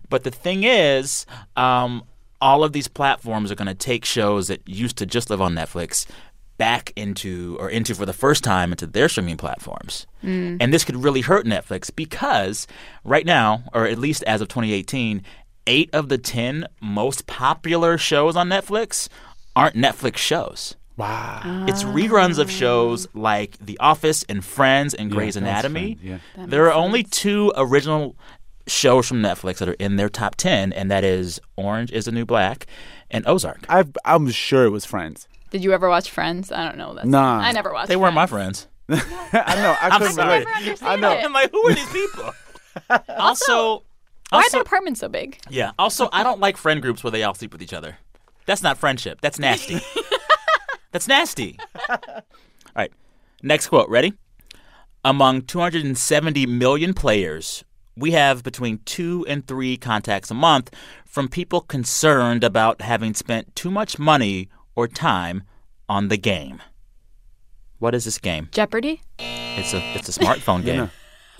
But 0.08 0.22
the 0.24 0.30
thing 0.30 0.62
is, 0.62 1.26
um, 1.56 2.04
all 2.40 2.62
of 2.62 2.72
these 2.72 2.86
platforms 2.86 3.50
are 3.50 3.56
going 3.56 3.66
to 3.66 3.74
take 3.74 4.04
shows 4.04 4.48
that 4.48 4.66
used 4.68 4.96
to 4.98 5.06
just 5.06 5.30
live 5.30 5.42
on 5.42 5.54
Netflix 5.54 6.06
back 6.58 6.92
into 6.96 7.56
or 7.60 7.68
into 7.68 7.94
for 7.94 8.06
the 8.06 8.12
first 8.12 8.42
time 8.42 8.72
into 8.72 8.86
their 8.86 9.08
streaming 9.08 9.36
platforms. 9.36 10.06
Mm. 10.24 10.58
And 10.60 10.72
this 10.72 10.84
could 10.84 10.96
really 10.96 11.20
hurt 11.20 11.46
Netflix 11.46 11.94
because 11.94 12.66
right 13.04 13.26
now, 13.26 13.64
or 13.72 13.86
at 13.86 13.98
least 13.98 14.22
as 14.24 14.40
of 14.40 14.48
2018, 14.48 15.22
eight 15.66 15.90
of 15.92 16.08
the 16.08 16.18
10 16.18 16.66
most 16.80 17.26
popular 17.26 17.98
shows 17.98 18.36
on 18.36 18.48
Netflix 18.48 19.08
aren't 19.54 19.76
Netflix 19.76 20.16
shows. 20.18 20.76
wow. 20.96 21.64
It's 21.68 21.82
reruns 21.84 22.38
of 22.38 22.50
shows 22.50 23.06
ah. 23.06 23.10
like 23.14 23.58
The 23.58 23.78
Office 23.78 24.24
and 24.28 24.44
Friends 24.44 24.94
and 24.94 25.10
Yeah, 25.10 25.16
Grey's 25.16 25.34
that's 25.34 25.42
Anatomy. 25.44 25.98
yeah. 26.02 26.18
There 26.36 26.64
are 26.64 26.68
makes 26.68 26.76
only 26.76 27.02
two 27.02 27.52
original 27.56 28.16
shows 28.66 29.06
from 29.06 29.22
Netflix 29.22 29.58
that 29.58 29.68
are 29.68 29.74
in 29.74 29.96
their 29.96 30.08
top 30.08 30.34
10, 30.36 30.72
and 30.72 30.90
that 30.90 31.04
is 31.04 31.40
Orange 31.56 31.92
is 31.92 32.06
the 32.06 32.12
New 32.12 32.24
Black 32.24 32.66
and 33.10 33.26
Ozark. 33.26 33.64
I 33.68 33.84
I'm 34.04 34.28
sure 34.30 34.64
it 34.64 34.70
was 34.70 34.84
Friends. 34.84 35.28
Did 35.50 35.62
you 35.64 35.72
ever 35.72 35.88
watch 35.88 36.10
Friends? 36.10 36.50
I 36.52 36.64
don't 36.66 36.76
know. 36.78 36.94
That's 36.94 37.06
Nah. 37.06 37.38
I 37.38 37.52
never 37.52 37.72
watched. 37.72 37.88
They 37.88 37.96
weren't 37.96 38.14
my 38.14 38.26
Friends. 38.26 38.66
friends. 38.88 39.04
I 39.32 39.54
know. 39.56 39.76
I 39.80 39.98
couldn't 39.98 40.12
sorry. 40.14 40.38
relate. 40.40 40.48
I 40.48 40.60
never 40.66 40.84
I 40.84 40.94
understand 40.94 41.00
know. 41.00 41.12
it. 41.12 41.24
I'm 41.24 41.32
like, 41.32 41.50
who 41.50 41.68
are 41.68 41.74
these 41.74 41.90
people? 41.92 42.32
also, 43.18 43.54
Why 44.30 44.38
are 44.38 44.42
also 44.42 44.50
their 44.52 44.62
apartments 44.62 45.00
so 45.00 45.08
big? 45.08 45.38
yeah. 45.50 45.72
Also, 45.78 46.08
I 46.12 46.22
don't 46.22 46.40
like 46.40 46.56
friend 46.56 46.80
groups 46.82 47.02
where 47.02 47.10
they 47.10 47.22
all 47.22 47.34
sleep 47.34 47.52
with 47.52 47.62
each 47.62 47.72
other. 47.72 47.96
That's 48.46 48.62
not 48.62 48.78
friendship. 48.78 49.20
That's 49.20 49.38
nasty. 49.38 49.80
That's 50.92 51.08
nasty. 51.08 51.58
All 51.88 51.98
right. 52.76 52.92
Next 53.42 53.68
quote. 53.68 53.88
Ready? 53.88 54.14
Among 55.04 55.42
270 55.42 56.46
million 56.46 56.94
players, 56.94 57.64
we 57.96 58.12
have 58.12 58.42
between 58.42 58.78
two 58.84 59.24
and 59.28 59.46
three 59.46 59.76
contacts 59.76 60.30
a 60.30 60.34
month 60.34 60.72
from 61.04 61.28
people 61.28 61.60
concerned 61.60 62.42
about 62.44 62.82
having 62.82 63.14
spent 63.14 63.54
too 63.56 63.70
much 63.70 63.98
money 63.98 64.48
or 64.76 64.86
time 64.86 65.42
on 65.88 66.08
the 66.08 66.16
game. 66.16 66.62
What 67.78 67.94
is 67.94 68.04
this 68.04 68.18
game? 68.18 68.48
Jeopardy. 68.52 69.00
It's 69.18 69.74
a 69.74 69.78
it's 69.96 70.08
a 70.08 70.18
smartphone 70.20 70.64
game. 70.70 70.90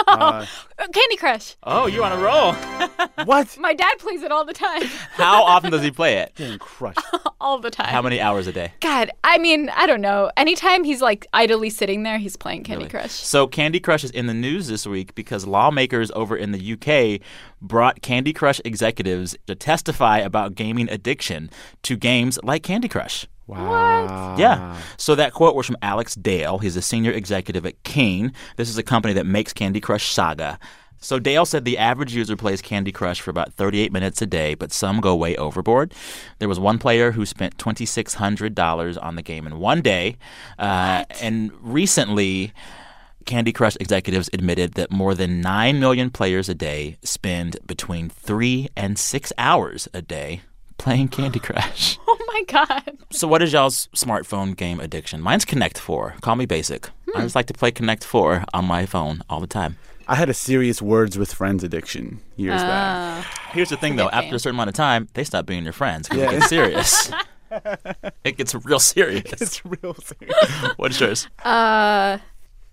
Uh, 0.06 0.46
Candy 0.78 1.16
Crush. 1.16 1.56
Oh, 1.62 1.86
you're 1.86 2.04
on 2.04 2.12
a 2.12 2.18
roll. 2.18 2.52
what? 3.26 3.56
My 3.58 3.74
dad 3.74 3.98
plays 3.98 4.22
it 4.22 4.30
all 4.30 4.44
the 4.44 4.52
time. 4.52 4.82
How 5.12 5.42
often 5.44 5.70
does 5.72 5.82
he 5.82 5.90
play 5.90 6.18
it? 6.18 6.34
Getting 6.34 6.58
crushed. 6.58 7.00
all 7.40 7.58
the 7.58 7.70
time. 7.70 7.88
How 7.88 8.02
many 8.02 8.20
hours 8.20 8.46
a 8.46 8.52
day? 8.52 8.72
God, 8.80 9.10
I 9.24 9.38
mean, 9.38 9.68
I 9.70 9.86
don't 9.86 10.00
know. 10.00 10.30
Anytime 10.36 10.84
he's 10.84 11.00
like 11.02 11.26
idly 11.32 11.70
sitting 11.70 12.02
there, 12.02 12.18
he's 12.18 12.36
playing 12.36 12.64
Candy 12.64 12.84
Really? 12.84 12.90
Crush. 12.90 13.12
So 13.12 13.46
Candy 13.46 13.80
Crush 13.80 14.04
is 14.04 14.10
in 14.10 14.26
the 14.26 14.34
news 14.34 14.68
this 14.68 14.86
week 14.86 15.14
because 15.14 15.46
lawmakers 15.46 16.10
over 16.12 16.36
in 16.36 16.52
the 16.52 16.72
UK 16.72 17.20
brought 17.60 18.02
Candy 18.02 18.32
Crush 18.32 18.60
executives 18.64 19.36
to 19.46 19.54
testify 19.54 20.18
about 20.18 20.54
gaming 20.54 20.88
addiction 20.90 21.50
to 21.82 21.96
games 21.96 22.38
like 22.42 22.62
Candy 22.62 22.88
Crush. 22.88 23.26
Wow. 23.46 24.36
Yeah. 24.38 24.80
So 24.96 25.14
that 25.14 25.32
quote 25.32 25.54
was 25.54 25.66
from 25.66 25.76
Alex 25.82 26.14
Dale. 26.14 26.58
He's 26.58 26.76
a 26.76 26.82
senior 26.82 27.12
executive 27.12 27.64
at 27.64 27.82
King. 27.84 28.32
This 28.56 28.68
is 28.68 28.76
a 28.76 28.82
company 28.82 29.14
that 29.14 29.26
makes 29.26 29.52
Candy 29.52 29.80
Crush 29.80 30.08
Saga. 30.08 30.58
So 30.98 31.18
Dale 31.18 31.44
said 31.44 31.64
the 31.64 31.78
average 31.78 32.14
user 32.14 32.36
plays 32.36 32.62
Candy 32.62 32.90
Crush 32.90 33.20
for 33.20 33.30
about 33.30 33.52
38 33.52 33.92
minutes 33.92 34.20
a 34.22 34.26
day, 34.26 34.54
but 34.54 34.72
some 34.72 35.00
go 35.00 35.14
way 35.14 35.36
overboard. 35.36 35.94
There 36.38 36.48
was 36.48 36.58
one 36.58 36.78
player 36.78 37.12
who 37.12 37.26
spent 37.26 37.58
$2,600 37.58 39.02
on 39.02 39.14
the 39.14 39.22
game 39.22 39.46
in 39.46 39.58
one 39.58 39.82
day. 39.82 40.16
Uh, 40.58 41.04
and 41.20 41.52
recently, 41.60 42.52
Candy 43.26 43.52
Crush 43.52 43.76
executives 43.78 44.30
admitted 44.32 44.74
that 44.74 44.90
more 44.90 45.14
than 45.14 45.40
9 45.40 45.78
million 45.78 46.10
players 46.10 46.48
a 46.48 46.54
day 46.54 46.96
spend 47.02 47.58
between 47.66 48.08
three 48.08 48.68
and 48.76 48.98
six 48.98 49.32
hours 49.36 49.88
a 49.92 50.00
day 50.00 50.40
playing 50.78 51.08
Candy 51.08 51.38
Crush. 51.40 51.98
Oh 52.08 52.18
my 52.38 52.42
god. 52.66 52.98
So, 53.10 53.26
what 53.26 53.40
is 53.40 53.52
y'all's 53.54 53.86
smartphone 53.96 54.54
game 54.54 54.78
addiction? 54.78 55.22
Mine's 55.22 55.46
Connect 55.46 55.78
4. 55.78 56.16
Call 56.20 56.36
me 56.36 56.44
basic. 56.44 56.90
I 57.14 57.22
just 57.22 57.34
like 57.34 57.46
to 57.46 57.54
play 57.54 57.70
Connect 57.70 58.04
4 58.04 58.44
on 58.52 58.64
my 58.66 58.84
phone 58.84 59.22
all 59.30 59.40
the 59.40 59.46
time. 59.46 59.78
I 60.06 60.16
had 60.16 60.28
a 60.28 60.34
serious 60.34 60.82
words 60.82 61.16
with 61.16 61.32
friends 61.32 61.64
addiction 61.64 62.20
years 62.36 62.60
back. 62.60 63.24
Here's 63.52 63.70
the 63.70 63.78
thing, 63.78 63.96
though. 63.96 64.10
After 64.10 64.34
a 64.36 64.38
certain 64.38 64.56
amount 64.56 64.68
of 64.68 64.74
time, 64.74 65.08
they 65.14 65.24
stop 65.24 65.46
being 65.46 65.64
your 65.64 65.72
friends 65.72 66.08
because 66.08 66.22
Yeah. 66.22 66.30
it 66.30 66.32
gets 66.40 66.48
serious. 66.48 67.12
it 68.24 68.36
gets 68.36 68.54
real 68.66 68.80
serious. 68.80 69.32
It's 69.40 69.64
real 69.64 69.94
serious. 69.94 70.50
What's 70.76 71.00
yours? 71.00 71.28
Uh, 71.42 72.18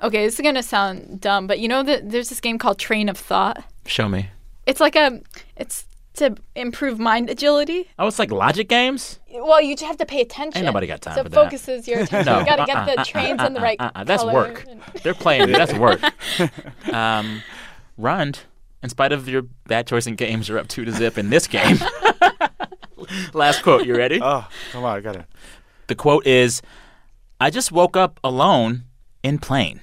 okay, 0.02 0.26
this 0.26 0.36
is 0.36 0.42
gonna 0.42 0.64
sound 0.64 1.22
dumb, 1.22 1.48
but 1.48 1.60
you 1.60 1.68
know 1.70 1.84
that 1.84 2.10
there's 2.10 2.28
this 2.30 2.42
game 2.42 2.58
called 2.58 2.80
Train 2.80 3.08
of 3.08 3.18
Thought. 3.18 3.64
Show 3.86 4.10
me. 4.10 4.30
It's 4.66 4.82
like 4.82 4.96
a, 4.98 5.22
it's 5.56 5.86
to 6.16 6.36
improve 6.56 7.00
mind 7.00 7.30
agility. 7.30 7.90
Oh, 7.98 8.08
it's 8.08 8.20
like 8.20 8.32
logic 8.32 8.70
games? 8.70 9.20
Well, 9.32 9.62
you 9.62 9.76
just 9.76 9.86
have 9.86 9.98
to 9.98 10.06
pay 10.06 10.22
attention. 10.22 10.58
Ain't 10.60 10.66
nobody 10.66 10.86
got 10.88 11.02
time 11.02 11.16
so 11.16 11.22
for 11.22 11.28
it 11.28 11.32
that. 11.32 11.44
focuses 11.44 11.88
your 11.88 12.00
attention. 12.04 12.32
No. 12.32 12.40
You 12.40 12.46
got 12.46 12.56
to 12.58 12.66
get 12.66 12.78
uh-uh, 12.78 12.96
the 12.96 13.04
trains 13.06 13.40
uh-uh, 13.40 13.48
in 13.48 13.54
the 13.54 13.62
right 13.62 13.78
uh-uh. 13.80 14.04
That's 14.04 14.22
color 14.22 14.34
work. 14.34 14.66
and- 14.70 14.82
They're 15.04 15.14
playing. 15.14 15.52
That's 15.52 15.74
work. 15.74 16.02
um, 16.94 17.42
Rund, 17.98 18.40
in 18.84 18.90
spite 18.90 19.12
of 19.12 19.28
your 19.28 19.44
bad 19.68 19.88
choice 19.88 20.06
in 20.08 20.16
games, 20.16 20.48
you're 20.50 20.60
up 20.60 20.68
two 20.68 20.86
to 20.86 20.92
zip 20.92 21.18
in 21.18 21.30
this 21.30 21.48
game. 21.48 21.78
Last 23.34 23.64
quote. 23.64 23.86
You 23.86 23.96
ready? 23.96 24.20
Oh, 24.22 24.48
come 24.72 24.84
on, 24.84 24.98
I 24.98 25.00
got 25.02 25.16
it. 25.16 25.26
The 25.88 25.96
quote 25.96 26.26
is 26.26 26.62
I 27.40 27.50
just 27.50 27.72
woke 27.72 27.98
up 27.98 28.20
alone 28.24 28.84
in 29.24 29.40
plane. 29.40 29.82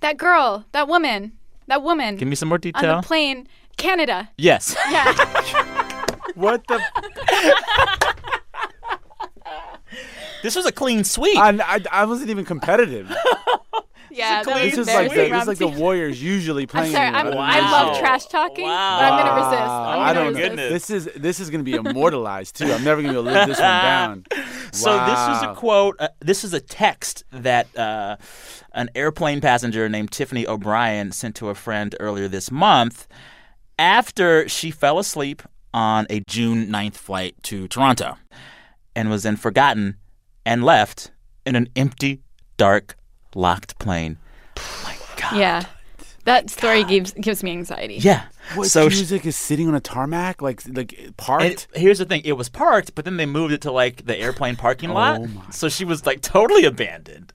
That 0.00 0.16
girl, 0.16 0.64
that 0.72 0.88
woman, 0.88 1.32
that 1.68 1.82
woman. 1.82 2.16
Give 2.16 2.26
me 2.26 2.34
some 2.34 2.48
more 2.48 2.58
detail. 2.58 2.78
on 2.78 2.82
detail. 2.82 3.00
the 3.02 3.06
plane, 3.06 3.48
Canada. 3.76 4.30
Yes. 4.36 4.76
Yeah. 4.90 5.98
What 6.34 6.66
the? 6.66 6.80
This 10.42 10.56
was 10.56 10.66
a 10.66 10.72
clean 10.72 11.04
sweep. 11.04 11.38
I, 11.38 11.50
I, 11.50 12.02
I 12.02 12.04
wasn't 12.04 12.30
even 12.30 12.44
competitive. 12.44 13.08
yeah. 14.10 14.42
That 14.42 14.46
was 14.46 14.62
this 14.62 14.78
is 14.78 14.86
like 14.88 15.10
the, 15.10 15.28
this 15.28 15.42
is 15.42 15.46
like 15.48 15.58
the 15.58 15.68
Warriors 15.68 16.20
usually 16.20 16.64
I'm 16.64 16.68
playing. 16.68 16.92
sorry. 16.92 17.06
I'm, 17.06 17.28
I 17.28 17.58
I 17.58 17.70
love 17.70 17.98
trash 17.98 18.26
talking, 18.26 18.64
but 18.64 18.72
I'm 18.72 19.24
gonna 19.24 19.36
resist. 19.36 19.62
I'm 19.62 19.98
gonna 19.98 20.14
don't 20.14 20.34
resist. 20.34 20.56
know. 20.56 20.68
This 20.68 20.90
is 20.90 21.10
this 21.14 21.38
is 21.40 21.48
gonna 21.50 21.62
be 21.62 21.74
immortalized 21.74 22.56
too. 22.56 22.72
I'm 22.72 22.82
never 22.82 23.02
gonna 23.02 23.14
be 23.14 23.20
able 23.20 23.30
to 23.30 23.38
live 23.38 23.48
this 23.48 23.60
one 23.60 23.68
down. 23.68 24.24
So 24.72 24.92
this 25.06 25.36
is 25.36 25.42
a 25.42 25.54
quote. 25.56 25.94
Uh, 26.00 26.08
this 26.18 26.42
is 26.42 26.52
a 26.54 26.60
text 26.60 27.22
that 27.30 27.76
uh, 27.78 28.16
an 28.72 28.90
airplane 28.96 29.40
passenger 29.40 29.88
named 29.88 30.10
Tiffany 30.10 30.44
O'Brien 30.44 31.12
sent 31.12 31.36
to 31.36 31.50
a 31.50 31.54
friend 31.54 31.94
earlier 32.00 32.26
this 32.26 32.50
month 32.50 33.06
after 33.78 34.48
she 34.48 34.70
fell 34.70 34.98
asleep 34.98 35.42
on 35.74 36.06
a 36.10 36.20
June 36.28 36.66
9th 36.66 36.94
flight 36.96 37.34
to 37.44 37.66
Toronto 37.68 38.16
and 38.94 39.08
was 39.10 39.22
then 39.22 39.36
forgotten 39.36 39.96
and 40.44 40.64
left 40.64 41.10
in 41.46 41.56
an 41.56 41.68
empty, 41.76 42.20
dark, 42.56 42.96
locked 43.34 43.78
plane. 43.78 44.18
Oh 44.58 44.80
my 44.84 44.96
God. 45.20 45.38
Yeah. 45.38 45.64
That 46.24 46.50
story 46.50 46.84
gives 46.84 47.12
gives 47.14 47.42
me 47.42 47.50
anxiety. 47.50 47.96
Yeah. 47.96 48.26
What 48.54 48.68
so 48.68 48.88
she- 48.88 48.98
music 48.98 49.26
is 49.26 49.34
sitting 49.34 49.66
on 49.66 49.74
a 49.74 49.80
tarmac, 49.80 50.40
like 50.40 50.62
like 50.68 50.92
And 50.96 51.16
parked. 51.16 51.66
here's 51.74 51.98
the 51.98 52.04
thing: 52.04 52.22
it 52.24 52.34
was 52.34 52.48
parked, 52.48 52.94
but 52.94 53.04
then 53.04 53.16
they 53.16 53.26
moved 53.26 53.52
it 53.52 53.60
to 53.62 53.72
like 53.72 54.06
the 54.06 54.16
airplane 54.16 54.54
parking 54.54 54.90
oh 54.90 54.94
lot. 54.94 55.20
Oh 55.20 55.26
my 55.26 55.50
So 55.50 55.68
she 55.68 55.84
was 55.84 56.06
like 56.06 56.20
totally 56.20 56.64
abandoned. 56.64 57.32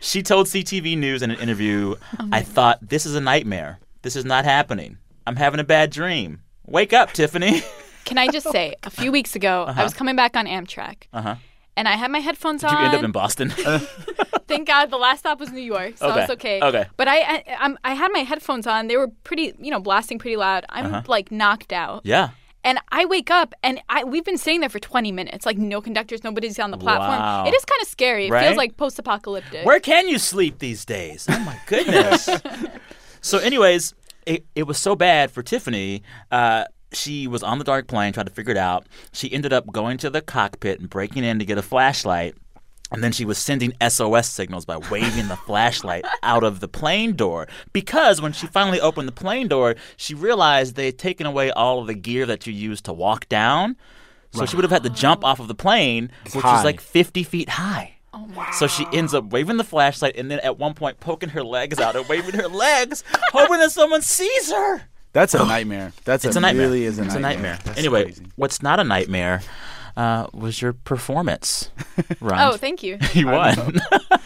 She 0.00 0.22
told 0.22 0.48
CTV 0.48 0.98
News 0.98 1.22
in 1.22 1.30
an 1.30 1.38
interview, 1.38 1.94
Oh 2.18 2.28
"I 2.30 2.42
thought 2.42 2.86
this 2.86 3.06
is 3.06 3.14
a 3.14 3.22
nightmare. 3.22 3.78
This 4.02 4.16
is 4.16 4.26
not 4.26 4.44
happening. 4.44 4.98
I'm 5.26 5.36
having 5.36 5.60
a 5.60 5.64
bad 5.64 5.90
dream. 5.90 6.40
Wake 6.66 6.92
up, 6.92 7.12
Tiffany." 7.12 7.62
Can 8.04 8.18
I 8.18 8.28
just 8.28 8.50
say, 8.50 8.74
a 8.82 8.90
few 8.90 9.12
weeks 9.12 9.36
ago, 9.36 9.64
I 9.68 9.82
was 9.84 9.94
coming 9.94 10.16
back 10.16 10.36
on 10.36 10.46
Amtrak, 10.46 11.04
Uh 11.12 11.22
huh. 11.22 11.34
and 11.76 11.86
I 11.86 11.92
had 11.92 12.10
my 12.10 12.18
headphones 12.18 12.62
Did 12.62 12.70
you 12.72 12.76
on. 12.78 12.84
end 12.86 12.94
up 12.94 13.04
in 13.04 13.12
Boston? 13.12 13.50
Thank 14.48 14.66
God, 14.66 14.90
the 14.90 14.96
last 14.96 15.20
stop 15.20 15.38
was 15.38 15.52
New 15.52 15.60
York, 15.60 15.96
so 15.96 16.10
Okay. 16.10 16.22
it's 16.22 16.30
okay. 16.32 16.60
Okay. 16.60 16.86
But 16.96 17.06
I, 17.06 17.20
I, 17.20 17.44
I'm, 17.60 17.78
I 17.84 17.94
had 17.94 18.10
my 18.12 18.20
headphones 18.20 18.66
on. 18.66 18.88
They 18.88 18.96
were 18.96 19.08
pretty, 19.22 19.54
you 19.60 19.70
know, 19.70 19.78
blasting 19.78 20.18
pretty 20.18 20.36
loud. 20.36 20.64
I'm 20.70 20.86
Uh-huh. 20.86 21.02
like 21.06 21.30
knocked 21.30 21.72
out. 21.72 22.00
yeah. 22.04 22.30
And 22.64 22.78
I 22.92 23.06
wake 23.06 23.30
up, 23.30 23.54
and 23.62 23.80
I 23.88 24.04
we've 24.04 24.24
been 24.24 24.36
sitting 24.36 24.60
there 24.60 24.68
for 24.68 24.80
20 24.80 25.12
minutes, 25.12 25.46
like 25.46 25.56
no 25.56 25.80
conductors, 25.80 26.22
nobody's 26.24 26.58
on 26.58 26.70
the 26.70 26.76
platform. 26.78 27.18
Wow. 27.18 27.46
It 27.46 27.54
is 27.54 27.64
kind 27.64 27.80
of 27.80 27.88
scary. 27.88 28.26
It 28.26 28.30
Right? 28.32 28.44
feels 28.44 28.58
like 28.58 28.76
post-apocalyptic. 28.76 29.64
Where 29.64 29.80
can 29.80 30.08
you 30.08 30.18
sleep 30.18 30.58
these 30.58 30.84
days? 30.84 31.26
Oh 31.30 31.38
my 31.38 31.58
goodness. 31.66 32.28
so, 33.22 33.38
anyways, 33.38 33.94
it, 34.26 34.46
it 34.54 34.64
was 34.64 34.78
so 34.78 34.94
bad 34.96 35.30
for 35.30 35.42
Tiffany. 35.42 36.02
Uh, 36.30 36.64
she 36.92 37.26
was 37.26 37.42
on 37.42 37.58
the 37.58 37.64
dark 37.64 37.86
plane 37.86 38.12
trying 38.12 38.26
to 38.26 38.32
figure 38.32 38.52
it 38.52 38.56
out. 38.56 38.86
She 39.12 39.32
ended 39.32 39.52
up 39.52 39.70
going 39.72 39.98
to 39.98 40.10
the 40.10 40.20
cockpit 40.20 40.80
and 40.80 40.90
breaking 40.90 41.24
in 41.24 41.38
to 41.38 41.44
get 41.44 41.58
a 41.58 41.62
flashlight. 41.62 42.34
And 42.92 43.04
then 43.04 43.12
she 43.12 43.24
was 43.24 43.38
sending 43.38 43.72
SOS 43.86 44.28
signals 44.28 44.64
by 44.64 44.76
waving 44.76 45.28
the 45.28 45.36
flashlight 45.36 46.04
out 46.24 46.42
of 46.42 46.58
the 46.58 46.66
plane 46.66 47.14
door. 47.14 47.46
Because 47.72 48.20
when 48.20 48.32
she 48.32 48.48
finally 48.48 48.80
opened 48.80 49.06
the 49.06 49.12
plane 49.12 49.46
door, 49.46 49.76
she 49.96 50.14
realized 50.14 50.74
they 50.74 50.86
had 50.86 50.98
taken 50.98 51.24
away 51.24 51.52
all 51.52 51.78
of 51.78 51.86
the 51.86 51.94
gear 51.94 52.26
that 52.26 52.48
you 52.48 52.52
use 52.52 52.80
to 52.82 52.92
walk 52.92 53.28
down. 53.28 53.76
So 54.32 54.46
she 54.46 54.56
would 54.56 54.64
have 54.64 54.70
had 54.70 54.84
to 54.84 54.90
jump 54.90 55.24
off 55.24 55.40
of 55.40 55.48
the 55.48 55.56
plane, 55.56 56.10
which 56.32 56.44
high. 56.44 56.58
is 56.58 56.64
like 56.64 56.80
50 56.80 57.22
feet 57.24 57.48
high. 57.48 57.96
Oh 58.12 58.26
my. 58.26 58.50
So 58.52 58.66
she 58.66 58.86
ends 58.92 59.14
up 59.14 59.26
waving 59.26 59.56
the 59.56 59.64
flashlight 59.64 60.16
and 60.16 60.30
then 60.30 60.40
at 60.40 60.58
one 60.58 60.74
point 60.74 60.98
poking 61.00 61.28
her 61.30 61.44
legs 61.44 61.78
out 61.78 61.94
and 61.96 62.08
waving 62.08 62.34
her 62.40 62.48
legs, 62.48 63.04
hoping 63.32 63.58
that 63.58 63.70
someone 63.72 64.02
sees 64.02 64.50
her. 64.50 64.82
That's 65.12 65.34
a 65.34 65.38
nightmare. 65.44 65.92
That's 66.04 66.24
It's 66.24 66.36
a, 66.36 66.38
a 66.38 66.42
nightmare. 66.42 66.66
really 66.66 66.84
is 66.84 66.98
a 66.98 67.02
it's 67.04 67.14
nightmare. 67.14 67.30
a 67.30 67.34
nightmare. 67.34 67.58
That's 67.64 67.78
anyway, 67.78 68.04
crazy. 68.04 68.26
what's 68.36 68.62
not 68.62 68.78
a 68.80 68.84
nightmare 68.84 69.42
uh, 69.96 70.26
was 70.32 70.60
your 70.62 70.72
performance. 70.72 71.70
Rund. 72.20 72.40
Oh, 72.54 72.56
thank 72.56 72.82
you. 72.82 72.98
you 73.14 73.26
won. 73.26 73.80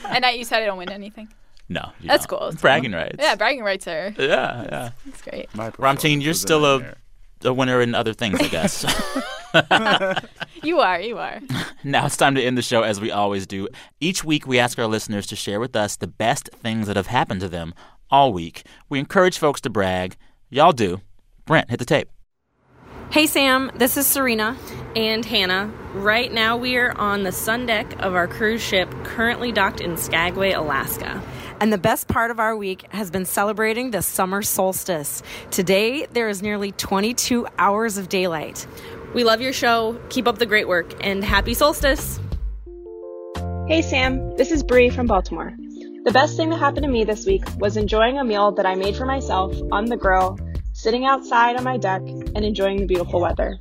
and 0.09 0.25
I, 0.27 0.31
you 0.33 0.45
said 0.45 0.63
I 0.63 0.67
don't 0.67 0.77
win 0.79 0.91
anything. 0.91 1.29
no, 1.71 1.91
you 2.01 2.09
That's 2.09 2.27
don't. 2.27 2.39
cool. 2.39 2.49
It's 2.49 2.61
Bragging 2.61 2.93
fun. 2.93 3.01
rights. 3.01 3.17
Yeah, 3.19 3.35
bragging 3.35 3.63
rights 3.65 3.87
are. 3.89 4.15
Yeah, 4.19 4.63
yeah. 4.65 4.91
That's 5.07 5.23
great. 5.23 5.55
My 5.55 5.71
Ramtin, 5.73 6.23
you're 6.23 6.33
performance 6.33 6.39
a 6.39 6.41
still 6.41 6.65
a, 6.67 6.73
nightmare. 6.79 6.97
A 7.45 7.53
winner 7.53 7.81
in 7.81 7.95
other 7.95 8.13
things, 8.15 8.41
I 8.41 8.49
guess. 8.49 8.85
You 10.65 10.81
are. 10.81 10.99
You 10.99 11.19
are. 11.19 11.41
Now 11.85 12.07
it's 12.07 12.17
time 12.17 12.35
to 12.37 12.43
end 12.43 12.57
the 12.57 12.63
show 12.63 12.83
as 12.83 12.99
we 12.99 13.11
always 13.11 13.47
do. 13.47 13.69
Each 14.01 14.25
week, 14.25 14.47
we 14.47 14.59
ask 14.59 14.79
our 14.79 14.87
listeners 14.87 15.27
to 15.27 15.37
share 15.37 15.61
with 15.61 15.77
us 15.77 15.97
the 15.97 16.07
best 16.07 16.49
things 16.55 16.87
that 16.87 16.97
have 16.97 17.09
happened 17.09 17.41
to 17.43 17.51
them 17.51 17.75
all 18.11 18.33
week. 18.33 18.65
We 18.89 18.99
encourage 18.99 19.37
folks 19.37 19.61
to 19.63 19.71
brag. 19.71 20.17
Y'all 20.49 20.73
do. 20.73 21.03
Brent, 21.45 21.69
hit 21.69 21.79
the 21.79 21.85
tape. 21.85 22.09
Hey 23.11 23.27
Sam, 23.27 23.71
this 23.77 23.99
is 23.99 24.07
Serena 24.07 24.57
and 24.97 25.25
Hannah. 25.25 25.71
Right 25.93 26.33
now 26.33 26.57
we 26.57 26.77
are 26.77 26.97
on 26.99 27.23
the 27.23 27.31
sun 27.31 27.67
deck 27.67 27.93
of 28.01 28.15
our 28.15 28.27
cruise 28.27 28.63
ship 28.63 28.91
currently 29.05 29.53
docked 29.53 29.81
in 29.83 29.99
Skagway, 29.99 30.53
Alaska. 30.53 31.23
And 31.65 31.73
the 31.73 31.79
best 31.79 32.09
part 32.09 32.31
of 32.31 32.39
our 32.39 32.55
week 32.55 32.85
has 32.93 33.11
been 33.11 33.25
celebrating 33.25 33.91
the 33.91 34.03
summer 34.03 34.43
solstice. 34.43 35.23
Today, 35.51 36.05
there 36.13 36.29
is 36.29 36.43
nearly 36.43 36.73
22 36.73 37.47
hours 37.57 37.97
of 37.97 38.11
daylight. 38.11 38.67
We 39.15 39.25
love 39.25 39.41
your 39.41 39.55
show. 39.55 39.99
Keep 40.11 40.29
up 40.29 40.37
the 40.37 40.45
great 40.45 40.69
work 40.69 40.93
and 41.03 41.25
happy 41.25 41.55
solstice. 41.55 42.21
Hey 43.67 43.81
Sam, 43.81 44.37
this 44.37 44.51
is 44.51 44.63
Bree 44.63 44.91
from 44.91 45.07
Baltimore. 45.07 45.55
The 46.05 46.11
best 46.13 46.37
thing 46.37 46.51
that 46.51 46.59
happened 46.59 46.83
to 46.83 46.91
me 46.91 47.03
this 47.03 47.25
week 47.25 47.45
was 47.57 47.79
enjoying 47.79 48.19
a 48.19 48.25
meal 48.25 48.53
that 48.53 48.67
I 48.67 48.75
made 48.75 48.95
for 48.95 49.07
myself 49.07 49.57
on 49.73 49.87
the 49.87 49.97
grill, 49.97 50.39
sitting 50.75 51.07
outside 51.07 51.57
on 51.57 51.65
my 51.65 51.79
deck, 51.79 52.03
and 52.03 52.45
enjoying 52.45 52.77
the 52.77 52.87
beautiful 52.87 53.23
weather. 53.23 53.59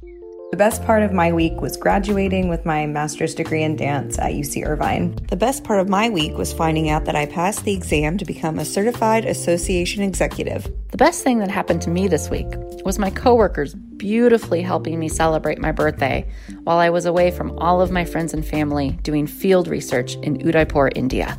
The 0.53 0.57
best 0.57 0.83
part 0.83 1.01
of 1.01 1.11
my 1.11 1.33
week 1.33 1.61
was 1.61 1.77
graduating 1.77 2.47
with 2.47 2.63
my 2.63 2.85
master's 2.85 3.33
degree 3.33 3.63
in 3.63 3.75
dance 3.75 4.19
at 4.19 4.33
UC 4.33 4.63
Irvine. 4.63 5.15
The 5.27 5.35
best 5.35 5.63
part 5.63 5.79
of 5.79 5.89
my 5.89 6.09
week 6.09 6.37
was 6.37 6.53
finding 6.53 6.91
out 6.91 7.05
that 7.05 7.15
I 7.15 7.25
passed 7.25 7.65
the 7.65 7.73
exam 7.73 8.19
to 8.19 8.23
become 8.23 8.59
a 8.59 8.63
certified 8.63 9.25
association 9.25 10.03
executive. 10.03 10.71
The 10.91 10.97
best 10.97 11.23
thing 11.23 11.39
that 11.39 11.49
happened 11.49 11.81
to 11.81 11.89
me 11.89 12.07
this 12.07 12.29
week 12.29 12.45
was 12.85 12.99
my 12.99 13.09
coworkers 13.09 13.73
beautifully 13.73 14.61
helping 14.61 14.99
me 14.99 15.09
celebrate 15.09 15.57
my 15.57 15.71
birthday 15.71 16.29
while 16.65 16.77
I 16.77 16.91
was 16.91 17.07
away 17.07 17.31
from 17.31 17.57
all 17.57 17.81
of 17.81 17.89
my 17.89 18.05
friends 18.05 18.31
and 18.31 18.45
family 18.45 18.91
doing 19.01 19.25
field 19.25 19.67
research 19.67 20.17
in 20.17 20.47
Udaipur, 20.47 20.91
India. 20.93 21.35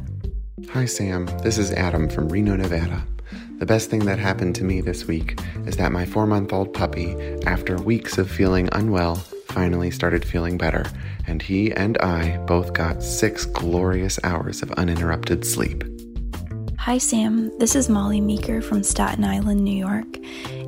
Hi, 0.71 0.87
Sam. 0.87 1.27
This 1.45 1.57
is 1.57 1.71
Adam 1.71 2.09
from 2.09 2.29
Reno, 2.29 2.57
Nevada. 2.57 3.07
The 3.59 3.67
best 3.67 3.89
thing 3.89 4.05
that 4.07 4.19
happened 4.19 4.57
to 4.57 4.65
me 4.65 4.81
this 4.81 5.07
week 5.07 5.39
is 5.65 5.77
that 5.77 5.93
my 5.93 6.05
four 6.05 6.27
month 6.27 6.53
old 6.53 6.75
puppy, 6.75 7.17
after 7.47 7.77
weeks 7.77 8.19
of 8.19 8.29
feeling 8.31 8.69
unwell, 8.73 9.17
finally 9.47 9.93
started 9.93 10.25
feeling 10.25 10.59
better, 10.59 10.85
and 11.29 11.41
he 11.41 11.73
and 11.73 11.97
I 11.99 12.39
both 12.47 12.73
got 12.73 13.03
six 13.03 13.47
glorious 13.47 14.19
hours 14.25 14.61
of 14.61 14.73
uninterrupted 14.73 15.47
sleep. 15.47 15.94
Hi, 16.85 16.99
Sam. 16.99 17.51
This 17.59 17.77
is 17.77 17.89
Molly 17.89 18.21
Meeker 18.21 18.61
from 18.61 18.83
Staten 18.83 19.25
Island, 19.25 19.65
New 19.65 19.75
York. 19.75 20.19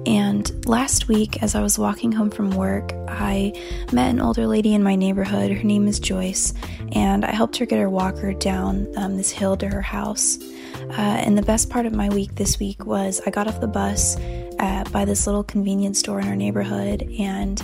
And 0.07 0.67
last 0.67 1.09
week, 1.09 1.43
as 1.43 1.55
I 1.55 1.61
was 1.61 1.79
walking 1.79 2.11
home 2.11 2.31
from 2.31 2.53
work, 2.53 2.95
I 3.07 3.53
met 3.93 4.09
an 4.09 4.23
older 4.23 4.47
lady 4.47 4.73
in 4.73 4.83
my 4.83 4.97
neighborhood. 4.97 5.53
Her 5.53 5.63
name 5.63 5.87
is 5.87 6.01
Joyce, 6.01 6.55
and 6.93 7.23
I 7.23 7.33
helped 7.33 7.59
her 7.59 7.67
get 7.67 7.81
her 7.81 7.91
walker 7.91 8.33
down 8.33 8.91
um, 8.97 9.19
this 9.19 9.31
hill 9.31 9.59
to 9.59 9.69
her 9.69 9.83
house. 9.83 10.39
Uh, 10.89 11.21
and 11.23 11.37
the 11.37 11.43
best 11.43 11.69
part 11.69 11.85
of 11.85 11.93
my 11.93 12.09
week 12.09 12.35
this 12.37 12.59
week 12.59 12.87
was 12.87 13.21
I 13.27 13.31
got 13.31 13.47
off 13.47 13.61
the 13.61 13.69
bus 13.69 14.17
uh, 14.59 14.85
by 14.91 15.05
this 15.05 15.27
little 15.27 15.45
convenience 15.45 15.99
store 15.99 16.19
in 16.19 16.29
our 16.29 16.35
neighborhood, 16.35 17.03
and 17.19 17.63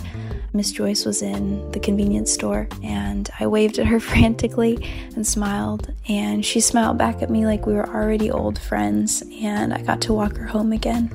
Miss 0.55 0.71
Joyce 0.71 1.03
was 1.03 1.23
in 1.23 1.71
the 1.71 1.79
convenience 1.79 2.31
store, 2.31 2.67
and 2.83 3.27
I 3.39 3.47
waved 3.47 3.79
at 3.79 3.87
her 3.87 3.99
frantically 4.11 4.87
and 5.15 5.25
smiled, 5.25 5.91
and 6.07 6.45
she 6.45 6.59
smiled 6.59 6.97
back 6.99 7.23
at 7.23 7.29
me 7.31 7.45
like 7.45 7.65
we 7.65 7.73
were 7.73 7.89
already 7.89 8.29
old 8.29 8.59
friends, 8.59 9.23
and 9.41 9.73
I 9.73 9.81
got 9.81 10.01
to 10.01 10.13
walk 10.13 10.37
her 10.37 10.45
home 10.45 10.71
again. 10.71 11.09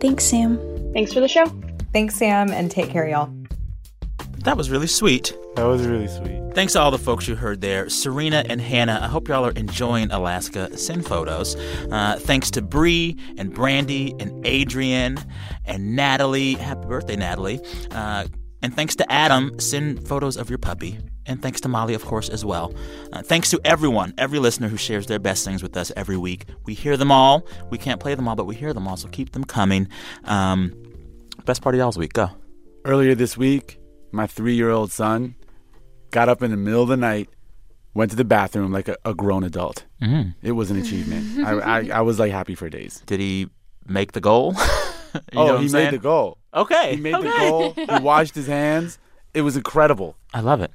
Thanks, 0.00 0.24
Sam. 0.24 0.58
Thanks 0.92 1.12
for 1.12 1.20
the 1.20 1.28
show. 1.28 1.46
Thanks, 1.92 2.14
Sam, 2.14 2.50
and 2.50 2.70
take 2.70 2.90
care, 2.90 3.08
y'all. 3.08 3.39
That 4.44 4.56
was 4.56 4.70
really 4.70 4.86
sweet. 4.86 5.36
That 5.56 5.64
was 5.64 5.86
really 5.86 6.08
sweet. 6.08 6.54
Thanks 6.54 6.72
to 6.72 6.80
all 6.80 6.90
the 6.90 6.98
folks 6.98 7.28
you 7.28 7.36
heard 7.36 7.60
there. 7.60 7.90
Serena 7.90 8.42
and 8.48 8.58
Hannah, 8.58 8.98
I 9.02 9.06
hope 9.06 9.28
y'all 9.28 9.44
are 9.44 9.52
enjoying 9.52 10.10
Alaska. 10.10 10.76
Send 10.78 11.06
photos. 11.06 11.56
Uh, 11.90 12.18
thanks 12.18 12.50
to 12.52 12.62
Bree 12.62 13.18
and 13.36 13.52
Brandy 13.52 14.14
and 14.18 14.44
Adrian 14.46 15.18
and 15.66 15.94
Natalie. 15.94 16.54
Happy 16.54 16.86
birthday, 16.86 17.16
Natalie. 17.16 17.60
Uh, 17.90 18.26
and 18.62 18.74
thanks 18.74 18.96
to 18.96 19.12
Adam. 19.12 19.58
Send 19.60 20.08
photos 20.08 20.38
of 20.38 20.48
your 20.48 20.58
puppy. 20.58 20.98
And 21.26 21.42
thanks 21.42 21.60
to 21.60 21.68
Molly, 21.68 21.92
of 21.92 22.04
course, 22.06 22.30
as 22.30 22.42
well. 22.42 22.74
Uh, 23.12 23.22
thanks 23.22 23.50
to 23.50 23.60
everyone, 23.64 24.14
every 24.16 24.38
listener 24.38 24.68
who 24.68 24.78
shares 24.78 25.06
their 25.06 25.18
best 25.18 25.44
things 25.44 25.62
with 25.62 25.76
us 25.76 25.92
every 25.96 26.16
week. 26.16 26.46
We 26.64 26.72
hear 26.74 26.96
them 26.96 27.12
all. 27.12 27.46
We 27.68 27.76
can't 27.76 28.00
play 28.00 28.14
them 28.14 28.26
all, 28.26 28.36
but 28.36 28.46
we 28.46 28.54
hear 28.54 28.72
them 28.72 28.88
all, 28.88 28.96
so 28.96 29.06
keep 29.08 29.32
them 29.32 29.44
coming. 29.44 29.86
Um, 30.24 30.72
best 31.44 31.60
part 31.62 31.74
of 31.74 31.78
y'all's 31.78 31.98
week. 31.98 32.14
Go. 32.14 32.30
Earlier 32.86 33.14
this 33.14 33.36
week, 33.36 33.79
my 34.12 34.26
three 34.26 34.54
year 34.54 34.70
old 34.70 34.90
son 34.92 35.34
got 36.10 36.28
up 36.28 36.42
in 36.42 36.50
the 36.50 36.56
middle 36.56 36.82
of 36.82 36.88
the 36.88 36.96
night, 36.96 37.28
went 37.94 38.10
to 38.10 38.16
the 38.16 38.24
bathroom 38.24 38.72
like 38.72 38.88
a, 38.88 38.96
a 39.04 39.14
grown 39.14 39.44
adult. 39.44 39.84
Mhm. 40.02 40.34
It 40.42 40.52
was 40.52 40.70
an 40.70 40.78
achievement. 40.80 41.46
I, 41.46 41.52
I, 41.60 41.88
I 41.94 42.00
was 42.00 42.18
like 42.18 42.32
happy 42.32 42.54
for 42.54 42.68
days. 42.68 43.02
Did 43.06 43.20
he 43.20 43.48
make 43.86 44.12
the 44.12 44.20
goal? 44.20 44.54
You 45.12 45.20
oh, 45.40 45.44
what 45.46 45.54
I'm 45.56 45.62
he 45.66 45.72
made 45.72 45.90
the 45.92 45.98
goal. 45.98 46.38
Okay. 46.54 46.94
He 46.94 47.00
made 47.00 47.16
the 47.16 47.34
goal. 47.36 47.72
He 47.74 47.84
washed 48.00 48.36
his 48.36 48.46
hands. 48.46 48.96
It 49.34 49.42
was 49.42 49.56
incredible. 49.56 50.14
I 50.32 50.38
love 50.38 50.60
it. 50.60 50.70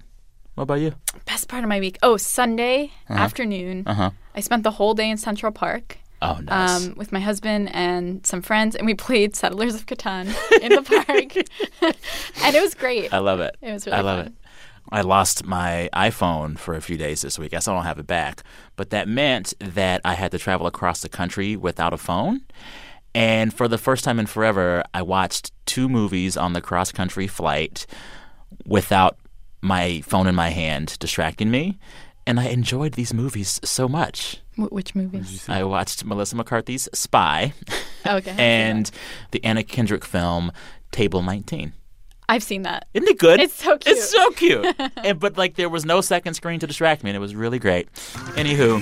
What 0.56 0.64
about 0.64 0.82
you? 0.82 0.92
Best 1.24 1.48
part 1.48 1.64
of 1.64 1.70
my 1.70 1.80
week. 1.80 1.98
Oh, 2.04 2.18
Sunday 2.18 2.92
Uh-huh. 3.10 3.18
afternoon. 3.18 3.84
Uh-huh. 3.88 4.12
I 4.36 4.42
spent 4.42 4.64
the 4.64 4.72
whole 4.72 4.94
day 4.94 5.10
in 5.10 5.16
Central 5.16 5.54
Park. 5.54 6.00
Oh, 6.26 6.42
nice. 6.42 6.86
Um, 6.86 6.96
with 6.96 7.12
my 7.12 7.20
husband 7.20 7.74
and 7.74 8.26
some 8.26 8.42
friends, 8.42 8.76
and 8.76 8.86
we 8.86 8.94
played 8.94 9.36
Settlers 9.36 9.76
of 9.76 9.86
Catan 9.86 10.28
in 10.62 10.72
the 10.74 10.82
park, 10.82 11.96
and 12.44 12.56
it 12.56 12.62
was 12.62 12.74
great. 12.74 13.14
I 13.14 13.20
love 13.20 13.40
it. 13.40 13.56
It 13.62 13.72
was 13.72 13.86
really 13.86 13.98
I 13.98 14.02
love 14.02 14.20
fun. 14.20 14.28
it. 14.28 14.34
I 14.92 15.02
lost 15.02 15.46
my 15.46 15.90
iPhone 15.94 16.60
for 16.60 16.76
a 16.76 16.82
few 16.82 16.96
days 16.98 17.22
this 17.22 17.40
week. 17.40 17.54
I 17.54 17.60
still 17.60 17.74
don't 17.74 17.86
have 17.86 17.98
it 17.98 18.08
back. 18.08 18.44
But 18.76 18.92
that 18.92 19.08
meant 19.08 19.54
that 19.60 20.02
I 20.06 20.14
had 20.14 20.32
to 20.32 20.38
travel 20.38 20.68
across 20.68 21.02
the 21.02 21.10
country 21.10 21.56
without 21.56 21.92
a 21.94 21.98
phone. 21.98 22.42
And 23.16 23.54
for 23.54 23.68
the 23.68 23.78
first 23.78 24.04
time 24.04 24.20
in 24.20 24.26
forever, 24.28 24.84
I 24.94 25.02
watched 25.02 25.52
two 25.66 25.90
movies 25.90 26.38
on 26.38 26.54
the 26.54 26.62
cross 26.62 26.92
country 26.92 27.28
flight 27.28 27.88
without 28.66 29.18
my 29.62 30.02
phone 30.02 30.28
in 30.28 30.36
my 30.36 30.50
hand 30.50 30.98
distracting 31.00 31.50
me. 31.50 31.80
And 32.28 32.40
I 32.40 32.48
enjoyed 32.48 32.94
these 32.94 33.14
movies 33.14 33.60
so 33.64 33.88
much. 33.88 34.42
Wh- 34.56 34.72
which 34.72 34.96
movies? 34.96 35.46
I 35.48 35.64
watched 35.64 36.06
Melissa 36.06 36.36
McCarthy's 36.36 36.88
Spy 36.94 37.54
oh, 38.06 38.18
Okay. 38.18 38.36
and 38.38 38.90
the 39.32 39.44
Anna 39.44 39.64
Kendrick 39.64 40.06
film 40.06 40.52
Table 40.92 41.22
19. 41.22 41.74
I've 42.28 42.44
seen 42.44 42.64
that. 42.64 42.88
Isn't 42.94 43.08
it 43.08 43.20
good? 43.20 43.40
It's 43.40 43.54
so 43.54 43.78
cute. 43.78 43.98
It's 43.98 44.10
so 44.10 44.32
cute. 44.32 44.76
and, 44.98 45.20
but 45.20 45.38
like 45.38 45.56
there 45.56 45.70
was 45.70 45.86
no 45.86 46.02
second 46.02 46.34
screen 46.34 46.60
to 46.60 46.68
distract 46.68 47.04
me, 47.04 47.12
and 47.12 47.16
it 47.18 47.20
was 47.20 47.36
really 47.36 47.60
great. 47.60 47.92
Anywho, 48.36 48.80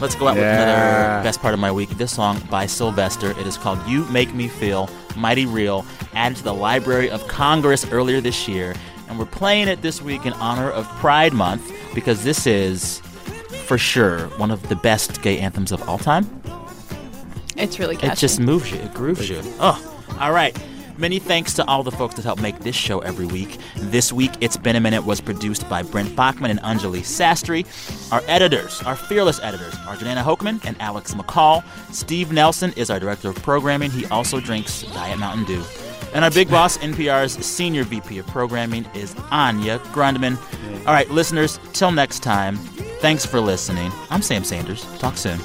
let's 0.00 0.14
go 0.14 0.28
out 0.28 0.34
with 0.36 0.44
another 0.44 1.22
best 1.22 1.40
part 1.40 1.54
of 1.54 1.60
my 1.60 1.72
week. 1.72 1.88
This 1.90 2.12
song 2.14 2.38
by 2.50 2.66
Sylvester. 2.66 3.30
It 3.30 3.46
is 3.46 3.56
called 3.56 3.78
"You 3.88 4.04
Make 4.06 4.34
Me 4.34 4.46
Feel 4.48 4.90
Mighty 5.16 5.46
Real." 5.46 5.86
Added 6.12 6.36
to 6.38 6.44
the 6.44 6.52
Library 6.54 7.08
of 7.08 7.26
Congress 7.28 7.90
earlier 7.90 8.20
this 8.20 8.46
year, 8.46 8.74
and 9.08 9.18
we're 9.18 9.24
playing 9.24 9.68
it 9.68 9.80
this 9.80 10.02
week 10.02 10.26
in 10.26 10.34
honor 10.34 10.70
of 10.70 10.86
Pride 10.98 11.32
Month 11.32 11.72
because 11.94 12.24
this 12.24 12.46
is, 12.46 13.00
for 13.70 13.78
sure, 13.78 14.26
one 14.30 14.50
of 14.50 14.68
the 14.68 14.74
best 14.74 15.22
gay 15.22 15.38
anthems 15.38 15.70
of 15.70 15.88
all 15.88 15.96
time. 15.96 16.26
It's 17.56 17.78
really 17.78 17.94
catchy. 17.94 18.14
It 18.14 18.18
just 18.18 18.40
moves 18.40 18.72
you. 18.72 18.78
It 18.78 18.92
grooves 18.92 19.30
you. 19.30 19.40
Oh, 19.60 19.78
all 20.18 20.32
right. 20.32 20.60
Many 20.98 21.20
thanks 21.20 21.54
to 21.54 21.64
all 21.66 21.84
the 21.84 21.92
folks 21.92 22.16
that 22.16 22.24
help 22.24 22.40
make 22.40 22.58
this 22.58 22.74
show 22.74 22.98
every 22.98 23.26
week. 23.26 23.58
This 23.76 24.12
week, 24.12 24.32
It's 24.40 24.56
Been 24.56 24.74
a 24.74 24.80
Minute 24.80 25.04
was 25.04 25.20
produced 25.20 25.68
by 25.68 25.84
Brent 25.84 26.16
Baughman 26.16 26.50
and 26.50 26.58
Anjali 26.62 27.02
Sastry. 27.02 27.64
Our 28.12 28.22
editors, 28.26 28.82
our 28.82 28.96
fearless 28.96 29.38
editors, 29.40 29.76
are 29.86 29.94
Jordana 29.94 30.24
Hochman 30.24 30.64
and 30.64 30.76
Alex 30.80 31.14
McCall. 31.14 31.62
Steve 31.94 32.32
Nelson 32.32 32.72
is 32.76 32.90
our 32.90 32.98
director 32.98 33.28
of 33.28 33.36
programming. 33.36 33.92
He 33.92 34.04
also 34.06 34.40
drinks 34.40 34.82
Diet 34.82 35.20
Mountain 35.20 35.44
Dew. 35.44 35.62
And 36.12 36.24
our 36.24 36.30
big 36.32 36.50
boss, 36.56 36.76
NPR's 36.78 37.34
senior 37.46 37.84
VP 37.84 38.18
of 38.18 38.26
programming, 38.26 38.84
is 38.94 39.14
Anya 39.30 39.78
Grundmann. 39.92 40.36
All 40.88 40.92
right, 40.92 41.08
listeners, 41.08 41.60
till 41.72 41.92
next 41.92 42.24
time, 42.24 42.58
thanks 43.00 43.26
for 43.26 43.40
listening. 43.40 43.90
I'm 44.10 44.22
Sam 44.22 44.44
Sanders. 44.44 44.84
Talk 44.98 45.16
soon. 45.16 45.40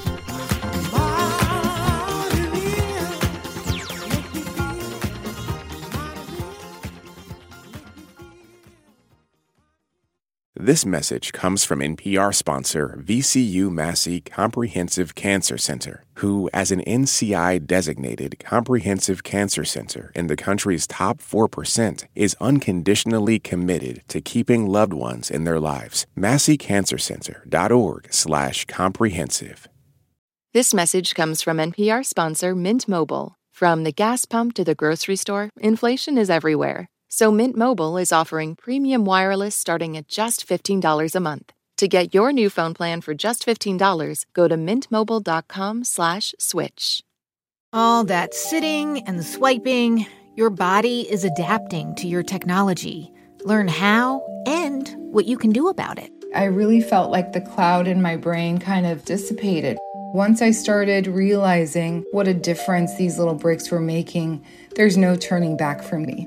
This 10.66 10.84
message 10.84 11.32
comes 11.32 11.64
from 11.64 11.78
NPR 11.78 12.34
sponsor 12.34 12.98
VCU 13.00 13.70
Massey 13.70 14.20
Comprehensive 14.20 15.14
Cancer 15.14 15.58
Center, 15.58 16.02
who, 16.14 16.50
as 16.52 16.72
an 16.72 16.80
NCI 16.80 17.64
designated 17.64 18.40
comprehensive 18.40 19.22
cancer 19.22 19.64
center 19.64 20.10
in 20.16 20.26
the 20.26 20.34
country's 20.34 20.88
top 20.88 21.18
4%, 21.18 22.06
is 22.16 22.36
unconditionally 22.40 23.38
committed 23.38 24.02
to 24.08 24.20
keeping 24.20 24.66
loved 24.66 24.92
ones 24.92 25.30
in 25.30 25.44
their 25.44 25.60
lives. 25.60 26.04
MasseyCancerCenter.org 26.18 28.12
slash 28.12 28.64
comprehensive. 28.64 29.68
This 30.52 30.74
message 30.74 31.14
comes 31.14 31.42
from 31.42 31.58
NPR 31.58 32.04
sponsor 32.04 32.56
Mint 32.56 32.88
Mobile. 32.88 33.36
From 33.52 33.84
the 33.84 33.92
gas 33.92 34.24
pump 34.24 34.54
to 34.54 34.64
the 34.64 34.74
grocery 34.74 35.14
store, 35.14 35.48
inflation 35.60 36.18
is 36.18 36.28
everywhere. 36.28 36.88
So 37.08 37.30
Mint 37.30 37.56
Mobile 37.56 37.98
is 37.98 38.12
offering 38.12 38.54
premium 38.54 39.04
wireless 39.04 39.54
starting 39.54 39.96
at 39.96 40.08
just 40.08 40.48
$15 40.48 41.14
a 41.14 41.20
month. 41.20 41.52
To 41.76 41.88
get 41.88 42.14
your 42.14 42.32
new 42.32 42.48
phone 42.48 42.72
plan 42.72 43.02
for 43.02 43.12
just 43.12 43.44
$15, 43.44 44.24
go 44.32 44.48
to 44.48 44.56
mintmobile.com 44.56 45.84
slash 45.84 46.34
switch. 46.38 47.02
All 47.72 48.02
that 48.04 48.32
sitting 48.32 49.02
and 49.06 49.22
swiping, 49.22 50.06
your 50.36 50.48
body 50.48 51.02
is 51.02 51.24
adapting 51.24 51.94
to 51.96 52.06
your 52.06 52.22
technology. 52.22 53.12
Learn 53.44 53.68
how 53.68 54.22
and 54.46 54.88
what 54.96 55.26
you 55.26 55.36
can 55.36 55.50
do 55.50 55.68
about 55.68 55.98
it. 55.98 56.10
I 56.34 56.44
really 56.44 56.80
felt 56.80 57.10
like 57.10 57.32
the 57.32 57.40
cloud 57.42 57.86
in 57.86 58.00
my 58.00 58.16
brain 58.16 58.58
kind 58.58 58.86
of 58.86 59.04
dissipated. 59.04 59.76
Once 60.14 60.40
I 60.40 60.52
started 60.52 61.06
realizing 61.06 62.04
what 62.12 62.26
a 62.26 62.34
difference 62.34 62.96
these 62.96 63.18
little 63.18 63.34
breaks 63.34 63.70
were 63.70 63.80
making, 63.80 64.44
there's 64.76 64.96
no 64.96 65.14
turning 65.14 65.58
back 65.58 65.82
for 65.82 65.98
me. 65.98 66.26